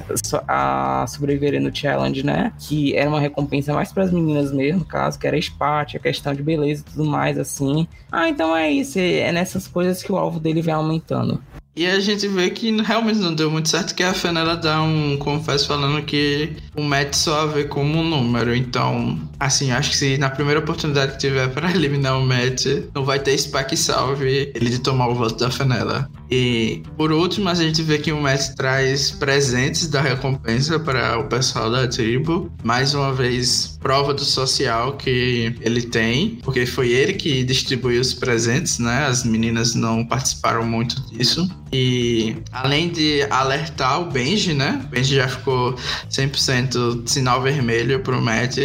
a 0.48 1.06
sobreviverem 1.08 1.60
no 1.60 1.76
challenge, 1.76 2.24
né? 2.24 2.54
Que 2.60 2.96
era 2.96 3.10
uma 3.10 3.20
recompensa 3.20 3.74
mais 3.74 3.92
para 3.92 4.04
as 4.04 4.12
meninas 4.12 4.52
mesmo, 4.52 4.80
no 4.80 4.86
caso, 4.86 5.18
que 5.18 5.28
era 5.28 5.40
spa, 5.42 5.82
a 5.82 5.86
questão 5.86 6.34
de 6.34 6.44
beleza 6.44 6.84
e 6.88 6.92
tudo 6.92 7.06
mais, 7.06 7.38
assim. 7.38 7.88
Ah, 8.12 8.30
então 8.30 8.56
é 8.56 8.72
isso. 8.72 9.00
É 9.00 9.32
nessas 9.32 9.68
coisas 9.68 10.04
que 10.04 10.12
o 10.12 10.18
alvo 10.18 10.40
dele 10.40 10.62
vai 10.62 10.74
aumentando. 10.74 11.42
E 11.80 11.86
a 11.86 11.98
gente 12.00 12.28
vê 12.28 12.50
que 12.50 12.72
realmente 12.82 13.20
não 13.20 13.34
deu 13.34 13.50
muito 13.50 13.70
certo, 13.70 13.96
que 13.96 14.04
a 14.04 14.14
Fenella 14.14 14.58
dá 14.58 14.82
um 14.82 15.16
confesso 15.16 15.66
falando 15.66 16.04
que 16.04 16.58
o 16.76 16.82
Matt 16.84 17.14
só 17.14 17.48
vê 17.48 17.64
como 17.64 18.00
um 18.00 18.04
número. 18.04 18.54
Então, 18.54 19.18
assim, 19.40 19.72
acho 19.80 19.92
que 19.92 19.98
se 19.98 20.18
na 20.18 20.30
primeira 20.30 20.60
oportunidade 20.60 21.14
que 21.14 21.20
tiver 21.20 21.48
para 21.50 21.72
eliminar 21.74 22.20
o 22.20 22.26
Matt, 22.26 22.66
não 22.94 23.04
vai 23.04 23.20
ter 23.20 23.38
spa 23.38 23.64
que 23.64 23.76
salve 23.76 24.52
ele 24.54 24.70
de 24.70 24.80
tomar 24.80 25.08
o 25.08 25.16
voto 25.16 25.38
da 25.38 25.50
Fenella. 25.50 26.10
E 26.30 26.84
por 26.96 27.12
último, 27.12 27.50
a 27.50 27.56
gente 27.56 27.82
vê 27.82 27.98
que 27.98 28.12
o 28.12 28.22
Matt 28.22 28.56
traz 28.56 29.12
presentes 29.12 29.88
da 29.88 30.02
recompensa 30.02 30.80
para 30.80 31.18
o 31.18 31.24
pessoal 31.24 31.72
da 31.72 31.88
tribo. 31.88 32.52
Mais 32.64 32.94
uma 32.94 33.12
vez, 33.14 33.78
prova 33.82 34.14
do 34.14 34.24
social 34.24 34.96
que 34.98 35.56
ele 35.62 35.82
tem, 35.82 36.40
porque 36.44 36.66
foi 36.66 36.92
ele 36.92 37.14
que 37.14 37.44
distribuiu 37.44 38.02
os 38.02 38.14
presentes, 38.14 38.78
né? 38.78 39.06
As 39.08 39.24
meninas 39.24 39.74
não 39.74 40.06
participaram 40.06 40.64
muito 40.64 41.02
disso. 41.10 41.50
E 41.72 42.36
além 42.52 42.90
de 42.90 43.26
alertar 43.30 44.02
o 44.02 44.06
Benji, 44.12 44.54
né? 44.54 44.82
O 44.86 44.88
Benji 44.88 45.16
já 45.16 45.28
ficou 45.28 45.76
100% 46.12 47.08
sinal 47.08 47.42
vermelho 47.42 48.02
pro 48.02 48.22
Matt. 48.22 48.58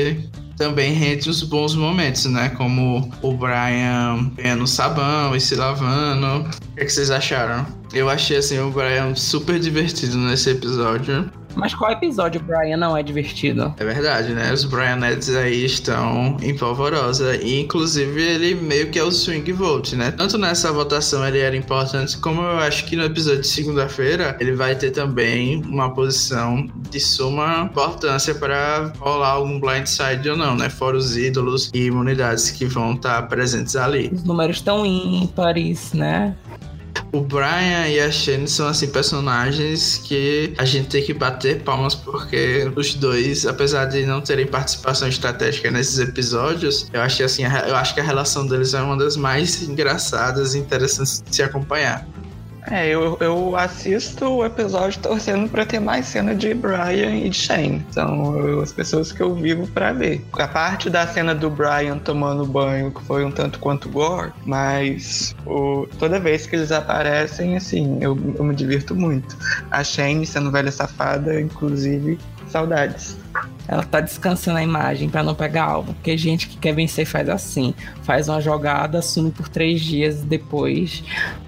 Também 0.57 0.93
rende 0.93 1.29
os 1.29 1.43
bons 1.43 1.75
momentos, 1.75 2.27
né? 2.27 2.51
Como 2.51 3.11
o 3.23 3.37
Brian 3.37 4.31
vendo 4.37 4.67
sabão 4.67 5.35
e 5.35 5.41
se 5.41 5.55
lavando. 5.55 6.49
O 6.49 6.75
que, 6.75 6.83
é 6.83 6.85
que 6.85 6.93
vocês 6.93 7.11
acharam? 7.11 7.67
Eu 7.93 8.09
achei 8.09 8.37
assim 8.37 8.59
o 8.59 8.71
Brian 8.71 9.15
super 9.15 9.59
divertido 9.59 10.17
nesse 10.17 10.51
episódio. 10.51 11.31
Mas 11.57 11.75
qual 11.75 11.91
episódio 11.93 12.41
Brian 12.43 12.77
não 12.77 12.97
é 12.97 13.03
divertido? 13.03 13.75
É 13.79 13.85
verdade, 13.85 14.33
né? 14.33 14.53
Os 14.53 14.65
Brianettes 14.65 15.35
aí 15.35 15.65
estão 15.65 16.37
em 16.43 16.57
polvorosa. 16.57 17.37
E 17.37 17.61
inclusive 17.61 18.21
ele 18.21 18.55
meio 18.55 18.91
que 18.91 18.99
é 18.99 19.03
o 19.03 19.11
swing 19.11 19.51
vote, 19.53 19.97
né? 19.97 20.11
Tanto 20.11 20.39
nessa 20.39 20.73
votação 20.73 21.27
ele 21.27 21.39
era 21.39 21.57
importante, 21.57 22.17
como 22.19 22.43
eu 22.43 22.59
acho 22.59 22.85
que 22.87 22.97
no 22.97 23.05
episódio 23.05 23.41
de 23.41 23.47
segunda-feira 23.47 24.37
ele 24.41 24.53
vai 24.53 24.75
ter 24.75 24.91
também 24.91 25.63
uma 25.65 25.93
posição 25.93 26.69
de 26.91 27.01
suma 27.01 27.65
importância 27.65 28.35
para 28.35 28.93
rolar 28.99 29.31
algum 29.31 29.61
blindside 29.61 30.29
ou 30.29 30.37
não, 30.37 30.57
né? 30.57 30.69
Fora 30.69 30.97
os 30.97 31.17
ídolos 31.17 31.71
e 31.73 31.87
imunidades 31.87 32.51
que 32.51 32.65
vão 32.65 32.95
estar 32.95 33.23
presentes 33.29 33.77
ali. 33.77 34.11
Os 34.13 34.25
números 34.25 34.57
estão 34.57 34.85
ímpares, 34.85 35.93
né? 35.93 36.37
O 37.13 37.21
Brian 37.21 37.87
e 37.89 38.01
a 38.01 38.11
Shane 38.11 38.49
são 38.49 38.67
assim 38.67 38.89
personagens 38.89 39.99
que 39.99 40.53
a 40.59 40.65
gente 40.65 40.89
tem 40.89 41.03
que 41.03 41.15
bater 41.15 41.63
palmas 41.63 41.95
porque 41.95 42.71
os 42.75 42.95
dois, 42.95 43.47
apesar 43.47 43.85
de 43.87 44.05
não 44.05 44.21
terem 44.21 44.47
participação 44.47 45.07
estratégica 45.07 45.71
nesses 45.71 45.99
episódios, 45.99 46.89
eu 46.93 47.01
assim, 47.25 47.45
eu 47.45 47.77
acho 47.77 47.95
que 47.95 48.01
a 48.01 48.05
relação 48.05 48.47
deles 48.47 48.75
é 48.75 48.83
uma 48.83 48.97
das 48.97 49.17
mais 49.17 49.63
engraçadas 49.63 50.55
e 50.55 50.59
interessantes 50.59 51.23
de 51.23 51.37
se 51.37 51.43
acompanhar. 51.43 52.07
É, 52.71 52.89
eu, 52.89 53.17
eu 53.21 53.57
assisto 53.57 54.25
o 54.27 54.45
episódio 54.45 55.01
torcendo 55.01 55.49
pra 55.49 55.67
ter 55.67 55.81
mais 55.81 56.07
cena 56.07 56.35
de 56.35 56.55
Brian 56.55 57.15
e 57.15 57.29
de 57.29 57.37
Shane. 57.37 57.85
São 57.91 58.39
eu, 58.39 58.63
as 58.63 58.73
pessoas 58.73 59.13
que 59.13 59.23
eu 59.23 59.35
vivo 59.35 59.67
pra 59.67 59.93
ver. 59.93 60.25
A 60.33 60.49
parte 60.49 60.89
da 60.89 61.07
cena 61.07 61.35
do 61.35 61.51
Brian 61.51 61.99
tomando 61.99 62.47
banho, 62.47 62.91
que 62.91 63.03
foi 63.05 63.25
um 63.25 63.31
tanto 63.31 63.59
quanto 63.59 63.89
gore, 63.89 64.33
mas 64.47 65.35
o, 65.47 65.87
toda 65.99 66.19
vez 66.19 66.47
que 66.47 66.57
eles 66.57 66.73
aparecem, 66.73 67.57
assim, 67.57 67.99
eu, 68.01 68.19
eu 68.37 68.45
me 68.45 68.55
divirto 68.55 68.95
muito. 68.95 69.37
A 69.71 69.85
Shane 69.85 70.27
sendo 70.27 70.51
velha 70.51 70.73
safada, 70.73 71.39
inclusive, 71.41 72.19
saudades. 72.55 73.17
Ela 73.67 73.83
tá 73.83 74.01
descansando 74.01 74.59
a 74.59 74.63
imagem 74.63 75.09
para 75.09 75.25
não 75.25 75.35
pegar 75.35 75.65
alvo. 75.65 75.93
Porque 75.95 76.17
gente 76.17 76.49
que 76.49 76.57
quer 76.57 76.73
vencer 76.73 77.05
faz 77.05 77.29
assim: 77.29 77.75
faz 78.03 78.29
uma 78.29 78.41
jogada, 78.41 78.99
assume 78.99 79.33
por 79.33 79.49
três 79.49 79.81
dias, 79.81 80.23
depois 80.23 81.03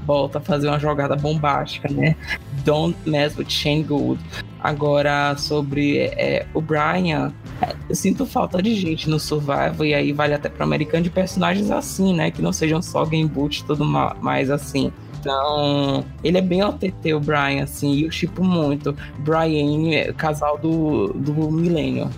volta 0.04 0.38
a 0.38 0.40
fazer 0.40 0.68
uma 0.68 0.78
jogada 0.78 1.14
bombástica, 1.14 1.88
né? 1.88 2.16
Don't 2.64 2.96
Mess 3.08 3.36
with 3.36 3.48
Shane 3.48 3.84
Gould. 3.84 4.20
Agora, 4.60 5.36
sobre 5.36 5.98
é, 5.98 6.46
o 6.52 6.60
Brian, 6.60 7.32
é, 7.62 7.72
eu 7.88 7.94
sinto 7.94 8.26
falta 8.26 8.60
de 8.60 8.74
gente 8.74 9.08
no 9.08 9.20
Survival, 9.20 9.84
e 9.84 9.94
aí 9.94 10.12
vale 10.12 10.34
até 10.34 10.48
para 10.48 10.64
americano 10.64 11.04
de 11.04 11.10
personagens 11.10 11.70
assim, 11.70 12.14
né? 12.14 12.32
Que 12.32 12.42
não 12.42 12.52
sejam 12.52 12.82
só 12.82 13.04
game 13.04 13.28
boot 13.28 13.60
e 13.60 13.64
tudo 13.64 13.84
mais 13.84 14.50
assim. 14.50 14.92
Então, 15.18 16.05
ele 16.22 16.38
é 16.38 16.40
bem 16.40 16.62
OTT, 16.62 17.14
o 17.14 17.20
Brian, 17.20 17.62
assim, 17.62 17.92
e 17.92 18.05
eu 18.05 18.11
chipo 18.11 18.44
muito. 18.44 18.96
Brian, 19.18 19.94
é, 19.94 20.12
casal 20.12 20.59
do, 20.59 21.09
do 21.14 21.50
milênio. 21.50 22.11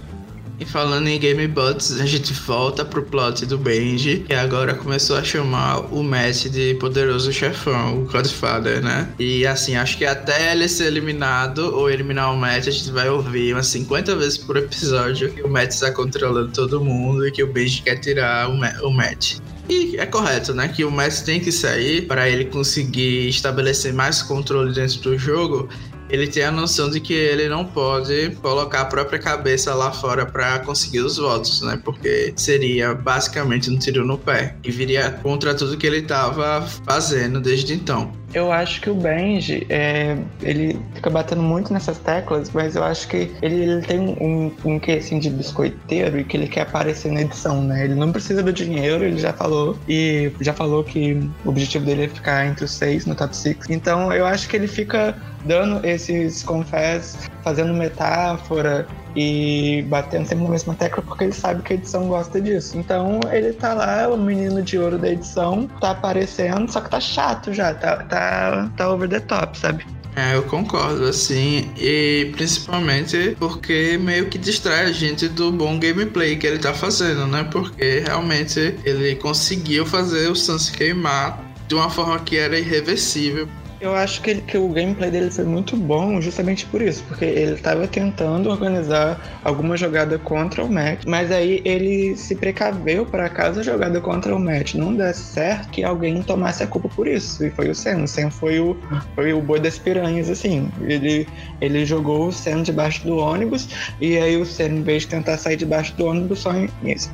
E 0.61 0.64
falando 0.64 1.07
em 1.07 1.18
Game 1.21 1.47
Buds, 1.47 2.01
a 2.01 2.07
gente 2.07 2.33
volta 2.33 2.85
pro 2.85 3.03
plot 3.03 3.47
do 3.47 3.57
Benji, 3.57 4.24
que 4.26 4.35
agora 4.35 4.74
começou 4.74 5.16
a 5.16 5.22
chamar 5.22 5.78
o 5.95 6.03
Matt 6.03 6.47
de 6.49 6.74
poderoso 6.74 7.33
chefão, 7.33 8.03
o 8.03 8.05
Godfather, 8.07 8.83
né? 8.83 9.09
E 9.20 9.47
assim, 9.47 9.76
acho 9.76 9.97
que 9.97 10.05
até 10.05 10.53
ele 10.53 10.68
ser 10.68 10.87
eliminado 10.87 11.59
ou 11.76 11.89
eliminar 11.89 12.33
o 12.33 12.37
Matt, 12.37 12.66
a 12.66 12.72
gente 12.72 12.91
vai 12.91 13.09
ouvir 13.09 13.55
umas 13.55 13.68
50 13.68 14.16
vezes 14.16 14.37
por 14.37 14.57
episódio 14.57 15.33
que 15.33 15.43
o 15.43 15.49
Matt 15.49 15.70
está 15.70 15.93
controlando 15.93 16.51
todo 16.51 16.80
mundo 16.80 17.26
e 17.26 17.30
que 17.30 17.43
o 17.43 17.47
Benji 17.47 17.83
quer 17.83 17.97
tirar 17.97 18.51
o 18.51 18.91
Matt. 18.91 19.37
E 19.68 19.99
é 19.99 20.07
correto, 20.07 20.55
né? 20.55 20.66
Que 20.66 20.83
o 20.83 20.91
Matt 20.91 21.20
tem 21.20 21.39
que 21.39 21.53
sair 21.53 22.07
para 22.07 22.28
ele 22.28 22.47
conseguir 22.47 23.28
estabelecer 23.28 23.93
mais 23.93 24.22
controle 24.22 24.72
dentro 24.72 24.99
do 25.01 25.18
jogo 25.18 25.68
ele 26.09 26.27
tem 26.27 26.45
a 26.45 26.51
noção 26.51 26.91
de 26.91 27.01
que 27.01 27.13
ele 27.13 27.49
não 27.49 27.65
pode 27.65 28.31
colocar 28.43 28.83
a 28.83 28.85
própria 28.85 29.19
cabeça 29.19 29.75
lá 29.75 29.93
fora 29.93 30.25
para 30.25 30.59
conseguir 30.61 31.01
os 31.01 31.17
votos, 31.17 31.61
né? 31.63 31.81
Porque 31.85 32.33
seria 32.37 32.95
basicamente 32.95 33.71
um 33.71 33.79
tiro 33.79 34.05
no 34.05 34.19
pé 34.19 34.57
e 34.65 34.71
viria 34.71 35.11
contra 35.23 35.55
tudo 35.55 35.77
que 35.77 35.87
ele 35.87 35.99
estava 35.99 36.67
fazendo 36.85 37.41
desde 37.41 37.75
então. 37.75 38.13
Eu 38.35 38.53
acho 38.53 38.81
que 38.81 38.91
o 38.91 38.95
Benji, 38.95 39.66
é, 39.70 40.16
ele 40.43 40.79
fica 40.95 41.09
batendo 41.09 41.43
muito 41.43 41.72
nessas 41.72 41.99
teclas, 41.99 42.51
mas 42.51 42.76
eu 42.76 42.85
acho 42.85 43.09
que 43.09 43.33
ele, 43.41 43.62
ele 43.62 43.83
tem 43.83 43.99
um, 43.99 44.53
um 44.64 44.79
que 44.79 44.93
assim 44.93 45.18
de 45.18 45.31
biscoiteiro 45.31 46.20
e 46.20 46.24
que 46.24 46.37
ele 46.37 46.47
quer 46.47 46.62
aparecer 46.62 47.11
na 47.11 47.22
edição, 47.22 47.62
né? 47.62 47.85
Ele 47.85 47.95
não 47.95 48.12
precisa 48.12 48.43
do 48.43 48.53
dinheiro, 48.53 49.05
ele 49.05 49.18
já 49.18 49.33
falou 49.33 49.79
e 49.89 50.31
já 50.41 50.53
falou 50.53 50.85
que 50.85 51.14
o 51.45 51.49
objetivo 51.49 51.87
dele 51.87 52.05
é 52.05 52.09
ficar 52.09 52.47
entre 52.47 52.64
os 52.64 52.70
seis 52.70 53.07
no 53.07 53.14
top 53.14 53.35
six. 53.35 53.66
Então 53.70 54.12
eu 54.12 54.26
acho 54.26 54.49
que 54.49 54.57
ele 54.57 54.68
fica 54.68 55.16
dando 55.45 55.85
esses 55.87 56.43
confess, 56.43 57.16
fazendo 57.43 57.72
metáfora 57.72 58.87
e 59.19 59.83
batendo 59.83 60.29
sempre 60.29 60.45
na 60.45 60.51
mesma 60.51 60.75
tecla 60.77 61.03
porque 61.03 61.25
ele 61.25 61.33
sabe 61.33 61.61
que 61.62 61.73
a 61.73 61.77
edição 61.77 62.07
gosta 62.07 62.41
disso. 62.41 62.79
Então 62.79 63.19
ele 63.33 63.53
tá 63.53 63.75
lá, 63.75 64.09
o 64.09 64.16
menino 64.16 64.62
de 64.62 64.79
ouro 64.79 64.97
da 64.97 65.11
edição, 65.11 65.69
tá 65.81 65.91
aparecendo, 65.91 66.71
só 66.71 66.81
que 66.81 66.89
tá 66.89 67.01
chato 67.01 67.53
já, 67.53 67.75
tá, 67.75 67.97
tá, 68.05 68.71
tá 68.77 68.89
over 68.89 69.09
the 69.09 69.19
top, 69.19 69.59
sabe? 69.59 69.85
É, 70.14 70.37
eu 70.37 70.43
concordo, 70.45 71.05
assim, 71.05 71.71
e 71.77 72.31
principalmente 72.33 73.37
porque 73.39 73.99
meio 74.01 74.27
que 74.27 74.39
distrai 74.39 74.87
a 74.87 74.93
gente 74.93 75.29
do 75.29 75.51
bom 75.51 75.79
gameplay 75.79 76.37
que 76.37 76.47
ele 76.47 76.59
tá 76.59 76.73
fazendo, 76.73 77.27
né? 77.27 77.45
Porque 77.51 78.01
realmente 78.01 78.77
ele 78.85 79.16
conseguiu 79.16 79.85
fazer 79.85 80.29
o 80.31 80.35
Sans 80.37 80.71
queimar 80.71 81.45
de 81.66 81.75
uma 81.75 81.91
forma 81.91 82.19
que 82.21 82.37
era 82.37 82.59
irreversível. 82.59 83.49
Eu 83.81 83.95
acho 83.95 84.20
que, 84.22 84.31
ele, 84.31 84.41
que 84.41 84.59
o 84.59 84.68
gameplay 84.68 85.11
dele 85.11 85.31
foi 85.31 85.45
muito 85.45 85.76
bom 85.76 86.20
justamente 86.20 86.66
por 86.66 86.83
isso, 86.83 87.05
porque 87.05 87.24
ele 87.24 87.53
estava 87.53 87.87
tentando 87.87 88.51
organizar 88.51 89.41
alguma 89.45 89.76
jogada 89.76 90.18
contra 90.18 90.64
o 90.64 90.72
Matt, 90.72 91.05
mas 91.07 91.31
aí 91.31 91.62
ele 91.64 92.16
se 92.16 92.35
precaveu 92.35 93.07
para 93.07 93.29
caso 93.29 93.61
a 93.61 93.62
jogada 93.62 94.01
contra 94.01 94.35
o 94.35 94.39
Matt 94.39 94.74
não 94.74 94.95
desse 94.95 95.22
certo, 95.22 95.70
que 95.70 95.85
alguém 95.85 96.20
tomasse 96.22 96.62
a 96.62 96.66
culpa 96.66 96.89
por 96.89 97.07
isso. 97.07 97.45
E 97.45 97.51
foi 97.51 97.70
o 97.70 97.74
Sen. 97.74 98.03
O 98.03 98.09
Sen 98.09 98.31
foi 98.31 98.59
o, 98.59 98.76
foi 99.14 99.33
o 99.33 99.41
boi 99.41 99.61
das 99.61 99.79
piranhas, 99.79 100.29
assim. 100.29 100.68
Ele, 100.81 101.29
ele 101.61 101.87
jogou 101.87 102.29
o 102.29 102.33
Sen 102.33 102.62
debaixo 102.62 103.07
do 103.07 103.16
ônibus, 103.16 103.68
e 104.01 104.18
aí 104.18 104.37
o 104.37 104.45
Sen, 104.45 104.79
em 104.79 104.83
vez 104.83 105.03
de 105.03 105.09
tentar 105.09 105.39
sair 105.39 105.57
debaixo 105.57 105.97
do 105.97 106.07
ônibus, 106.07 106.41
só 106.41 106.51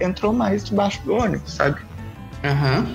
entrou 0.01 0.33
mais 0.33 0.65
debaixo 0.65 1.05
do 1.05 1.15
ônibus, 1.15 1.53
sabe? 1.53 1.81
Aham. 2.45 2.81
Uhum. 2.81 2.95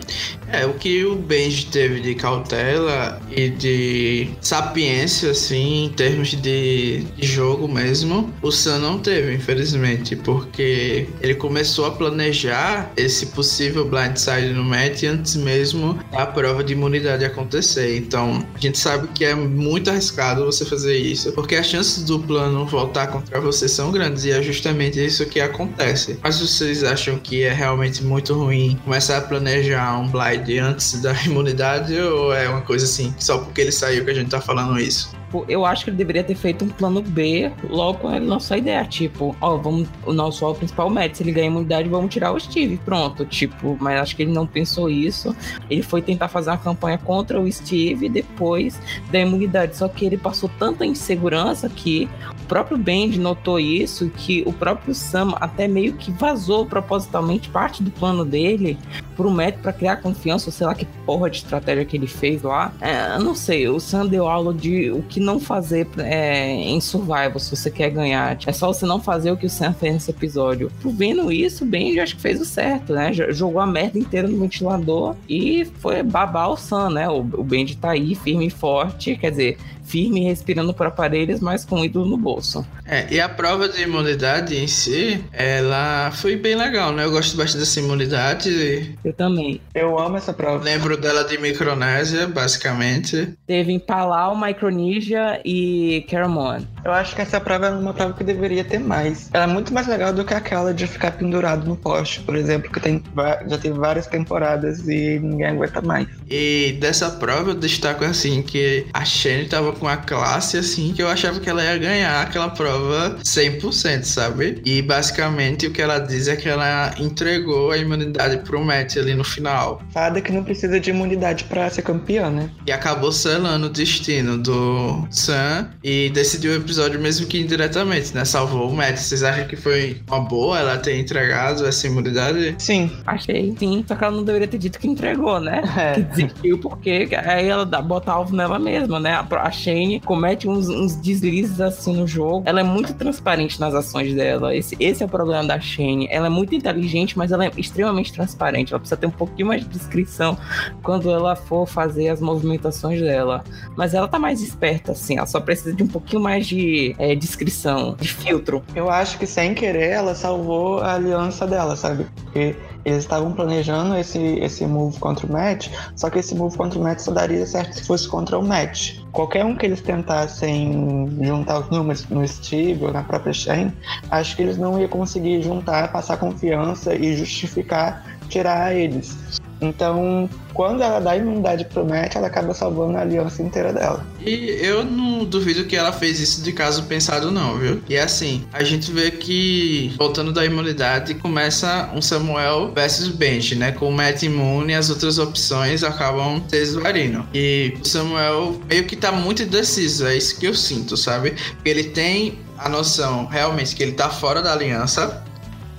É, 0.52 0.66
o 0.66 0.74
que 0.74 1.06
o 1.06 1.16
Benji 1.16 1.68
teve 1.68 2.00
de 2.00 2.16
cautela 2.16 3.22
e 3.30 3.50
de 3.50 4.30
sapiência, 4.42 5.32
assim, 5.32 5.86
em 5.86 5.90
termos 5.90 6.30
de, 6.30 7.04
de 7.16 7.28
jogo 7.28 7.68
mesmo, 7.68 8.34
o 8.42 8.52
Sam 8.52 8.80
não 8.80 9.00
teve, 9.00 9.34
infelizmente, 9.34 10.16
porque 10.16 11.08
ele 11.22 11.36
começou 11.36 11.86
a 11.86 11.92
planejar 11.92 12.92
esse 12.98 13.28
possível 13.28 13.86
blindside 13.86 14.54
no 14.54 14.64
match 14.64 15.04
antes 15.04 15.36
mesmo 15.36 16.00
da 16.12 16.26
prova 16.26 16.64
de 16.64 16.74
imunidade 16.74 17.24
acontecer. 17.26 17.98
Então, 17.98 18.46
a 18.54 18.60
gente 18.60 18.78
sabe 18.78 19.08
que 19.10 19.24
é 19.26 19.36
muito 19.36 19.90
arriscado 19.90 20.46
você 20.46 20.66
fazer 20.66 20.98
isso, 20.98 21.32
porque 21.34 21.56
as 21.56 21.68
chances 21.68 22.04
do 22.04 22.20
plano 22.20 22.66
voltar 22.66 23.08
contra 23.08 23.40
você 23.40 23.68
são 23.68 23.92
grandes 23.92 24.26
e 24.26 24.32
é 24.32 24.42
justamente 24.42 25.04
isso 25.04 25.26
que 25.26 25.40
acontece. 25.40 26.20
Mas 26.22 26.40
vocês 26.40 26.84
acham 26.84 27.18
que 27.18 27.44
é 27.44 27.54
realmente 27.54 28.04
muito 28.04 28.34
ruim 28.34 28.80
começar 28.84 29.18
a 29.18 29.22
planejar 29.22 30.00
um 30.00 30.08
blind 30.08 30.60
antes 30.62 31.02
da 31.02 31.14
imunidade 31.24 31.98
ou 32.00 32.34
é 32.34 32.50
uma 32.50 32.62
coisa 32.62 32.86
assim, 32.86 33.14
só 33.20 33.38
porque 33.38 33.62
ele 33.62 33.72
saiu 33.72 34.04
que 34.04 34.12
a 34.12 34.14
gente 34.14 34.30
tá 34.30 34.42
falando 34.42 34.80
isso? 34.80 35.19
Tipo, 35.30 35.46
eu 35.48 35.64
acho 35.64 35.84
que 35.84 35.92
ele 35.92 35.98
deveria 35.98 36.24
ter 36.24 36.34
feito 36.34 36.66
um 36.66 36.70
plano 36.70 37.04
B 37.04 37.52
logo 37.70 38.00
com 38.00 38.08
a 38.08 38.20
nossa 38.20 38.58
ideia. 38.58 38.84
Tipo, 38.86 39.36
ó, 39.40 39.58
vamos, 39.58 39.88
o 40.04 40.12
nosso 40.12 40.52
principal 40.56 40.90
médico, 40.90 41.18
se 41.18 41.24
ele 41.24 41.32
ganha 41.32 41.46
imunidade, 41.46 41.88
vamos 41.88 42.12
tirar 42.12 42.32
o 42.32 42.40
Steve. 42.40 42.78
Pronto, 42.84 43.24
tipo, 43.26 43.78
mas 43.80 44.02
acho 44.02 44.16
que 44.16 44.24
ele 44.24 44.32
não 44.32 44.48
pensou 44.48 44.90
isso. 44.90 45.36
Ele 45.70 45.84
foi 45.84 46.02
tentar 46.02 46.30
fazer 46.30 46.50
uma 46.50 46.58
campanha 46.58 46.98
contra 46.98 47.40
o 47.40 47.52
Steve 47.52 48.10
depois 48.10 48.82
da 49.12 49.20
imunidade. 49.20 49.78
Só 49.78 49.88
que 49.88 50.04
ele 50.04 50.18
passou 50.18 50.50
tanta 50.58 50.84
insegurança 50.84 51.70
que 51.70 52.10
o 52.42 52.46
próprio 52.48 52.80
Bend 52.80 53.20
notou 53.20 53.60
isso, 53.60 54.10
que 54.10 54.42
o 54.48 54.52
próprio 54.52 54.96
Sam 54.96 55.36
até 55.40 55.68
meio 55.68 55.94
que 55.94 56.12
vazou 56.12 56.66
propositalmente 56.66 57.50
parte 57.50 57.84
do 57.84 57.92
plano 57.92 58.26
dele 58.26 58.80
pro 59.20 59.30
médico 59.30 59.64
para 59.64 59.74
criar 59.74 59.98
confiança, 59.98 60.48
ou 60.48 60.54
sei 60.54 60.66
lá 60.66 60.74
que 60.74 60.86
porra 61.06 61.30
de 61.30 61.38
estratégia 61.38 61.84
que 61.84 61.98
ele 61.98 62.08
fez 62.08 62.42
lá. 62.42 62.74
É, 62.80 63.18
eu 63.18 63.20
não 63.20 63.36
sei, 63.36 63.68
o 63.68 63.78
Sam 63.78 64.06
deu 64.06 64.30
aula 64.30 64.54
de 64.54 64.90
o 64.92 65.04
que 65.04 65.20
não 65.20 65.42
fazer 65.42 65.86
é, 65.98 66.54
em 66.54 66.80
survival 66.80 67.38
se 67.38 67.54
você 67.54 67.70
quer 67.70 67.90
ganhar. 67.90 68.38
É 68.48 68.54
só 68.54 68.68
você 68.68 68.86
não 68.86 69.02
fazer 69.02 69.30
o 69.30 69.36
que 69.36 69.46
o 69.46 69.50
Sam 69.50 69.74
fez 69.74 69.94
nesse 69.94 70.12
episódio. 70.12 70.72
Tu 70.82 70.90
vendo 70.90 71.30
isso, 71.34 71.66
bem, 71.66 71.94
já 71.94 72.04
acho 72.04 72.16
que 72.16 72.22
fez 72.22 72.40
o 72.40 72.46
certo, 72.46 72.94
né? 72.94 73.12
Jogou 73.12 73.60
a 73.60 73.68
merda 73.68 74.00
inteira 74.00 74.26
no 74.26 74.40
ventilador 74.40 75.18
e 75.28 75.66
foi 75.80 76.02
babar 76.02 76.52
o 76.52 76.56
Sam, 76.56 76.92
né? 76.92 77.10
O, 77.10 77.18
o 77.20 77.44
Benji 77.44 77.76
tá 77.76 77.92
aí 77.92 78.16
firme 78.16 78.48
e 78.48 78.50
forte, 78.50 79.18
quer 79.18 79.32
dizer, 79.32 79.58
firme, 79.90 80.24
respirando 80.24 80.74
por 80.74 80.86
aparelhos, 80.86 81.40
mas 81.40 81.66
com 81.66 81.82
o 81.82 81.86
ídolo 81.86 82.06
no 82.06 82.18
bolso. 82.18 82.66
É, 82.86 83.08
e 83.12 83.20
a 83.20 83.28
prova 83.28 83.68
de 83.68 83.82
imunidade 83.82 84.56
em 84.56 84.68
si, 84.68 85.24
ela 85.34 86.12
foi 86.12 86.36
bem 86.36 86.56
legal, 86.56 86.92
né? 86.92 87.06
Eu 87.06 87.12
gosto 87.12 87.36
bastante 87.36 87.62
dessa 87.62 87.80
imunidade. 87.80 88.96
Eu 89.10 89.14
também. 89.14 89.60
Eu 89.74 89.98
amo 89.98 90.18
essa 90.18 90.32
prova. 90.32 90.64
Lembro 90.64 90.96
dela 90.96 91.24
de 91.24 91.36
Micronésia, 91.40 92.28
basicamente. 92.28 93.34
Teve 93.48 93.72
em 93.72 93.80
Palau, 93.80 94.40
Micronésia 94.40 95.42
e 95.44 96.06
Caramon. 96.08 96.62
Eu 96.86 96.92
acho 96.92 97.16
que 97.16 97.22
essa 97.22 97.40
prova 97.42 97.68
é 97.68 97.72
uma 97.72 97.94
prova 97.94 98.14
que 98.14 98.24
deveria 98.24 98.64
ter 98.64 98.80
mais. 98.80 99.30
Ela 99.34 99.46
é 99.46 99.48
muito 99.48 99.74
mais 99.74 99.88
legal 99.88 100.14
do 100.14 100.24
que 100.24 100.34
aquela 100.34 100.74
de 100.74 100.86
ficar 100.86 101.12
pendurado 101.12 101.68
no 101.68 101.76
poste, 101.76 102.22
por 102.22 102.36
exemplo, 102.36 102.72
que 102.72 102.80
tem, 102.80 103.04
já 103.48 103.58
teve 103.58 103.78
várias 103.78 104.06
temporadas 104.06 104.88
e 104.88 105.20
ninguém 105.20 105.48
aguenta 105.48 105.82
mais. 105.82 106.08
E 106.30 106.78
dessa 106.80 107.10
prova 107.10 107.50
eu 107.50 107.56
destaco 107.56 108.06
assim 108.06 108.44
que 108.44 108.86
a 108.94 109.04
Shane 109.04 109.48
tava 109.48 109.74
com 109.74 109.88
a 109.88 109.98
classe 109.98 110.58
assim 110.58 110.94
que 110.94 111.02
eu 111.02 111.10
achava 111.10 111.40
que 111.40 111.50
ela 111.50 111.64
ia 111.64 111.78
ganhar 111.78 112.22
aquela 112.22 112.50
prova 112.50 113.18
100%, 113.24 114.04
sabe? 114.04 114.62
E 114.64 114.82
basicamente 114.84 115.66
o 115.66 115.72
que 115.72 115.82
ela 115.82 115.98
diz 115.98 116.28
é 116.28 116.36
que 116.36 116.48
ela 116.48 116.94
entregou 117.00 117.72
a 117.72 117.78
imunidade 117.78 118.38
pro 118.38 118.64
Matt 118.64 118.99
ali 119.00 119.16
no 119.16 119.24
final. 119.24 119.82
Fada 119.92 120.22
que 120.22 120.32
não 120.32 120.44
precisa 120.44 120.80
de 120.80 120.90
imunidade 120.90 121.46
para 121.46 121.70
ser 121.70 121.82
campeã, 121.82 122.30
né? 122.30 122.50
E 122.66 122.72
acabou 122.72 123.12
selando 123.12 123.68
o 123.68 123.70
destino 123.70 124.38
do 124.38 125.08
Sam 125.10 125.70
e 125.84 126.10
decidiu 126.10 126.56
episódio 126.56 127.00
mesmo 127.00 127.28
que 127.28 127.40
indiretamente, 127.40 128.14
né? 128.14 128.26
Salvou 128.26 128.70
o 128.70 128.76
Matt. 128.76 128.98
Vocês 128.98 129.24
acham 129.24 129.48
que 129.48 129.56
foi 129.56 130.02
uma 130.08 130.20
boa 130.20 130.60
ela 130.60 130.78
ter 130.78 130.98
entregado 130.98 131.66
essa 131.66 131.88
imunidade? 131.88 132.56
Sim. 132.58 132.92
Achei, 133.06 133.56
sim. 133.58 133.84
Só 133.88 133.96
que 133.96 134.04
ela 134.04 134.16
não 134.16 134.24
deveria 134.24 134.48
ter 134.48 134.58
dito 134.58 134.80
que 134.80 134.88
entregou, 134.88 135.40
né? 135.40 135.62
É. 135.80 135.94
Que 135.94 136.02
desistiu, 136.02 136.58
porque 136.58 137.08
aí 137.26 137.48
ela 137.48 137.66
dá, 137.66 137.82
bota 137.82 138.12
alvo 138.12 138.36
nela 138.36 138.60
mesma, 138.60 139.00
né? 139.00 139.14
A 139.14 139.52
Shane 139.52 140.02
comete 140.02 140.48
uns, 140.48 140.68
uns, 140.68 140.96
deslizes 140.96 141.62
assim 141.62 141.96
no 141.96 142.06
jogo. 142.06 142.44
Ela 142.46 142.60
é 142.60 142.64
muito 142.64 142.94
transparente 142.94 143.60
nas 143.60 143.74
ações 143.74 144.14
dela. 144.14 144.54
Esse, 144.54 144.76
esse 144.78 145.02
é 145.02 145.06
o 145.06 145.10
problema 145.10 145.46
da 145.46 145.60
Shane. 145.60 146.08
Ela 146.12 146.28
é 146.28 146.30
muito 146.30 146.54
inteligente, 146.54 147.18
mas 147.18 147.32
ela 147.32 147.46
é 147.46 147.52
extremamente 147.56 148.12
transparente. 148.12 148.74
Ela 148.74 148.80
precisa 148.90 148.98
ter 148.98 149.08
um 149.08 149.12
pouquinho 149.12 149.48
mais 149.48 149.62
de 149.62 149.68
descrição 149.68 150.38
quando 150.82 151.10
ela 151.10 151.36
for 151.36 151.68
fazer 151.68 152.10
as 152.10 152.20
movimentações 152.20 153.00
dela. 153.00 153.44
Mas 153.76 153.94
ela 153.94 154.08
tá 154.08 154.18
mais 154.18 154.42
esperta, 154.42 154.94
assim. 154.94 155.18
Ela 155.18 155.28
só 155.28 155.40
precisa 155.40 155.74
de 155.74 155.84
um 155.84 155.88
pouquinho 155.88 156.22
mais 156.22 156.48
de 156.48 156.96
é, 156.98 157.16
descrição, 157.16 157.96
de 158.00 158.08
filtro. 158.08 158.64
Eu 158.76 158.90
acho 158.90 159.18
que 159.18 159.28
sem 159.28 159.54
querer 159.54 159.90
ela 159.90 160.16
salvou 160.16 160.80
a 160.80 160.96
aliança 160.96 161.46
dela, 161.46 161.76
sabe? 161.76 162.06
Porque 162.24 162.56
eles 162.86 163.00
estavam 163.00 163.34
planejando 163.34 163.96
esse, 163.96 164.20
esse 164.40 164.66
move 164.66 164.98
contra 165.00 165.26
o 165.26 165.32
Matt, 165.32 165.70
só 165.96 166.10
que 166.10 166.20
esse 166.20 166.34
move 166.34 166.56
contra 166.58 166.80
o 166.80 166.82
Matt 166.84 167.00
só 167.00 167.12
daria 167.12 167.46
certo 167.46 167.74
se 167.74 167.84
fosse 167.84 168.08
contra 168.08 168.38
o 168.38 168.44
Matt. 168.44 169.00
Qualquer 169.12 169.44
um 169.44 169.56
que 169.56 169.66
eles 169.66 169.82
tentassem 169.82 171.10
juntar 171.22 171.60
os 171.60 171.70
números 171.70 172.08
no 172.10 172.26
Steve 172.28 172.86
ou 172.86 172.92
na 172.92 173.04
própria 173.04 173.34
Shane, 173.34 173.74
acho 174.10 174.36
que 174.36 174.42
eles 174.42 174.58
não 174.58 174.80
iam 174.80 174.88
conseguir 174.88 175.42
juntar, 175.42 175.92
passar 175.92 176.18
confiança 176.18 176.96
e 176.96 177.18
justificar 177.18 178.19
tirar 178.30 178.76
eles. 178.76 179.18
Então, 179.62 180.30
quando 180.54 180.82
ela 180.82 181.00
dá 181.00 181.16
imunidade 181.18 181.66
pro 181.66 181.86
Matt, 181.86 182.16
ela 182.16 182.28
acaba 182.28 182.54
salvando 182.54 182.98
a 182.98 183.02
aliança 183.02 183.42
inteira 183.42 183.74
dela. 183.74 184.06
E 184.26 184.58
eu 184.62 184.86
não 184.86 185.26
duvido 185.26 185.66
que 185.66 185.76
ela 185.76 185.92
fez 185.92 186.20
isso 186.20 186.42
de 186.42 186.54
caso 186.54 186.84
pensado, 186.84 187.30
não, 187.32 187.58
viu? 187.58 187.82
E 187.90 187.98
assim, 187.98 188.46
a 188.54 188.64
gente 188.64 188.92
vê 188.92 189.12
que, 189.12 189.94
voltando 189.98 190.32
da 190.32 190.46
imunidade, 190.46 191.14
começa 191.16 191.90
um 191.94 192.02
Samuel 192.02 192.72
versus 192.74 193.10
Benji, 193.10 193.56
né? 193.56 193.72
Com 193.72 193.90
o 193.90 193.92
Matt 193.92 194.24
imune, 194.24 194.74
as 194.74 194.90
outras 194.90 195.18
opções 195.18 195.84
acabam 195.84 196.42
se. 196.48 197.28
E 197.34 197.78
o 197.82 197.86
Samuel 197.86 198.60
meio 198.68 198.86
que 198.86 198.96
tá 198.96 199.12
muito 199.12 199.44
indeciso, 199.44 200.08
é 200.08 200.16
isso 200.16 200.40
que 200.40 200.48
eu 200.48 200.56
sinto, 200.56 200.96
sabe? 200.96 201.36
Porque 201.56 201.70
ele 201.70 201.84
tem 201.86 202.40
a 202.58 202.68
noção 202.68 203.26
realmente 203.26 203.76
que 203.76 203.84
ele 203.84 203.94
tá 203.94 204.10
fora 204.10 204.42
da 204.42 204.52
aliança, 204.52 205.24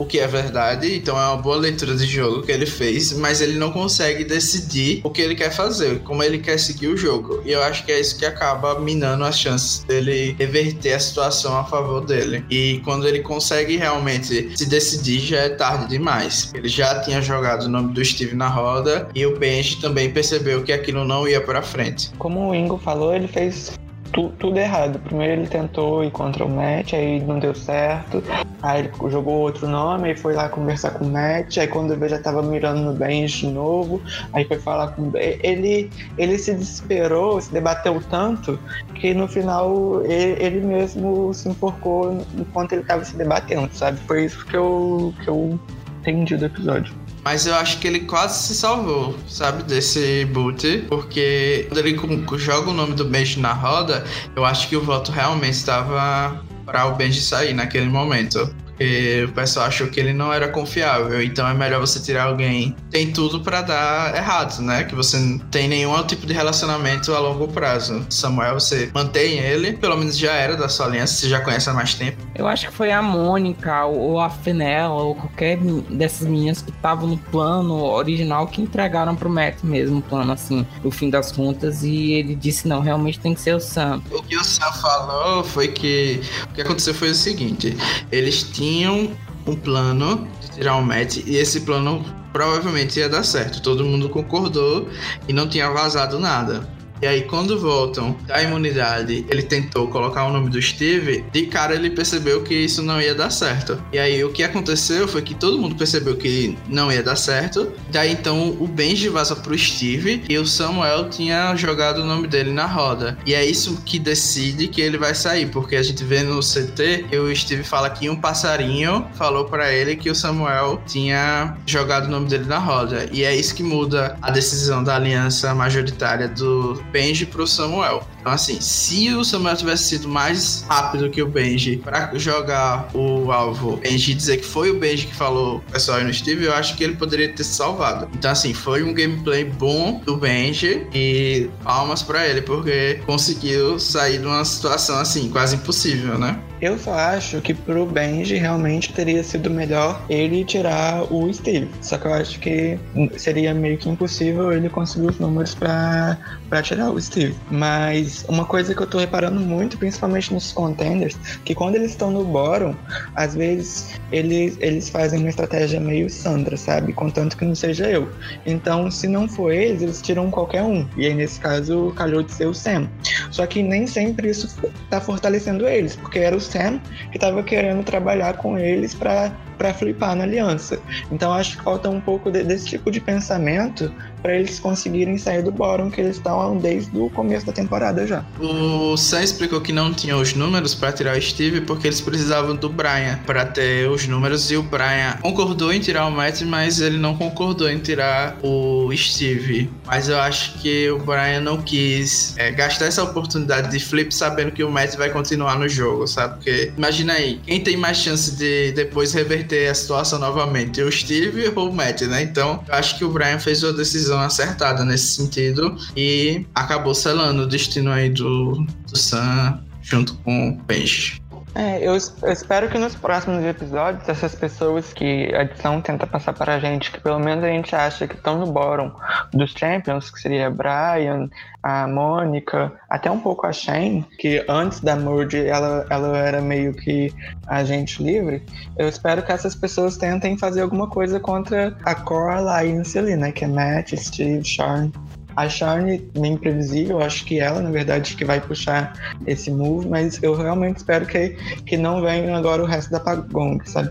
o 0.01 0.07
que 0.07 0.19
é 0.19 0.27
verdade, 0.27 0.97
então 0.97 1.21
é 1.21 1.27
uma 1.27 1.37
boa 1.37 1.57
leitura 1.57 1.95
de 1.95 2.07
jogo 2.07 2.43
que 2.43 2.51
ele 2.51 2.65
fez, 2.65 3.13
mas 3.13 3.43
ele 3.43 3.59
não 3.59 3.71
consegue 3.71 4.25
decidir 4.25 5.03
o 5.05 5.11
que 5.11 5.21
ele 5.21 5.35
quer 5.35 5.53
fazer, 5.53 6.01
como 6.01 6.23
ele 6.23 6.39
quer 6.39 6.59
seguir 6.59 6.89
o 6.89 6.97
jogo. 6.97 7.43
E 7.45 7.53
eu 7.53 7.63
acho 7.63 7.85
que 7.85 7.93
é 7.93 8.01
isso 8.01 8.19
que 8.19 8.25
acaba 8.25 8.81
minando 8.81 9.25
as 9.25 9.39
chances 9.39 9.85
dele 9.85 10.35
reverter 10.39 10.95
a 10.95 10.99
situação 10.99 11.55
a 11.55 11.65
favor 11.65 12.01
dele. 12.01 12.43
E 12.49 12.81
quando 12.83 13.07
ele 13.07 13.21
consegue 13.21 13.77
realmente 13.77 14.57
se 14.57 14.65
decidir, 14.65 15.21
já 15.21 15.41
é 15.41 15.49
tarde 15.51 15.89
demais. 15.89 16.51
Ele 16.55 16.69
já 16.69 17.01
tinha 17.03 17.21
jogado 17.21 17.65
o 17.65 17.69
nome 17.69 17.93
do 17.93 18.03
Steve 18.03 18.35
na 18.35 18.49
roda 18.49 19.07
e 19.15 19.27
o 19.27 19.39
Benji 19.39 19.83
também 19.83 20.11
percebeu 20.11 20.63
que 20.63 20.73
aquilo 20.73 21.05
não 21.05 21.29
ia 21.29 21.43
para 21.43 21.61
frente. 21.61 22.11
Como 22.17 22.49
o 22.49 22.55
Ingo 22.55 22.79
falou, 22.79 23.15
ele 23.15 23.29
fez 23.29 23.79
tu, 24.13 24.31
tudo 24.39 24.59
errado. 24.59 24.99
Primeiro 25.01 25.41
ele 25.43 25.49
tentou 25.49 26.05
ir 26.05 26.11
contra 26.11 26.45
o 26.45 26.49
Matt, 26.49 26.95
aí 26.95 27.21
não 27.21 27.39
deu 27.39 27.55
certo. 27.55 28.23
Aí 28.63 28.81
ele 28.81 28.91
jogou 29.11 29.35
outro 29.35 29.67
nome, 29.67 30.11
aí 30.11 30.17
foi 30.17 30.35
lá 30.35 30.49
conversar 30.49 30.93
com 30.93 31.05
o 31.05 31.09
Matt. 31.09 31.59
Aí 31.59 31.67
quando 31.67 31.93
ele 31.93 32.09
já 32.09 32.19
tava 32.19 32.43
mirando 32.43 32.81
no 32.81 32.93
Benji 32.93 33.47
de 33.47 33.53
novo, 33.53 34.01
aí 34.33 34.45
foi 34.45 34.59
falar 34.59 34.89
com 34.89 35.11
ele. 35.15 35.91
Ele 36.19 36.39
se 36.39 36.55
desesperou, 36.55 37.41
se 37.41 37.53
debateu 37.53 38.01
tanto 38.11 38.59
que 38.95 39.15
no 39.15 39.27
final 39.27 40.03
ele, 40.05 40.45
ele 40.45 40.61
mesmo 40.61 41.33
se 41.33 41.49
enforcou 41.49 42.25
enquanto 42.37 42.73
ele 42.73 42.83
tava 42.83 43.05
se 43.05 43.17
debatendo, 43.17 43.71
sabe? 43.73 43.99
Foi 44.07 44.25
isso 44.25 44.45
que 44.47 44.57
eu, 44.57 45.15
que 45.23 45.29
eu 45.29 45.59
entendi 46.01 46.37
do 46.37 46.47
episódio. 46.47 46.95
Mas 47.23 47.47
eu 47.47 47.55
acho 47.55 47.79
que 47.79 47.87
ele 47.87 48.01
quase 48.01 48.47
se 48.47 48.55
salvou, 48.55 49.15
sabe, 49.29 49.63
desse 49.63 50.25
boot. 50.27 50.87
Porque 50.89 51.67
quando 51.69 51.79
ele 51.79 51.99
joga 52.39 52.71
o 52.71 52.75
nome 52.75 52.95
do 52.95 53.05
Benji 53.05 53.41
na 53.41 53.53
roda, 53.53 54.05
eu 54.35 54.45
acho 54.45 54.69
que 54.69 54.77
o 54.77 54.83
voto 54.83 55.13
realmente 55.13 55.55
estava 55.55 56.43
para 56.65 56.87
o 56.87 56.95
Benji 56.95 57.21
sair 57.21 57.53
naquele 57.53 57.89
momento 57.89 58.55
porque 58.81 59.27
o 59.29 59.33
pessoal 59.33 59.67
achou 59.67 59.89
que 59.89 60.01
ele 60.01 60.15
não 60.15 60.33
era 60.33 60.49
confiável. 60.49 61.23
Então 61.23 61.47
é 61.47 61.53
melhor 61.53 61.81
você 61.81 62.01
tirar 62.01 62.25
alguém 62.25 62.75
tem 62.91 63.13
tudo 63.13 63.41
para 63.41 63.61
dar 63.61 64.17
errado, 64.17 64.61
né? 64.63 64.85
Que 64.85 64.95
você 64.95 65.19
não 65.19 65.39
tem 65.39 65.69
nenhum 65.69 66.03
tipo 66.05 66.27
de 66.27 66.33
relacionamento 66.33 67.15
a 67.15 67.19
longo 67.19 67.47
prazo. 67.49 68.05
Samuel, 68.09 68.55
você 68.55 68.91
mantém 68.95 69.39
ele, 69.39 69.75
pelo 69.75 69.97
menos 69.97 70.17
já 70.17 70.33
era 70.33 70.57
da 70.57 70.69
sua 70.69 70.87
aliança, 70.87 71.15
você 71.15 71.29
já 71.29 71.41
conhece 71.41 71.69
há 71.69 71.75
mais 71.75 71.95
tempo. 71.95 72.17
Eu 72.35 72.49
acho 72.49 72.69
que 72.69 72.73
foi 72.75 72.91
a 72.91 73.03
Mônica 73.03 73.85
ou 73.85 74.19
a 74.19 74.31
Fenella 74.31 74.95
ou 74.95 75.15
qualquer 75.15 75.59
dessas 75.91 76.27
meninas 76.27 76.63
que 76.63 76.71
estavam 76.71 77.07
no 77.07 77.19
plano 77.19 77.75
original 77.85 78.47
que 78.47 78.63
entregaram 78.63 79.15
pro 79.15 79.29
Matt 79.29 79.63
mesmo 79.63 79.99
o 79.99 80.03
plano, 80.03 80.33
assim, 80.33 80.67
no 80.83 80.91
fim 80.91 81.11
das 81.11 81.31
contas. 81.31 81.83
E 81.83 82.13
ele 82.13 82.35
disse: 82.35 82.67
não, 82.67 82.81
realmente 82.81 83.21
tem 83.21 83.35
que 83.35 83.41
ser 83.43 83.55
o 83.55 83.61
Sam. 83.61 84.03
O 84.11 84.23
que 84.23 84.37
o 84.37 84.43
Sam 84.43 84.73
falou 84.73 85.45
foi 85.45 85.69
que 85.69 86.23
o 86.51 86.55
que 86.55 86.63
aconteceu 86.63 86.95
foi 86.95 87.11
o 87.11 87.15
seguinte: 87.15 87.77
eles 88.11 88.43
tinham 88.43 88.70
tinham 88.71 89.11
um 89.47 89.57
plano 89.57 90.29
de 90.41 90.53
tirar 90.53 90.77
o 90.77 90.83
Matt 90.83 91.17
e 91.27 91.37
esse 91.37 91.63
plano 91.63 92.05
provavelmente 92.33 93.01
ia 93.01 93.09
dar 93.09 93.25
certo. 93.25 93.61
Todo 93.61 93.85
mundo 93.85 94.09
concordou 94.09 94.89
e 95.27 95.33
não 95.33 95.49
tinha 95.49 95.69
vazado 95.69 96.21
nada. 96.21 96.80
E 97.03 97.07
aí, 97.07 97.23
quando 97.23 97.59
voltam 97.59 98.17
da 98.27 98.43
imunidade, 98.43 99.25
ele 99.29 99.43
tentou 99.43 99.89
colocar 99.89 100.25
o 100.27 100.33
nome 100.33 100.51
do 100.51 100.61
Steve, 100.61 101.25
de 101.33 101.47
cara 101.47 101.75
ele 101.75 101.91
percebeu 101.91 102.43
que 102.43 102.55
isso 102.55 102.83
não 102.83 103.01
ia 103.01 103.15
dar 103.15 103.31
certo. 103.31 103.83
E 103.93 103.99
aí, 103.99 104.23
o 104.23 104.31
que 104.31 104.43
aconteceu 104.43 105.09
foi 105.09 105.23
que 105.23 105.35
todo 105.35 105.59
mundo 105.59 105.75
percebeu 105.75 106.17
que 106.17 106.57
não 106.69 106.93
ia 106.93 107.03
dar 107.03 107.17
certo. 107.17 107.73
Daí, 107.91 108.13
então, 108.13 108.57
o 108.61 108.67
Benji 108.67 109.09
vaza 109.09 109.35
pro 109.35 109.57
Steve 109.57 110.23
e 110.29 110.37
o 110.37 110.47
Samuel 110.47 111.09
tinha 111.09 111.55
jogado 111.57 112.03
o 112.03 112.05
nome 112.05 112.27
dele 112.27 112.53
na 112.53 112.67
roda. 112.67 113.17
E 113.25 113.35
é 113.35 113.45
isso 113.45 113.81
que 113.85 113.99
decide 113.99 114.69
que 114.69 114.81
ele 114.81 114.99
vai 114.99 115.15
sair, 115.15 115.47
porque 115.47 115.77
a 115.77 115.83
gente 115.83 116.05
vê 116.05 116.23
no 116.23 116.41
CT 116.41 117.07
que 117.09 117.19
o 117.19 117.35
Steve 117.35 117.63
fala 117.63 117.89
que 117.91 118.09
um 118.09 118.17
passarinho 118.17 119.07
falou 119.15 119.47
para 119.47 119.73
ele 119.73 119.97
que 119.97 120.11
o 120.11 120.15
Samuel 120.15 120.83
tinha 120.87 121.57
jogado 121.67 122.07
o 122.07 122.11
nome 122.11 122.29
dele 122.29 122.45
na 122.45 122.59
roda. 122.59 123.09
E 123.13 123.25
é 123.25 123.35
isso 123.35 123.55
que 123.55 123.63
muda 123.63 124.17
a 124.21 124.31
decisão 124.31 124.85
da 124.85 124.97
aliança 124.97 125.55
majoritária 125.55 126.29
do 126.29 126.83
Benji 126.91 127.27
pro 127.27 127.47
Samuel. 127.47 128.01
Então, 128.21 128.33
assim, 128.33 128.61
se 128.61 129.13
o 129.15 129.25
Samuel 129.25 129.57
tivesse 129.57 129.85
sido 129.85 130.09
mais 130.09 130.65
rápido 130.69 131.11
que 131.11 131.23
o 131.23 131.27
Benji 131.27 131.79
para 131.79 132.17
jogar 132.19 132.89
o 132.95 133.33
alvo, 133.33 133.77
Benji 133.79 134.15
dizer 134.15 134.39
que 134.39 134.47
foi 134.47 134.71
o 134.71 134.79
Benji 134.79 135.07
que 135.07 135.15
falou 135.15 135.63
pessoal 135.73 136.03
no 136.03 136.13
Steve, 136.13 136.45
eu 136.45 136.55
acho 136.55 136.77
que 136.77 136.85
ele 136.85 136.97
poderia 136.97 137.33
ter 137.33 137.45
salvado. 137.45 138.09
Então, 138.15 138.31
assim, 138.31 138.53
foi 138.53 138.83
um 138.83 138.93
gameplay 138.93 139.45
bom 139.45 140.01
do 140.05 140.17
Benji 140.17 140.87
e 140.95 141.49
palmas 141.65 142.03
para 142.03 142.27
ele, 142.27 142.43
porque 142.43 143.01
conseguiu 143.07 143.79
sair 143.79 144.19
de 144.19 144.27
uma 144.27 144.45
situação 144.45 144.99
assim, 144.99 145.31
quase 145.31 145.57
impossível, 145.57 146.19
né? 146.19 146.39
Eu 146.61 146.79
só 146.79 146.93
acho 146.93 147.41
que 147.41 147.55
pro 147.55 147.87
Benji 147.87 148.37
realmente 148.37 148.93
teria 148.93 149.25
sido 149.25 149.49
melhor 149.49 150.05
ele 150.11 150.45
tirar 150.45 151.11
o 151.11 151.33
Steve. 151.33 151.71
Só 151.81 151.97
que 151.97 152.07
eu 152.07 152.13
acho 152.13 152.39
que 152.39 152.79
seria 153.17 153.55
meio 153.55 153.79
que 153.79 153.89
impossível 153.89 154.53
ele 154.53 154.69
conseguir 154.69 155.07
os 155.07 155.19
números 155.19 155.55
para 155.55 156.19
tirar 156.63 156.91
o 156.91 157.01
Steve. 157.01 157.35
Mas 157.51 158.10
uma 158.29 158.45
coisa 158.45 158.75
que 158.75 158.83
eu 158.83 158.87
tô 158.87 158.99
reparando 158.99 159.41
muito, 159.41 159.77
principalmente 159.79 160.33
nos 160.33 160.53
contenders, 160.53 161.17
que 161.45 161.55
quando 161.55 161.77
eles 161.77 161.91
estão 161.91 162.11
no 162.11 162.25
bottom, 162.25 162.75
às 163.15 163.35
vezes 163.35 164.01
eles, 164.13 164.57
eles 164.61 164.89
fazem 164.89 165.21
uma 165.21 165.29
estratégia 165.29 165.81
meio 165.81 166.09
Sandra, 166.11 166.57
sabe? 166.57 166.93
Contanto 166.93 167.37
que 167.37 167.45
não 167.45 167.55
seja 167.55 167.89
eu. 167.89 168.11
Então, 168.47 168.91
se 168.91 169.09
não 169.09 169.29
for 169.29 169.53
eles, 169.53 169.83
eles 169.83 170.03
tiram 170.03 170.31
qualquer 170.31 170.63
um. 170.63 170.87
E 170.97 171.07
aí, 171.07 171.15
nesse 171.15 171.41
caso, 171.41 171.93
calhou 171.97 172.23
de 172.23 172.33
ser 172.33 172.47
o 172.47 172.55
Sam. 172.55 172.89
Só 173.31 173.47
que 173.47 173.63
nem 173.63 173.87
sempre 173.87 174.31
isso 174.31 174.49
tá 174.89 175.01
fortalecendo 175.01 175.67
eles, 175.67 175.97
porque 175.97 176.19
era 176.19 176.37
o 176.37 176.41
Sam 176.41 176.81
que 177.11 177.17
estava 177.17 177.43
querendo 177.43 177.83
trabalhar 177.85 178.37
com 178.37 178.59
eles 178.59 178.95
para 178.95 179.33
para 179.61 179.75
flipar 179.75 180.17
na 180.17 180.25
aliança. 180.25 180.81
Então 181.13 181.35
acho 181.35 181.59
que 181.59 181.65
falta 181.65 181.91
um 181.91 182.01
pouco 182.01 182.31
de, 182.31 182.43
desse 182.43 182.65
tipo 182.65 182.91
de 182.91 182.99
pensamento 182.99 183.93
para 184.23 184.35
eles 184.35 184.59
conseguirem 184.59 185.19
sair 185.19 185.43
do 185.43 185.53
bottom 185.53 185.91
que 185.91 186.01
eles 186.01 186.17
estão 186.17 186.57
desde 186.57 186.97
o 186.99 187.11
começo 187.11 187.45
da 187.45 187.53
temporada 187.53 188.07
já. 188.07 188.25
O 188.39 188.97
Sam 188.97 189.23
explicou 189.23 189.61
que 189.61 189.71
não 189.71 189.93
tinha 189.93 190.17
os 190.17 190.33
números 190.33 190.75
para 190.75 190.93
tirar 190.93 191.17
o 191.17 191.21
Steve 191.21 191.61
porque 191.61 191.89
eles 191.89 192.01
precisavam 192.01 192.57
do 192.57 192.71
Brian 192.71 193.19
para 193.27 193.45
ter 193.45 193.89
os 193.91 194.07
números 194.09 194.51
e 194.51 194.57
o 194.57 194.63
Brian 194.63 195.19
concordou 195.21 195.71
em 195.73 195.81
tirar 195.81 196.07
o 196.07 196.11
Matt, 196.11 196.41
mas 196.43 196.81
ele 196.81 196.97
não 196.97 197.15
concordou 197.15 197.71
em 197.71 197.79
tirar 197.79 198.39
o 198.43 198.91
Steve. 198.97 199.71
Mas 199.87 200.09
eu 200.09 200.19
acho 200.19 200.55
que 200.55 200.91
o 200.91 200.99
Brian 200.99 201.41
não 201.43 201.61
quis 201.61 202.35
é, 202.39 202.51
gastar 202.51 202.87
essa 202.87 203.03
oportunidade 203.03 203.71
de 203.71 203.79
flip 203.79 204.15
sabendo 204.15 204.53
que 204.53 204.65
o 204.65 204.71
Matt 204.71 204.97
vai 204.97 205.11
continuar 205.11 205.59
no 205.59 205.69
jogo, 205.69 206.07
sabe? 206.07 206.37
Porque 206.37 206.73
imagina 206.77 207.13
aí, 207.13 207.41
quem 207.45 207.61
tem 207.61 207.77
mais 207.77 207.99
chance 207.99 208.37
de 208.37 208.73
depois 208.73 209.13
reverter 209.13 209.50
a 209.57 209.75
situação 209.75 210.19
novamente, 210.19 210.83
o 210.83 210.91
Steve 210.91 211.53
ou 211.55 211.71
o 211.71 211.73
Matt, 211.73 212.03
né? 212.03 212.23
Então 212.23 212.65
acho 212.69 212.99
que 212.99 213.05
o 213.05 213.11
Brian 213.11 213.39
fez 213.39 213.63
uma 213.63 213.73
decisão 213.73 214.01
decisão 214.01 214.21
acertada 214.21 214.85
nesse 214.85 215.15
sentido 215.15 215.77
e 215.97 216.47
acabou 216.55 216.95
selando 216.95 217.43
o 217.43 217.47
destino 217.47 217.91
aí 217.91 218.09
do, 218.09 218.65
do 218.89 218.99
Sam 218.99 219.63
junto 219.83 220.15
com 220.17 220.51
o 220.51 220.65
Peixe. 220.65 221.20
É, 221.55 221.79
eu, 221.79 221.97
eu, 222.23 222.33
espero 222.33 222.69
que 222.69 222.79
nos 222.79 222.95
próximos 222.95 223.45
episódios, 223.45 224.09
essas 224.09 224.35
pessoas 224.35 224.93
que 224.93 225.35
a 225.35 225.43
edição 225.43 225.81
tenta 225.81 226.07
passar 226.07 226.33
para 226.33 226.55
a 226.55 226.61
gente, 226.61 226.93
que 226.93 227.01
pelo 227.01 227.19
menos 227.19 227.43
a 227.43 227.49
gente 227.49 227.75
acha 227.75 228.07
que 228.07 228.15
estão 228.15 228.39
no 228.39 228.53
bottom 228.53 228.93
dos 229.33 229.53
Champions, 229.53 230.11
que 230.11 230.21
seria 230.21 230.47
a 230.47 230.51
Brian, 230.51 231.29
a 231.61 231.89
Mônica, 231.89 232.73
até 232.89 233.11
um 233.11 233.19
pouco 233.19 233.47
a 233.47 233.53
Shane, 233.53 234.07
que 234.19 234.45
antes 234.49 234.81
da 234.81 234.95
Merge 234.95 235.45
ela, 235.45 235.87
ela 235.91 236.17
era 236.17 236.41
meio 236.41 236.73
que 236.73 237.13
agente 237.49 238.01
livre, 238.01 238.45
eu 238.79 238.89
espero 238.89 239.23
que 239.23 239.33
essas 239.33 239.55
pessoas 239.55 239.97
tentem 239.97 240.39
fazer 240.39 240.63
alguma 240.63 240.89
coisa 240.89 241.19
contra 241.19 241.77
a 241.85 241.95
Core 241.97 242.35
Alliance 242.35 242.97
ali, 242.97 243.17
né? 243.17 243.33
Que 243.33 243.45
é 243.45 243.49
Matt, 243.49 243.95
Steve, 243.97 244.45
Sean. 244.45 244.93
A 245.37 245.49
Charne, 245.49 245.99
bem 246.19 246.37
previsível, 246.37 247.01
acho 247.01 247.25
que 247.25 247.41
ela, 247.41 247.61
na 247.61 247.71
verdade, 247.71 248.17
que 248.17 248.25
vai 248.25 248.41
puxar 248.41 248.93
esse 249.27 249.51
move, 249.51 249.89
mas 249.89 250.23
eu 250.23 250.35
realmente 250.35 250.79
espero 250.79 251.07
que, 251.07 251.37
que 251.67 251.77
não 251.77 252.01
venha 252.01 252.37
agora 252.37 252.63
o 252.63 252.67
resto 252.67 252.91
da 252.91 253.01
Pagong, 253.01 253.61
sabe? 253.65 253.91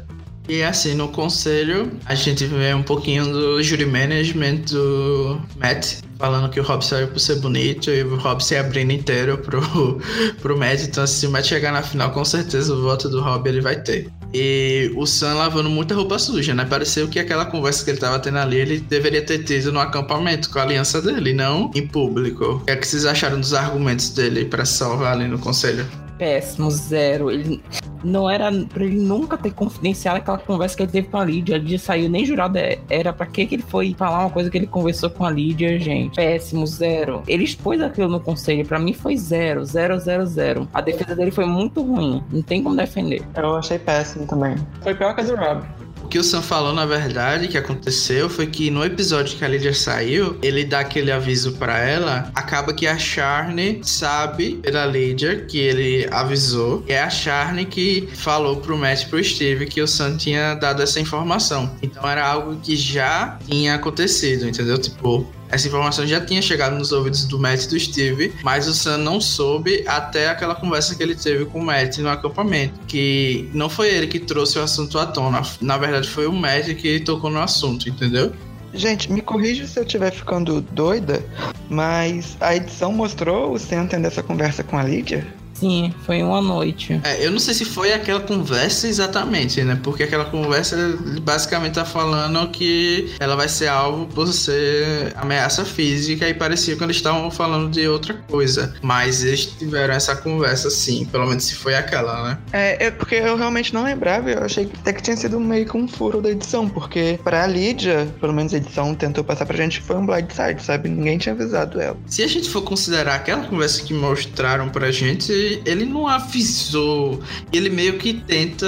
E 0.50 0.64
assim, 0.64 0.96
no 0.96 1.10
conselho, 1.10 1.92
a 2.08 2.16
gente 2.16 2.44
vê 2.46 2.74
um 2.74 2.82
pouquinho 2.82 3.24
do 3.32 3.62
jury 3.62 3.86
management 3.86 4.62
do 4.72 5.40
Matt, 5.58 5.98
falando 6.18 6.50
que 6.50 6.60
o 6.60 6.64
Rob 6.64 6.84
saiu 6.84 7.08
por 7.08 7.20
ser 7.20 7.36
bonito 7.36 7.92
e 7.92 8.02
o 8.02 8.16
Rob 8.16 8.44
se 8.44 8.56
abrindo 8.56 8.92
inteiro 8.92 9.38
pro, 9.38 9.62
pro 10.42 10.58
Matt. 10.58 10.82
Então, 10.82 11.06
se 11.06 11.28
o 11.28 11.30
Matt 11.30 11.46
chegar 11.46 11.72
na 11.72 11.84
final, 11.84 12.12
com 12.12 12.26
certeza 12.26 12.74
o 12.74 12.82
voto 12.82 13.08
do 13.08 13.22
Rob 13.22 13.48
ele 13.48 13.62
vai 13.62 13.80
ter. 13.80 14.10
E 14.34 14.92
o 14.96 15.06
Sam 15.06 15.34
lavando 15.36 15.70
muita 15.70 15.96
roupa 15.96 16.20
suja, 16.20 16.54
né? 16.54 16.66
Pareceu 16.66 17.08
que 17.08 17.20
aquela 17.20 17.46
conversa 17.46 17.84
que 17.84 17.92
ele 17.92 17.98
tava 17.98 18.20
tendo 18.20 18.38
ali, 18.38 18.58
ele 18.58 18.80
deveria 18.80 19.22
ter 19.22 19.44
tido 19.44 19.72
no 19.72 19.80
acampamento 19.80 20.50
com 20.50 20.60
a 20.60 20.64
aliança 20.64 21.02
dele, 21.02 21.34
não 21.34 21.72
em 21.74 21.86
público. 21.88 22.46
O 22.46 22.60
que 22.60 22.72
é 22.72 22.76
que 22.76 22.88
vocês 22.88 23.06
acharam 23.06 23.40
dos 23.40 23.54
argumentos 23.54 24.10
dele 24.10 24.46
para 24.46 24.66
salvar 24.66 25.14
ali 25.14 25.28
no 25.28 25.40
conselho? 25.40 25.86
Péssimo, 26.20 26.70
zero. 26.70 27.32
Ele 27.32 27.64
não 28.04 28.30
era 28.30 28.52
pra 28.52 28.84
ele 28.84 29.00
nunca 29.00 29.38
ter 29.38 29.52
confidenciado 29.52 30.18
aquela 30.18 30.38
conversa 30.38 30.76
que 30.76 30.84
ele 30.84 30.92
teve 30.92 31.08
com 31.08 31.18
a 31.18 31.26
Lídia. 31.26 31.56
A 31.56 31.60
Lídia 31.60 31.80
saiu 31.80 32.10
nem 32.10 32.26
jurada. 32.26 32.78
Era 32.90 33.12
pra 33.12 33.26
que 33.26 33.42
ele 33.42 33.64
foi 33.64 33.96
falar 33.98 34.20
uma 34.20 34.30
coisa 34.30 34.50
que 34.50 34.58
ele 34.58 34.68
conversou 34.68 35.10
com 35.10 35.26
a 35.26 35.32
Lídia, 35.32 35.80
gente? 35.80 36.16
Péssimo, 36.16 36.68
zero. 36.68 37.24
Ele 37.28 37.46
expôs 37.46 37.82
aquilo 37.82 38.10
no 38.10 38.20
conselho. 38.20 38.66
Pra 38.66 38.78
mim 38.78 38.94
foi 38.94 39.16
zero, 39.18 39.64
zero, 39.66 39.98
zero, 39.98 40.26
zero. 40.26 40.68
A 40.74 40.82
defesa 40.82 41.16
dele 41.16 41.32
foi 41.32 41.46
muito 41.46 41.82
ruim. 41.82 42.22
Não 42.32 42.42
tem 42.42 42.62
como 42.62 42.76
defender. 42.76 43.24
Eu 43.36 43.56
achei 43.56 43.80
péssimo 43.80 44.28
também. 44.28 44.56
Foi 44.82 44.94
pior 44.94 45.16
que 45.16 45.22
a 45.22 45.24
do 45.24 45.36
Rob 45.36 45.64
que 46.10 46.18
o 46.18 46.24
Sam 46.24 46.42
falou, 46.42 46.74
na 46.74 46.86
verdade, 46.86 47.48
que 47.48 47.58
aconteceu 47.58 48.28
foi 48.30 48.48
que 48.48 48.72
no 48.72 48.84
episódio 48.84 49.38
que 49.38 49.46
a 49.46 49.48
Lydia 49.48 49.74
saiu, 49.74 50.38
ele 50.42 50.66
dá 50.66 50.80
aquele 50.80 51.12
aviso 51.12 51.54
para 51.54 51.78
ela, 51.78 52.32
acaba 52.34 52.74
que 52.74 52.88
a 52.88 52.98
Charne 52.98 53.80
sabe 53.84 54.56
pela 54.56 54.86
Lydia 54.86 55.46
que 55.46 55.60
ele 55.60 56.08
avisou. 56.12 56.84
É 56.88 57.00
a 57.00 57.10
Charne 57.10 57.66
que 57.66 58.10
falou 58.14 58.58
pro 58.58 58.78
Matt 58.78 59.04
e 59.04 59.06
pro 59.06 59.24
Steve 59.24 59.68
que 59.68 59.82
o 59.82 59.88
Sam 59.88 60.18
tinha 60.18 60.56
dado 60.56 60.82
essa 60.82 61.00
informação. 61.00 61.78
Então 61.82 62.08
era 62.10 62.26
algo 62.26 62.56
que 62.58 62.76
já 62.76 63.38
tinha 63.48 63.76
acontecido, 63.76 64.48
entendeu? 64.48 64.80
Tipo, 64.80 65.28
essa 65.52 65.68
informação 65.68 66.06
já 66.06 66.24
tinha 66.24 66.42
chegado 66.42 66.76
nos 66.76 66.92
ouvidos 66.92 67.26
do 67.26 67.40
Matt 67.40 67.66
e 67.66 67.70
do 67.70 67.80
Steve, 67.80 68.34
mas 68.44 68.68
o 68.68 68.74
Sam 68.74 68.98
não 68.98 69.20
soube 69.20 69.84
até 69.88 70.30
aquela 70.30 70.56
conversa 70.56 70.96
que 70.96 71.02
ele 71.02 71.16
teve 71.16 71.46
com 71.46 71.60
o 71.60 71.66
Matt 71.66 71.98
no 71.98 72.10
acampamento. 72.10 72.80
Que 72.88 73.50
não 73.54 73.70
foi 73.70 73.90
ele 73.90 74.08
que 74.08 74.20
trouxe 74.20 74.60
o 74.60 74.64
assunto 74.64 74.98
à 75.00 75.06
tona. 75.06 75.42
Na 75.62 75.78
verdade, 75.78 76.08
foi 76.08 76.28
o 76.28 76.34
Matt 76.34 76.74
que 76.76 77.00
tocou 77.00 77.30
no 77.30 77.40
assunto, 77.40 77.90
entendeu? 77.90 78.32
Gente, 78.74 79.12
me 79.12 79.22
corrija 79.22 79.66
se 79.66 79.80
eu 79.80 79.84
estiver 79.84 80.12
ficando 80.12 80.62
doida, 80.62 81.24
mas 81.70 82.38
a 82.40 82.56
edição 82.56 82.92
mostrou 82.92 83.54
o 83.54 83.60
Sam 83.60 83.88
tendo 83.88 84.06
essa 84.06 84.22
conversa 84.22 84.64
com 84.64 84.78
a 84.78 84.84
Lídia? 84.84 85.26
Sim, 85.60 85.94
foi 86.06 86.24
uma 86.24 86.42
noite. 86.42 87.00
É, 87.04 87.26
eu 87.26 87.32
não 87.32 87.40
sei 87.40 87.54
se 87.54 87.66
foi 87.66 87.92
aquela 87.92 88.22
conversa 88.22 88.88
exatamente, 88.88 89.62
né? 89.62 89.78
Porque 89.84 90.04
aquela 90.04 90.26
conversa 90.26 90.98
basicamente 91.22 91.74
tá 91.74 91.84
falando 91.84 92.50
que 92.50 93.14
ela 93.20 93.36
vai 93.36 93.50
ser 93.50 93.68
alvo 93.68 94.06
por 94.08 94.28
ser 94.28 95.14
ameaça 95.18 95.66
física 95.66 96.28
e 96.30 96.34
parecia 96.34 96.76
que 96.78 96.84
eles 96.84 96.96
estavam 96.96 97.30
falando 97.30 97.72
de 97.72 97.86
outra 97.88 98.14
coisa. 98.30 98.74
Mas 98.82 99.24
eles 99.24 99.48
tiveram 99.48 99.94
essa 99.94 100.16
conversa 100.16 100.70
sim, 100.70 101.06
pelo 101.06 101.28
menos 101.28 101.44
se 101.44 101.56
foi 101.56 101.76
aquela, 101.76 102.24
né? 102.24 102.38
É, 102.54 102.86
é 102.88 102.92
porque 102.92 103.16
eu 103.16 103.36
realmente 103.36 103.74
não 103.74 103.84
lembrava, 103.84 104.30
eu 104.30 104.44
achei 104.44 104.70
até 104.80 104.94
que 104.94 105.02
tinha 105.04 105.18
sido 105.18 105.40
meio 105.40 105.66
que 105.66 105.76
um 105.76 105.88
furo 105.88 106.22
da 106.22 106.30
edição, 106.30 106.70
porque 106.70 107.20
pra 107.24 107.46
Lídia, 107.48 108.08
pelo 108.22 108.34
menos 108.34 108.54
a 108.54 108.58
edição 108.58 108.96
tentou 108.96 109.24
passar 109.24 109.46
pra 109.46 109.58
gente 109.58 109.82
foi 109.82 109.98
um 109.98 110.06
blindside, 110.06 110.64
sabe? 110.64 110.88
Ninguém 110.88 111.18
tinha 111.18 111.34
avisado 111.34 111.82
ela. 111.82 111.98
Se 112.08 112.24
a 112.24 112.28
gente 112.28 112.50
for 112.50 112.62
considerar 112.62 113.16
aquela 113.16 113.44
conversa 113.46 113.84
que 113.84 113.94
mostraram 113.94 114.70
pra 114.70 114.92
gente, 114.92 115.49
ele, 115.66 115.86
não 115.86 116.08
avisou. 116.08 117.22
Ele 117.52 117.70
meio 117.70 117.98
que 117.98 118.14
tenta 118.14 118.68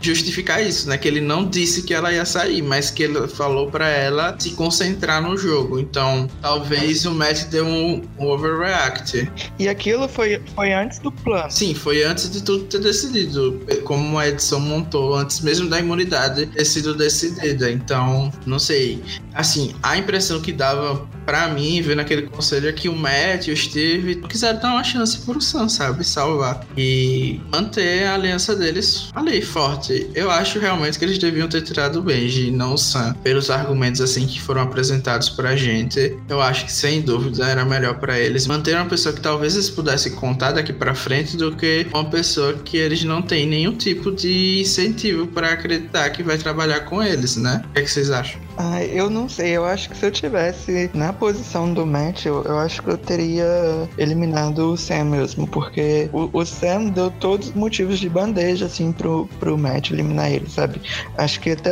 justificar 0.00 0.62
isso, 0.62 0.88
né? 0.88 0.98
Que 0.98 1.08
ele 1.08 1.20
não 1.20 1.48
disse 1.48 1.82
que 1.82 1.94
ela 1.94 2.12
ia 2.12 2.24
sair, 2.24 2.62
mas 2.62 2.90
que 2.90 3.02
ele 3.02 3.26
falou 3.28 3.70
para 3.70 3.88
ela 3.88 4.36
se 4.38 4.50
concentrar 4.50 5.22
no 5.22 5.36
jogo. 5.36 5.78
Então, 5.78 6.28
talvez 6.40 7.04
o 7.06 7.12
Matt 7.12 7.44
deu 7.44 7.66
um, 7.66 8.02
um 8.18 8.26
overreact. 8.26 9.30
E 9.58 9.68
aquilo 9.68 10.08
foi, 10.08 10.40
foi 10.54 10.72
antes 10.72 10.98
do 10.98 11.10
plano. 11.10 11.50
Sim, 11.50 11.74
foi 11.74 12.02
antes 12.02 12.30
de 12.30 12.42
tudo 12.42 12.64
ter 12.64 12.80
decidido. 12.80 13.60
Como 13.84 14.18
a 14.18 14.28
edição 14.28 14.60
montou, 14.60 15.14
antes 15.14 15.40
mesmo 15.40 15.68
da 15.68 15.78
imunidade 15.78 16.46
ter 16.46 16.64
sido 16.64 16.94
decidida. 16.94 17.70
Então, 17.70 18.32
não 18.46 18.58
sei. 18.58 19.02
Assim, 19.34 19.74
a 19.82 19.96
impressão 19.96 20.40
que 20.40 20.52
dava 20.52 21.08
para 21.28 21.46
mim, 21.48 21.82
vendo 21.82 22.00
aquele 22.00 22.22
conselho, 22.22 22.72
que 22.72 22.88
o 22.88 22.96
Matt 22.96 23.48
e 23.48 23.50
o 23.50 23.56
Steve 23.56 24.14
quiseram 24.30 24.60
dar 24.60 24.70
uma 24.70 24.82
chance 24.82 25.18
pro 25.18 25.38
Sam, 25.42 25.68
sabe? 25.68 26.02
salvar 26.02 26.66
e 26.74 27.38
manter 27.52 28.04
a 28.04 28.14
aliança 28.14 28.56
deles 28.56 29.10
ali 29.14 29.42
forte. 29.42 30.08
Eu 30.14 30.30
acho 30.30 30.58
realmente 30.58 30.98
que 30.98 31.04
eles 31.04 31.18
deviam 31.18 31.46
ter 31.46 31.60
tirado 31.60 31.98
o 31.98 32.02
Benji, 32.02 32.50
não 32.50 32.72
o 32.72 32.78
Sam, 32.78 33.12
pelos 33.22 33.50
argumentos 33.50 34.00
assim 34.00 34.26
que 34.26 34.40
foram 34.40 34.62
apresentados 34.62 35.28
pra 35.28 35.54
gente. 35.54 36.16
Eu 36.30 36.40
acho 36.40 36.64
que 36.64 36.72
sem 36.72 37.02
dúvida 37.02 37.46
era 37.46 37.62
melhor 37.62 37.98
para 37.98 38.18
eles 38.18 38.46
manter 38.46 38.74
uma 38.74 38.86
pessoa 38.86 39.14
que 39.14 39.20
talvez 39.20 39.52
eles 39.52 39.68
pudessem 39.68 40.12
contar 40.12 40.52
daqui 40.52 40.72
para 40.72 40.94
frente 40.94 41.36
do 41.36 41.54
que 41.54 41.86
uma 41.92 42.06
pessoa 42.06 42.54
que 42.54 42.78
eles 42.78 43.04
não 43.04 43.20
têm 43.20 43.46
nenhum 43.46 43.76
tipo 43.76 44.10
de 44.10 44.62
incentivo 44.62 45.26
para 45.26 45.52
acreditar 45.52 46.08
que 46.08 46.22
vai 46.22 46.38
trabalhar 46.38 46.80
com 46.86 47.02
eles, 47.02 47.36
né? 47.36 47.62
O 47.68 47.72
que, 47.74 47.80
é 47.80 47.82
que 47.82 47.90
vocês 47.90 48.10
acham? 48.10 48.47
Eu 48.92 49.08
não 49.08 49.28
sei, 49.28 49.56
eu 49.56 49.64
acho 49.64 49.88
que 49.88 49.96
se 49.96 50.04
eu 50.04 50.10
tivesse 50.10 50.90
na 50.92 51.12
posição 51.12 51.72
do 51.72 51.86
Matt, 51.86 52.26
eu, 52.26 52.42
eu 52.42 52.58
acho 52.58 52.82
que 52.82 52.88
eu 52.88 52.98
teria 52.98 53.88
eliminado 53.96 54.72
o 54.72 54.76
Sam 54.76 55.04
mesmo, 55.04 55.46
porque 55.46 56.10
o, 56.12 56.28
o 56.32 56.44
Sam 56.44 56.86
deu 56.86 57.10
todos 57.10 57.48
os 57.48 57.54
motivos 57.54 58.00
de 58.00 58.08
bandeja, 58.08 58.66
assim, 58.66 58.90
pro, 58.90 59.28
pro 59.38 59.56
Matt 59.56 59.90
eliminar 59.90 60.32
ele, 60.32 60.48
sabe? 60.50 60.80
Acho 61.16 61.40
que 61.40 61.50
até 61.50 61.70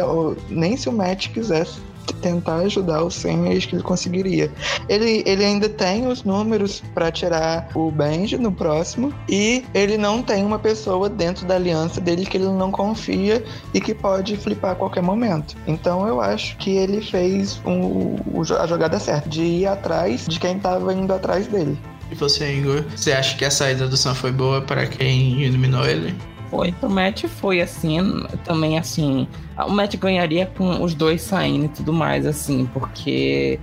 nem 0.49 0.76
se 0.76 0.89
o 0.89 0.93
Matt 0.93 1.28
quisesse 1.30 1.80
tentar 2.14 2.57
ajudar 2.57 3.02
o 3.02 3.11
Sam, 3.11 3.48
acho 3.57 3.68
que 3.68 3.76
ele 3.76 3.82
conseguiria. 3.82 4.50
Ele, 4.88 5.22
ele 5.26 5.44
ainda 5.44 5.68
tem 5.68 6.07
os 6.07 6.24
números 6.24 6.82
para 6.94 7.11
tirar 7.11 7.68
o 7.74 7.90
Benji 7.90 8.36
no 8.36 8.52
próximo 8.52 9.12
e 9.28 9.64
ele 9.74 9.96
não 9.96 10.22
tem 10.22 10.44
uma 10.44 10.59
pessoa 10.59 11.09
dentro 11.09 11.46
da 11.46 11.54
aliança 11.54 12.00
dele 12.00 12.26
que 12.26 12.36
ele 12.36 12.46
não 12.46 12.70
confia 12.70 13.44
e 13.72 13.80
que 13.80 13.94
pode 13.94 14.36
flipar 14.36 14.72
a 14.72 14.74
qualquer 14.74 15.02
momento. 15.02 15.57
Então 15.66 16.07
eu 16.07 16.20
acho 16.20 16.57
que 16.57 16.70
ele 16.70 17.00
fez 17.00 17.61
um, 17.66 18.16
a 18.59 18.66
jogada 18.66 18.98
certa, 18.98 19.28
de 19.28 19.42
ir 19.42 19.66
atrás 19.66 20.26
de 20.26 20.38
quem 20.38 20.57
estava 20.57 20.92
indo 20.92 21.12
atrás 21.12 21.46
dele. 21.46 21.78
E 22.11 22.14
você, 22.14 22.52
Igor? 22.52 22.84
Você 22.94 23.12
acha 23.12 23.36
que 23.36 23.44
a 23.44 23.50
saída 23.50 23.88
do 23.88 23.96
Sam 23.96 24.14
foi 24.14 24.30
boa 24.30 24.62
para 24.62 24.86
quem 24.86 25.42
eliminou 25.42 25.84
ele? 25.84 26.14
Foi. 26.51 26.74
O 26.82 26.88
Matt 26.88 27.24
foi 27.24 27.61
assim, 27.61 27.99
também 28.44 28.78
assim. 28.78 29.26
O 29.59 29.70
Matt 29.70 29.97
ganharia 29.97 30.47
com 30.47 30.82
os 30.82 30.94
dois 30.94 31.22
saindo 31.22 31.66
e 31.66 31.68
tudo 31.68 31.92
mais, 31.92 32.26
assim, 32.26 32.66
porque 32.72 33.59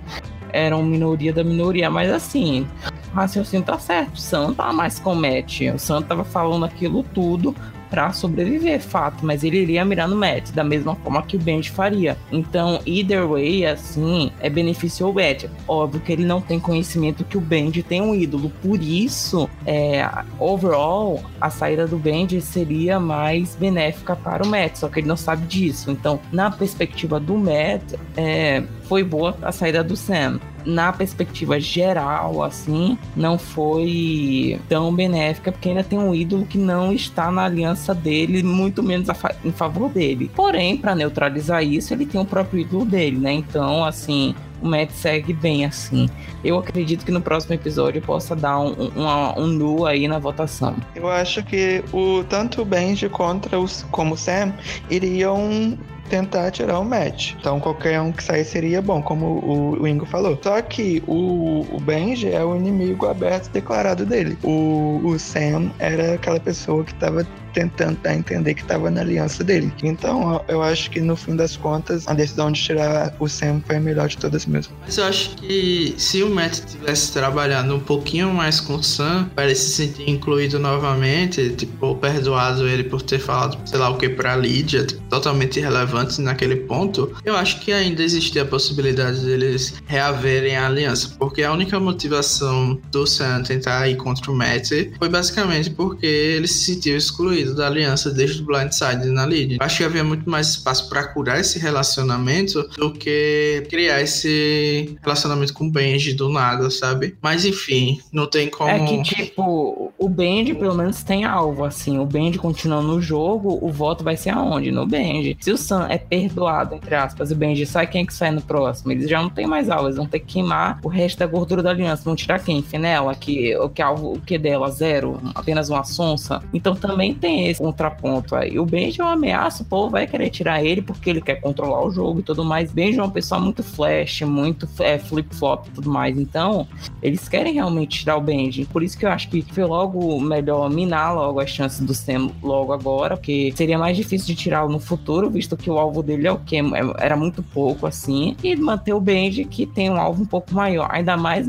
eram 0.51 0.83
minoria 0.83 1.33
da 1.33 1.43
minoria. 1.43 1.89
Mas 1.89 2.11
assim, 2.11 2.67
o 3.11 3.15
raciocínio 3.15 3.65
tá 3.65 3.77
certo. 3.79 4.15
O 4.15 4.19
Sam 4.19 4.53
tá 4.53 4.71
mais 4.73 4.99
com 4.99 5.13
o 5.13 5.15
Matt. 5.15 5.61
O 5.73 5.79
Sam 5.79 6.01
tava 6.01 6.23
falando 6.23 6.65
aquilo 6.65 7.03
tudo 7.03 7.55
para 7.93 8.11
sobreviver, 8.11 8.81
fato, 8.81 9.23
mas 9.23 9.43
ele 9.43 9.59
iria 9.59 9.85
mirar 9.85 10.07
no 10.07 10.15
Matt, 10.15 10.49
da 10.49 10.63
mesma 10.63 10.95
forma 10.95 11.21
que 11.21 11.37
o 11.37 11.39
Benji 11.39 11.69
faria. 11.69 12.17
Então, 12.31 12.79
either 12.87 13.27
way, 13.27 13.67
assim, 13.67 14.31
é 14.39 14.49
benefício 14.49 15.05
ao 15.05 15.13
Matt. 15.13 15.45
Óbvio 15.67 16.01
que 16.01 16.11
ele 16.11 16.25
não 16.25 16.41
tem 16.41 16.59
conhecimento 16.59 17.23
que 17.23 17.37
o 17.37 17.41
Benji 17.41 17.83
tem 17.83 18.01
um 18.01 18.15
ídolo, 18.15 18.51
por 18.63 18.81
isso, 18.81 19.47
é, 19.63 20.09
overall, 20.39 21.23
a 21.39 21.51
saída 21.51 21.85
do 21.85 21.97
Benji 21.97 22.41
seria 22.41 22.99
mais 22.99 23.55
benéfica 23.55 24.15
para 24.15 24.43
o 24.43 24.47
Matt, 24.47 24.77
só 24.77 24.89
que 24.89 24.99
ele 24.99 25.07
não 25.07 25.15
sabe 25.15 25.45
disso. 25.45 25.91
Então, 25.91 26.19
na 26.31 26.49
perspectiva 26.49 27.19
do 27.19 27.37
Matt, 27.37 27.93
é, 28.17 28.63
foi 28.85 29.03
boa 29.03 29.37
a 29.43 29.51
saída 29.51 29.83
do 29.83 29.95
Sam 29.95 30.39
na 30.65 30.91
perspectiva 30.91 31.59
geral, 31.59 32.43
assim, 32.43 32.97
não 33.15 33.37
foi 33.37 34.59
tão 34.69 34.93
benéfica, 34.93 35.51
porque 35.51 35.69
ainda 35.69 35.83
tem 35.83 35.99
um 35.99 36.13
ídolo 36.13 36.45
que 36.45 36.57
não 36.57 36.91
está 36.91 37.31
na 37.31 37.45
aliança 37.45 37.93
dele, 37.93 38.43
muito 38.43 38.81
menos 38.81 39.07
fa 39.17 39.35
em 39.43 39.51
favor 39.51 39.89
dele. 39.89 40.29
Porém, 40.35 40.77
para 40.77 40.95
neutralizar 40.95 41.63
isso, 41.63 41.93
ele 41.93 42.05
tem 42.05 42.19
o 42.19 42.25
próprio 42.25 42.61
ídolo 42.61 42.85
dele, 42.85 43.17
né? 43.17 43.33
Então, 43.33 43.83
assim, 43.83 44.35
o 44.61 44.67
Matt 44.67 44.91
segue 44.91 45.33
bem 45.33 45.65
assim. 45.65 46.07
Eu 46.43 46.57
acredito 46.57 47.05
que 47.05 47.11
no 47.11 47.21
próximo 47.21 47.53
episódio 47.53 48.01
possa 48.01 48.35
dar 48.35 48.59
um, 48.59 48.91
um, 48.95 49.41
um 49.41 49.47
nu 49.47 49.85
aí 49.85 50.07
na 50.07 50.17
votação. 50.17 50.75
Eu 50.95 51.09
acho 51.09 51.43
que 51.43 51.83
o 51.91 52.23
tanto 52.23 52.61
o 52.61 52.65
Benji 52.65 53.09
contra 53.09 53.59
os 53.59 53.83
como 53.91 54.15
o 54.15 54.17
Sam 54.17 54.53
iriam 54.89 55.77
tentar 56.09 56.51
tirar 56.51 56.79
o 56.79 56.85
match. 56.85 57.33
Então 57.39 57.59
qualquer 57.59 57.99
um 58.01 58.11
que 58.11 58.23
sair 58.23 58.45
seria 58.45 58.81
bom, 58.81 59.01
como 59.01 59.25
o, 59.25 59.81
o 59.81 59.87
Ingo 59.87 60.05
falou. 60.05 60.37
Só 60.41 60.61
que 60.61 61.03
o, 61.07 61.65
o 61.71 61.79
Benji 61.79 62.31
é 62.31 62.43
o 62.43 62.55
inimigo 62.55 63.07
aberto 63.07 63.49
declarado 63.51 64.05
dele. 64.05 64.37
O, 64.43 65.01
o 65.03 65.17
Sam 65.17 65.71
era 65.79 66.15
aquela 66.15 66.39
pessoa 66.39 66.83
que 66.83 66.91
estava 66.91 67.25
tentando 67.53 67.97
dar 68.01 68.11
a 68.11 68.15
entender 68.15 68.53
que 68.53 68.61
estava 68.61 68.89
na 68.89 69.01
aliança 69.01 69.43
dele. 69.43 69.71
Então, 69.83 70.43
eu 70.47 70.61
acho 70.61 70.89
que 70.89 70.99
no 70.99 71.15
fim 71.15 71.35
das 71.35 71.55
contas, 71.55 72.07
a 72.07 72.13
decisão 72.13 72.51
de 72.51 72.61
tirar 72.61 73.15
o 73.19 73.27
Sam 73.27 73.61
foi 73.65 73.77
a 73.77 73.79
melhor 73.79 74.07
de 74.07 74.17
todas 74.17 74.45
mesmo. 74.45 74.73
Mas 74.81 74.97
eu 74.97 75.05
acho 75.05 75.35
que 75.35 75.95
se 75.97 76.23
o 76.23 76.29
Matt 76.29 76.61
tivesse 76.65 77.11
trabalhado 77.13 77.73
um 77.75 77.79
pouquinho 77.79 78.33
mais 78.33 78.59
com 78.59 78.75
o 78.75 78.83
Sam, 78.83 79.29
para 79.35 79.45
ele 79.45 79.55
se 79.55 79.69
sentir 79.69 80.09
incluído 80.09 80.59
novamente, 80.59 81.49
tipo, 81.51 81.95
perdoado 81.95 82.67
ele 82.67 82.83
por 82.83 83.01
ter 83.01 83.19
falado, 83.19 83.57
sei 83.67 83.79
lá 83.79 83.89
o 83.89 83.97
que, 83.97 84.09
pra 84.09 84.35
Lídia, 84.35 84.85
tipo, 84.85 85.01
totalmente 85.09 85.59
irrelevante 85.59 86.21
naquele 86.21 86.55
ponto, 86.55 87.13
eu 87.23 87.35
acho 87.35 87.59
que 87.59 87.71
ainda 87.71 88.01
existia 88.01 88.41
a 88.41 88.45
possibilidade 88.45 89.19
deles 89.19 89.75
reaverem 89.85 90.55
a 90.55 90.67
aliança, 90.67 91.15
porque 91.19 91.43
a 91.43 91.51
única 91.51 91.79
motivação 91.79 92.79
do 92.91 93.05
Sam 93.05 93.43
tentar 93.43 93.87
ir 93.87 93.95
contra 93.95 94.31
o 94.31 94.35
Matt 94.35 94.71
foi 94.97 95.09
basicamente 95.09 95.69
porque 95.69 96.05
ele 96.05 96.47
se 96.47 96.73
sentiu 96.73 96.97
excluído 96.97 97.42
da 97.51 97.67
aliança 97.67 98.11
desde 98.11 98.41
o 98.41 98.45
Blindside 98.45 99.05
na 99.11 99.25
Lead. 99.25 99.57
Acho 99.59 99.77
que 99.77 99.83
havia 99.83 100.03
muito 100.03 100.29
mais 100.29 100.49
espaço 100.49 100.89
para 100.89 101.07
curar 101.07 101.39
esse 101.39 101.59
relacionamento 101.59 102.67
do 102.77 102.91
que 102.91 103.65
criar 103.69 104.01
esse 104.01 104.97
relacionamento 105.01 105.53
com 105.53 105.65
o 105.65 105.71
Benji 105.71 106.13
do 106.13 106.29
nada, 106.29 106.69
sabe? 106.69 107.15
Mas 107.21 107.45
enfim, 107.45 107.99
não 108.11 108.27
tem 108.27 108.49
como. 108.49 108.69
É 108.69 108.79
que, 108.79 109.01
tipo, 109.03 109.91
o 109.97 110.09
Benji 110.09 110.53
pelo 110.53 110.75
menos 110.75 111.03
tem 111.03 111.25
alvo, 111.25 111.63
assim. 111.65 111.97
O 111.97 112.05
Benji 112.05 112.37
continuando 112.37 112.87
no 112.87 113.01
jogo, 113.01 113.57
o 113.61 113.71
voto 113.71 114.03
vai 114.03 114.17
ser 114.17 114.29
aonde? 114.29 114.71
No 114.71 114.85
Benji. 114.85 115.37
Se 115.39 115.51
o 115.51 115.57
Sam 115.57 115.87
é 115.89 115.97
perdoado, 115.97 116.75
entre 116.75 116.95
aspas, 116.95 117.31
o 117.31 117.35
Benji 117.35 117.65
sai, 117.65 117.87
quem 117.87 118.03
é 118.03 118.05
que 118.05 118.13
sai 118.13 118.31
no 118.31 118.41
próximo? 118.41 118.91
Eles 118.91 119.09
já 119.09 119.21
não 119.21 119.29
tem 119.29 119.47
mais 119.47 119.69
alvo, 119.69 119.87
eles 119.87 119.97
vão 119.97 120.05
ter 120.05 120.19
que 120.19 120.33
queimar 120.33 120.79
o 120.83 120.87
resto 120.87 121.19
da 121.19 121.25
gordura 121.25 121.63
da 121.63 121.69
aliança. 121.69 122.03
Vão 122.03 122.15
tirar 122.15 122.39
quem? 122.39 122.61
Fenella, 122.61 123.15
que 123.15 123.55
o 123.57 123.69
que 123.69 123.81
alvo, 123.81 124.13
o 124.13 124.21
que 124.21 124.37
dela? 124.37 124.69
Zero? 124.69 125.19
Apenas 125.33 125.69
uma 125.69 125.83
sonsa? 125.83 126.41
Então 126.53 126.75
também 126.75 127.13
tem 127.13 127.32
tem 127.33 127.47
esse 127.47 127.61
contraponto 127.61 128.35
aí. 128.35 128.59
O 128.59 128.65
Benji 128.65 129.01
é 129.01 129.03
uma 129.03 129.13
ameaça, 129.13 129.63
o 129.63 129.65
povo 129.65 129.89
vai 129.89 130.05
querer 130.05 130.29
tirar 130.29 130.63
ele 130.63 130.81
porque 130.81 131.09
ele 131.09 131.21
quer 131.21 131.35
controlar 131.35 131.83
o 131.83 131.91
jogo 131.91 132.19
e 132.19 132.23
tudo 132.23 132.43
mais. 132.43 132.71
Benji 132.71 132.99
é 132.99 133.01
uma 133.01 133.11
pessoa 133.11 133.41
muito 133.41 133.63
flash, 133.63 134.21
muito 134.21 134.67
é, 134.79 134.99
flip-flop 134.99 135.67
e 135.67 135.71
tudo 135.71 135.89
mais. 135.89 136.17
Então, 136.17 136.67
eles 137.01 137.27
querem 137.27 137.53
realmente 137.53 137.99
tirar 137.99 138.17
o 138.17 138.21
Benji. 138.21 138.65
Por 138.65 138.83
isso 138.83 138.97
que 138.97 139.05
eu 139.05 139.09
acho 139.09 139.29
que 139.29 139.41
foi 139.41 139.63
logo 139.63 140.19
melhor 140.19 140.69
minar 140.69 141.15
logo 141.15 141.39
as 141.39 141.49
chances 141.49 141.79
do 141.79 141.93
Sam 141.93 142.29
logo 142.41 142.71
agora, 142.71 143.17
porque 143.17 143.51
seria 143.55 143.77
mais 143.77 143.97
difícil 143.97 144.27
de 144.27 144.35
tirá-lo 144.35 144.71
no 144.71 144.79
futuro, 144.79 145.29
visto 145.29 145.57
que 145.57 145.69
o 145.69 145.77
alvo 145.77 146.03
dele 146.03 146.27
é 146.27 146.31
o 146.31 146.39
quê? 146.39 146.57
É, 146.57 147.05
era 147.05 147.15
muito 147.17 147.41
pouco 147.41 147.87
assim. 147.87 148.35
E 148.43 148.55
manter 148.55 148.93
o 148.93 148.99
Benji 148.99 149.45
que 149.45 149.65
tem 149.65 149.89
um 149.89 149.99
alvo 149.99 150.21
um 150.21 150.25
pouco 150.25 150.53
maior. 150.53 150.87
Ainda 150.91 151.17
mais 151.17 151.47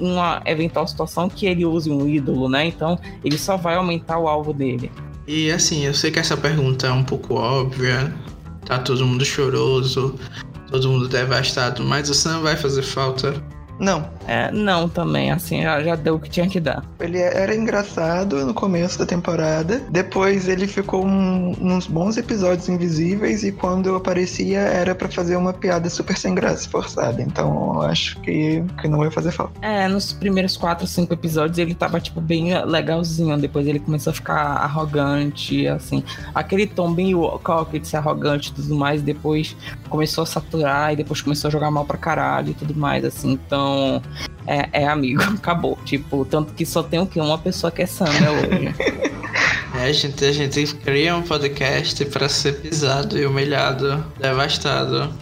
uma 0.00 0.42
eventual 0.44 0.86
situação 0.86 1.28
que 1.28 1.46
ele 1.46 1.64
use 1.64 1.90
um 1.90 2.06
ídolo, 2.08 2.48
né? 2.48 2.66
Então 2.66 2.98
ele 3.24 3.38
só 3.38 3.56
vai 3.56 3.76
aumentar 3.76 4.18
o 4.18 4.28
alvo 4.28 4.52
dele. 4.52 4.90
E 5.26 5.50
assim, 5.50 5.84
eu 5.84 5.94
sei 5.94 6.10
que 6.10 6.18
essa 6.18 6.36
pergunta 6.36 6.86
é 6.86 6.92
um 6.92 7.02
pouco 7.02 7.34
óbvia, 7.34 8.14
tá 8.64 8.78
todo 8.78 9.04
mundo 9.04 9.24
choroso, 9.24 10.14
todo 10.70 10.88
mundo 10.88 11.08
devastado, 11.08 11.82
mas 11.82 12.08
o 12.08 12.14
Sam 12.14 12.42
vai 12.42 12.56
fazer 12.56 12.82
falta 12.82 13.34
não. 13.78 14.08
É, 14.26 14.50
não 14.50 14.88
também, 14.88 15.30
assim, 15.30 15.62
já, 15.62 15.82
já 15.82 15.94
deu 15.94 16.16
o 16.16 16.20
que 16.20 16.28
tinha 16.28 16.48
que 16.48 16.58
dar. 16.58 16.84
Ele 16.98 17.18
era 17.18 17.54
engraçado 17.54 18.44
no 18.44 18.54
começo 18.54 18.98
da 18.98 19.06
temporada, 19.06 19.80
depois 19.90 20.48
ele 20.48 20.66
ficou 20.66 21.04
um, 21.04 21.54
uns 21.60 21.86
bons 21.86 22.16
episódios 22.16 22.68
invisíveis 22.68 23.44
e 23.44 23.52
quando 23.52 23.94
aparecia 23.94 24.60
era 24.60 24.94
para 24.94 25.08
fazer 25.08 25.36
uma 25.36 25.52
piada 25.52 25.88
super 25.88 26.16
sem 26.16 26.34
graça, 26.34 26.68
forçada. 26.68 27.22
Então 27.22 27.74
eu 27.74 27.82
acho 27.82 28.18
que, 28.20 28.64
que 28.80 28.88
não 28.88 28.98
vai 28.98 29.10
fazer 29.10 29.30
falta. 29.30 29.52
É, 29.60 29.86
nos 29.88 30.12
primeiros 30.12 30.56
quatro, 30.56 30.86
cinco 30.86 31.12
episódios 31.12 31.58
ele 31.58 31.74
tava, 31.74 32.00
tipo, 32.00 32.20
bem 32.20 32.58
legalzinho, 32.64 33.36
depois 33.38 33.66
ele 33.66 33.78
começou 33.78 34.10
a 34.10 34.14
ficar 34.14 34.36
arrogante, 34.36 35.68
assim. 35.68 36.02
Aquele 36.34 36.66
tom 36.66 36.92
bem 36.92 37.12
coque 37.42 37.78
de 37.78 37.86
ser 37.86 37.98
arrogante 37.98 38.50
e 38.50 38.54
tudo 38.54 38.74
mais, 38.74 39.02
depois 39.02 39.56
começou 39.88 40.22
a 40.22 40.26
saturar 40.26 40.92
e 40.92 40.96
depois 40.96 41.20
começou 41.20 41.48
a 41.48 41.50
jogar 41.50 41.70
mal 41.70 41.84
pra 41.84 41.96
caralho 41.96 42.50
e 42.50 42.54
tudo 42.54 42.74
mais, 42.74 43.04
assim. 43.04 43.32
Então 43.32 43.65
então, 43.66 44.02
é, 44.46 44.82
é, 44.84 44.88
amigo, 44.88 45.22
acabou. 45.34 45.78
Tipo, 45.84 46.24
tanto 46.24 46.54
que 46.54 46.64
só 46.64 46.82
tem 46.82 47.00
o 47.00 47.06
que? 47.06 47.20
Uma 47.20 47.38
pessoa 47.38 47.70
que 47.70 47.82
é 47.82 47.86
Sandra 47.86 48.32
hoje. 48.32 48.74
É, 49.74 49.88
a 49.88 49.92
gente, 49.92 50.24
a 50.24 50.32
gente 50.32 50.74
cria 50.76 51.14
um 51.14 51.20
podcast 51.20 52.02
para 52.06 52.30
ser 52.30 52.62
pisado 52.62 53.18
e 53.18 53.26
humilhado, 53.26 54.02
devastado. 54.18 55.12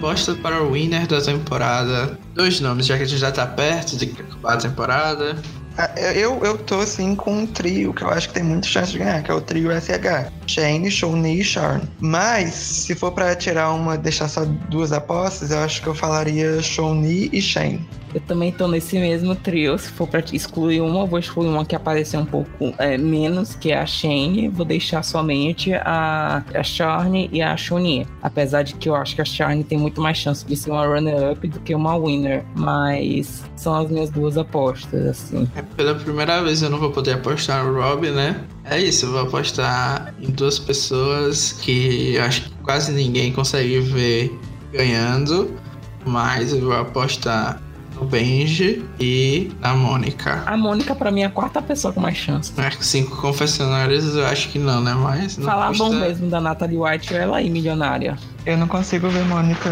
Posta 0.00 0.36
para 0.36 0.62
o 0.62 0.70
winner 0.70 1.08
da 1.08 1.20
temporada. 1.20 2.16
Dois 2.34 2.60
nomes, 2.60 2.86
já 2.86 2.96
que 2.96 3.02
a 3.02 3.06
gente 3.06 3.18
já 3.18 3.32
tá 3.32 3.44
perto 3.44 3.96
de 3.96 4.12
acabar 4.12 4.54
a 4.54 4.58
temporada. 4.58 5.36
Ah, 5.76 5.90
eu, 6.00 6.44
eu 6.44 6.56
tô 6.56 6.78
assim 6.78 7.16
com 7.16 7.38
um 7.38 7.46
trio 7.46 7.92
que 7.92 8.04
eu 8.04 8.08
acho 8.08 8.28
que 8.28 8.34
tem 8.34 8.44
muita 8.44 8.68
chance 8.68 8.92
de 8.92 8.98
ganhar, 8.98 9.22
que 9.24 9.30
é 9.30 9.34
o 9.34 9.40
trio 9.40 9.72
SH. 9.72 10.30
Shane, 10.46 10.90
Shawnee 10.90 11.40
e 11.40 11.44
Sharn. 11.44 11.82
Mas, 12.00 12.54
se 12.54 12.94
for 12.94 13.12
para 13.12 13.34
tirar 13.34 13.72
uma, 13.72 13.96
deixar 13.96 14.28
só 14.28 14.44
duas 14.68 14.92
apostas, 14.92 15.50
eu 15.50 15.58
acho 15.58 15.82
que 15.82 15.88
eu 15.88 15.94
falaria 15.94 16.62
Shawnee 16.62 17.30
e 17.32 17.40
Shane. 17.40 17.80
Eu 18.14 18.20
também 18.20 18.52
tô 18.52 18.68
nesse 18.68 18.96
mesmo 18.96 19.34
trio. 19.34 19.76
Se 19.76 19.90
for 19.90 20.06
pra 20.06 20.22
excluir 20.32 20.80
uma, 20.80 21.00
eu 21.00 21.06
vou 21.06 21.18
excluir 21.18 21.48
uma 21.48 21.64
que 21.64 21.74
apareceu 21.74 22.20
um 22.20 22.24
pouco 22.24 22.72
é, 22.78 22.96
menos, 22.96 23.56
que 23.56 23.72
é 23.72 23.78
a 23.78 23.86
Shane. 23.86 24.48
Vou 24.48 24.64
deixar 24.64 25.02
somente 25.02 25.74
a, 25.74 26.44
a 26.54 26.62
Charne 26.62 27.28
e 27.32 27.42
a 27.42 27.56
Shoni. 27.56 28.06
Apesar 28.22 28.62
de 28.62 28.74
que 28.74 28.88
eu 28.88 28.94
acho 28.94 29.16
que 29.16 29.20
a 29.20 29.24
Charne 29.24 29.64
tem 29.64 29.76
muito 29.76 30.00
mais 30.00 30.16
chance 30.16 30.46
de 30.46 30.54
ser 30.54 30.70
uma 30.70 30.86
runner-up 30.86 31.46
do 31.48 31.58
que 31.58 31.74
uma 31.74 31.98
winner. 31.98 32.44
Mas 32.54 33.42
são 33.56 33.74
as 33.74 33.90
minhas 33.90 34.10
duas 34.10 34.38
apostas, 34.38 35.06
assim. 35.06 35.48
É, 35.56 35.62
pela 35.62 35.96
primeira 35.96 36.40
vez 36.40 36.62
eu 36.62 36.70
não 36.70 36.78
vou 36.78 36.92
poder 36.92 37.14
apostar 37.14 37.64
no 37.64 37.80
Rob, 37.80 38.08
né? 38.12 38.40
É 38.64 38.80
isso, 38.80 39.06
eu 39.06 39.12
vou 39.12 39.20
apostar 39.20 40.14
em 40.20 40.30
duas 40.30 40.58
pessoas 40.58 41.52
que 41.52 42.18
acho 42.18 42.44
que 42.44 42.50
quase 42.62 42.92
ninguém 42.92 43.32
consegue 43.32 43.80
ver 43.80 44.38
ganhando. 44.72 45.54
Mas 46.06 46.52
eu 46.52 46.60
vou 46.60 46.74
apostar 46.74 47.62
no 47.94 48.04
Benji 48.04 48.84
e 49.00 49.50
na 49.60 49.74
Mônica. 49.74 50.42
A 50.46 50.56
Mônica, 50.56 50.94
pra 50.94 51.10
mim, 51.10 51.22
é 51.22 51.26
a 51.26 51.30
quarta 51.30 51.62
pessoa 51.62 51.92
com 51.92 52.00
mais 52.00 52.16
chance. 52.16 52.52
Acho 52.56 52.78
que 52.78 52.86
cinco 52.86 53.16
confessionários 53.16 54.14
eu 54.14 54.26
acho 54.26 54.50
que 54.50 54.58
não, 54.58 54.80
né? 54.80 54.94
Mas. 54.94 55.36
Falar 55.36 55.68
custa... 55.68 55.84
bom 55.84 55.94
mesmo 55.94 56.28
da 56.28 56.40
Natalie 56.40 56.78
White, 56.78 57.14
ela 57.14 57.38
aí, 57.38 57.48
milionária. 57.48 58.18
Eu 58.46 58.58
não 58.58 58.68
consigo 58.68 59.08
ver 59.08 59.24
Mônica 59.24 59.70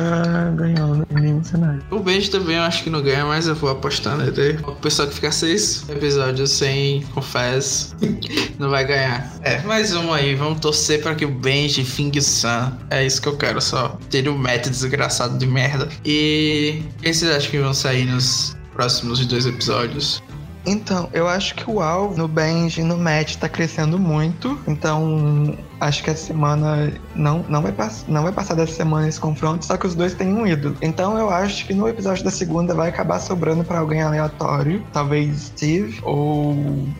ganhando 0.56 1.06
em 1.10 1.20
nenhum 1.20 1.44
cenário. 1.44 1.82
O 1.90 1.98
Benji 1.98 2.30
também 2.30 2.56
eu 2.56 2.62
acho 2.62 2.82
que 2.82 2.90
não 2.90 3.02
ganha, 3.02 3.24
mas 3.24 3.46
eu 3.46 3.54
vou 3.54 3.70
apostar 3.70 4.16
nele. 4.16 4.58
O 4.66 4.72
pessoal 4.72 5.08
que 5.08 5.14
fica 5.14 5.30
seis 5.30 5.84
episódios 5.90 6.50
sem 6.52 7.02
confesso 7.14 7.94
não 8.58 8.70
vai 8.70 8.86
ganhar. 8.86 9.30
É, 9.42 9.60
mais 9.62 9.94
um 9.94 10.12
aí. 10.12 10.34
Vamos 10.34 10.60
torcer 10.60 11.02
para 11.02 11.14
que 11.14 11.24
o 11.24 11.30
Benji 11.30 11.84
fingue 11.84 12.18
o 12.18 12.22
Sam. 12.22 12.72
É 12.88 13.04
isso 13.04 13.20
que 13.20 13.28
eu 13.28 13.36
quero 13.36 13.60
só. 13.60 13.98
Ter 14.08 14.26
o 14.26 14.32
um 14.32 14.38
método 14.38 14.70
desgraçado 14.70 15.36
de 15.36 15.46
merda. 15.46 15.88
E 16.04 16.82
quem 17.02 17.12
vocês 17.12 17.30
acham 17.30 17.50
que 17.50 17.58
vão 17.58 17.74
sair 17.74 18.06
nos 18.06 18.56
próximos 18.72 19.24
dois 19.26 19.44
episódios? 19.44 20.22
Então, 20.64 21.10
eu 21.12 21.26
acho 21.26 21.54
que 21.54 21.68
o 21.68 21.80
alvo 21.80 22.16
no 22.16 22.28
Benji 22.28 22.80
e 22.80 22.84
no 22.84 22.96
Matt 22.96 23.36
tá 23.36 23.48
crescendo 23.48 23.98
muito. 23.98 24.58
Então, 24.66 25.58
acho 25.82 26.02
que 26.02 26.10
a 26.10 26.16
semana 26.16 26.92
não, 27.14 27.44
não, 27.48 27.60
vai 27.60 27.74
não 28.08 28.22
vai 28.22 28.32
passar 28.32 28.54
dessa 28.54 28.72
semana 28.72 29.08
esse 29.08 29.20
confronto, 29.20 29.64
só 29.64 29.76
que 29.76 29.86
os 29.86 29.94
dois 29.94 30.14
têm 30.14 30.32
um 30.32 30.46
ídolo. 30.46 30.76
Então 30.80 31.18
eu 31.18 31.28
acho 31.28 31.66
que 31.66 31.74
no 31.74 31.88
episódio 31.88 32.24
da 32.24 32.30
segunda 32.30 32.74
vai 32.74 32.88
acabar 32.88 33.18
sobrando 33.18 33.64
para 33.64 33.80
alguém 33.80 34.00
aleatório, 34.00 34.82
talvez 34.92 35.46
Steve 35.46 35.98
ou 36.02 36.54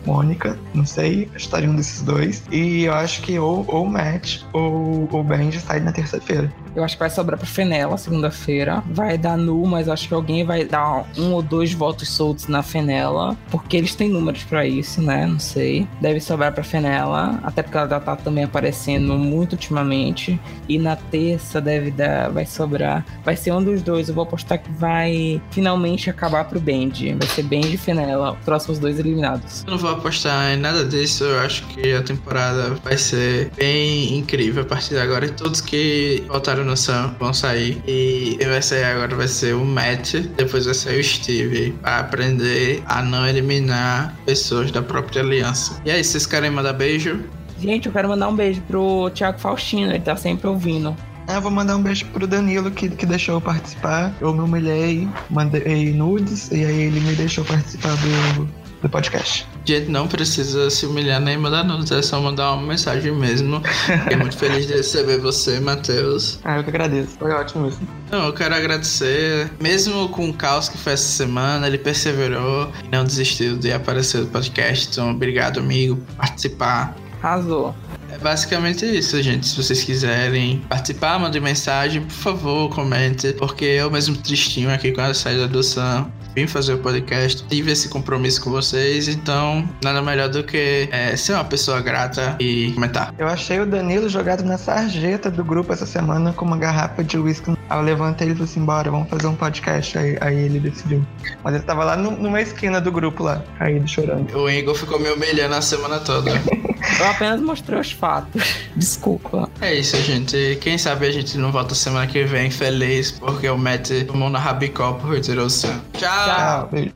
Mônica, 0.05 0.57
não 0.73 0.85
sei, 0.85 1.29
estaria 1.35 1.69
um 1.69 1.75
desses 1.75 2.01
dois. 2.01 2.43
E 2.51 2.83
eu 2.83 2.93
acho 2.93 3.21
que 3.21 3.39
ou 3.39 3.63
o 3.63 3.85
Matt 3.85 4.41
ou 4.51 5.07
o 5.11 5.23
Benji 5.23 5.59
sai 5.59 5.79
na 5.79 5.91
terça-feira. 5.91 6.51
Eu 6.75 6.83
acho 6.83 6.95
que 6.95 6.99
vai 6.99 7.09
sobrar 7.09 7.37
pra 7.37 7.47
Fenella 7.47 7.97
segunda-feira. 7.97 8.83
Vai 8.87 9.15
dar 9.17 9.37
nu, 9.37 9.63
mas 9.65 9.87
acho 9.87 10.07
que 10.07 10.13
alguém 10.13 10.43
vai 10.43 10.65
dar 10.65 11.05
um 11.17 11.33
ou 11.33 11.41
dois 11.41 11.71
votos 11.71 12.09
soltos 12.09 12.47
na 12.47 12.63
Fenella. 12.63 13.37
Porque 13.51 13.77
eles 13.77 13.93
têm 13.93 14.09
números 14.09 14.43
para 14.43 14.65
isso, 14.65 14.99
né? 14.99 15.27
Não 15.27 15.39
sei. 15.39 15.87
Deve 16.01 16.19
sobrar 16.19 16.51
pra 16.51 16.63
Fenella. 16.63 17.39
Até 17.43 17.61
porque 17.61 17.77
ela 17.77 17.87
já 17.87 17.99
tá 17.99 18.15
também 18.15 18.43
aparecendo 18.45 18.72
aparecendo 18.73 19.17
muito 19.17 19.53
ultimamente. 19.53 20.39
E 20.67 20.79
na 20.79 20.95
terça 20.95 21.61
deve 21.61 21.91
dar, 21.91 22.29
vai 22.29 22.45
sobrar. 22.45 23.05
Vai 23.23 23.37
ser 23.37 23.51
um 23.51 23.63
dos 23.63 23.81
dois. 23.81 24.09
Eu 24.09 24.15
vou 24.15 24.23
apostar 24.23 24.57
que 24.61 24.71
vai 24.71 25.41
finalmente 25.51 26.09
acabar 26.09 26.45
pro 26.45 26.59
Bendy. 26.59 27.13
Vai 27.13 27.27
ser 27.27 27.43
Bendy 27.43 27.75
e 27.75 27.77
Fenella, 27.77 28.35
próximos 28.43 28.79
dois 28.79 28.99
eliminados. 28.99 29.63
Eu 29.65 29.71
não 29.71 29.77
vou 29.77 29.91
apostar 29.91 30.53
em 30.53 30.57
nada 30.57 30.83
disso. 30.83 31.23
Eu 31.23 31.39
acho 31.39 31.65
que 31.67 31.93
a 31.93 32.01
temporada 32.01 32.75
vai 32.83 32.97
ser 32.97 33.51
bem 33.55 34.17
incrível 34.17 34.63
a 34.63 34.65
partir 34.65 34.95
de 34.95 34.99
agora. 34.99 35.25
E 35.25 35.29
todos 35.29 35.61
que 35.61 36.23
voltaram 36.27 36.65
no 36.65 36.75
Sam 36.75 37.15
vão 37.19 37.33
sair. 37.33 37.81
E 37.87 38.37
vai 38.43 38.61
sair 38.61 38.85
agora 38.85 39.15
vai 39.15 39.27
ser 39.27 39.53
o 39.53 39.63
Matt. 39.63 40.15
Depois 40.35 40.65
vai 40.65 40.73
ser 40.73 40.99
o 40.99 41.03
Steve. 41.03 41.71
Pra 41.81 41.99
aprender 41.99 42.81
a 42.85 43.01
não 43.03 43.27
eliminar 43.27 44.15
pessoas 44.25 44.71
da 44.71 44.81
própria 44.81 45.21
aliança. 45.21 45.79
E 45.85 45.91
aí, 45.91 46.03
vocês 46.03 46.25
querem 46.25 46.49
mandar 46.49 46.73
beijo? 46.73 47.23
Gente, 47.63 47.85
eu 47.85 47.93
quero 47.93 48.09
mandar 48.09 48.27
um 48.27 48.35
beijo 48.35 48.61
pro 48.67 49.09
Thiago 49.11 49.39
Faustino, 49.39 49.89
ele 49.89 50.01
tá 50.01 50.17
sempre 50.17 50.47
ouvindo. 50.47 50.93
Ah, 51.29 51.39
vou 51.39 51.49
mandar 51.49 51.77
um 51.77 51.81
beijo 51.81 52.05
pro 52.07 52.27
Danilo 52.27 52.69
que, 52.69 52.89
que 52.89 53.05
deixou 53.05 53.35
eu 53.35 53.41
participar. 53.41 54.13
Eu 54.19 54.33
me 54.33 54.41
humilhei, 54.41 55.07
mandei 55.29 55.93
nudes 55.93 56.51
e 56.51 56.55
aí 56.55 56.81
ele 56.81 56.99
me 56.99 57.15
deixou 57.15 57.45
participar 57.45 57.95
do, 57.95 58.49
do 58.81 58.89
podcast. 58.89 59.47
Gente, 59.63 59.89
não 59.89 60.09
precisa 60.09 60.69
se 60.69 60.85
humilhar 60.85 61.21
nem 61.21 61.37
mandar 61.37 61.63
nudes, 61.63 61.89
é 61.89 62.01
só 62.01 62.19
mandar 62.19 62.51
uma 62.51 62.67
mensagem 62.67 63.13
mesmo. 63.13 63.61
Fiquei 64.03 64.17
muito 64.17 64.35
feliz 64.35 64.67
de 64.67 64.73
receber 64.73 65.19
você, 65.19 65.61
Matheus. 65.61 66.41
Ah, 66.43 66.57
eu 66.57 66.65
que 66.65 66.69
agradeço. 66.69 67.17
Foi 67.17 67.31
ótimo 67.31 67.69
isso. 67.69 67.79
Não, 68.11 68.25
eu 68.25 68.33
quero 68.33 68.53
agradecer. 68.55 69.49
Mesmo 69.61 70.09
com 70.09 70.29
o 70.29 70.33
caos 70.33 70.67
que 70.67 70.77
foi 70.77 70.91
essa 70.91 71.07
semana, 71.07 71.65
ele 71.65 71.77
perseverou 71.77 72.69
e 72.83 72.89
não 72.89 73.05
desistiu 73.05 73.55
de 73.55 73.71
aparecer 73.71 74.19
no 74.19 74.27
podcast. 74.27 74.89
Então, 74.91 75.11
obrigado, 75.11 75.61
amigo, 75.61 75.95
por 75.95 76.15
participar. 76.15 76.93
Arrasou. 77.23 77.73
É 78.11 78.17
basicamente 78.19 78.85
isso, 78.85 79.19
gente. 79.23 79.47
Se 79.47 79.57
vocês 79.57 79.83
quiserem 79.83 80.61
participar, 80.69 81.17
mandem 81.17 81.41
mensagem, 81.41 82.01
por 82.01 82.11
favor, 82.11 82.69
comente. 82.69 83.33
Porque 83.33 83.65
eu 83.65 83.89
mesmo 83.89 84.15
tristinho 84.17 84.71
aqui 84.71 84.91
com 84.91 85.01
a 85.01 85.13
saída 85.13 85.47
do 85.47 85.63
Sam. 85.63 86.05
Vim 86.35 86.47
fazer 86.47 86.73
o 86.73 86.79
podcast, 86.79 87.45
tive 87.47 87.71
esse 87.71 87.87
compromisso 87.89 88.41
com 88.43 88.49
vocês, 88.49 89.07
então 89.07 89.69
nada 89.83 90.01
melhor 90.01 90.27
do 90.29 90.43
que 90.43 90.89
é, 90.91 91.15
ser 91.15 91.33
uma 91.33 91.43
pessoa 91.43 91.79
grata 91.79 92.35
e 92.39 92.71
comentar. 92.73 93.13
Eu 93.19 93.27
achei 93.27 93.59
o 93.59 93.67
Danilo 93.67 94.09
jogado 94.09 94.43
na 94.43 94.57
sarjeta 94.57 95.29
do 95.29 95.43
grupo 95.43 95.71
essa 95.71 95.85
semana 95.85 96.33
com 96.33 96.43
uma 96.43 96.57
garrafa 96.57 97.03
de 97.03 97.19
uísque. 97.19 97.51
Aí 97.69 97.77
eu 97.77 97.83
levantei 97.83 98.29
e 98.29 98.31
falei 98.31 98.45
assim: 98.45 98.65
bora, 98.65 98.89
vamos 98.89 99.09
fazer 99.09 99.27
um 99.27 99.35
podcast. 99.35 99.95
Aí, 99.95 100.17
aí 100.21 100.35
ele 100.39 100.59
decidiu. 100.59 101.05
Mas 101.43 101.53
ele 101.53 101.63
tava 101.65 101.83
lá 101.83 101.95
no- 101.95 102.17
numa 102.17 102.41
esquina 102.41 102.81
do 102.81 102.91
grupo 102.91 103.21
lá, 103.23 103.43
caído 103.59 103.87
chorando. 103.87 104.35
O 104.35 104.49
Igor 104.49 104.73
ficou 104.73 104.99
me 104.99 105.09
humilhando 105.11 105.53
a 105.53 105.61
semana 105.61 105.99
toda. 105.99 106.31
Eu 106.99 107.07
apenas 107.07 107.41
mostrei 107.41 107.79
os 107.79 107.91
fatos. 107.91 108.55
Desculpa. 108.75 109.49
É 109.61 109.75
isso, 109.75 109.97
gente. 110.01 110.57
Quem 110.61 110.77
sabe 110.77 111.07
a 111.07 111.11
gente 111.11 111.37
não 111.37 111.51
volta 111.51 111.75
semana 111.75 112.07
que 112.07 112.23
vem 112.23 112.49
feliz 112.49 113.11
porque 113.11 113.49
o 113.49 113.57
Matt 113.57 113.89
tomou 114.07 114.29
na 114.29 114.39
Rabicó 114.39 114.93
por 114.93 115.11
retirou 115.11 115.45
o 115.45 115.49
Sam. 115.49 115.81
Tchau! 115.93 116.69
Tchau. 116.69 116.93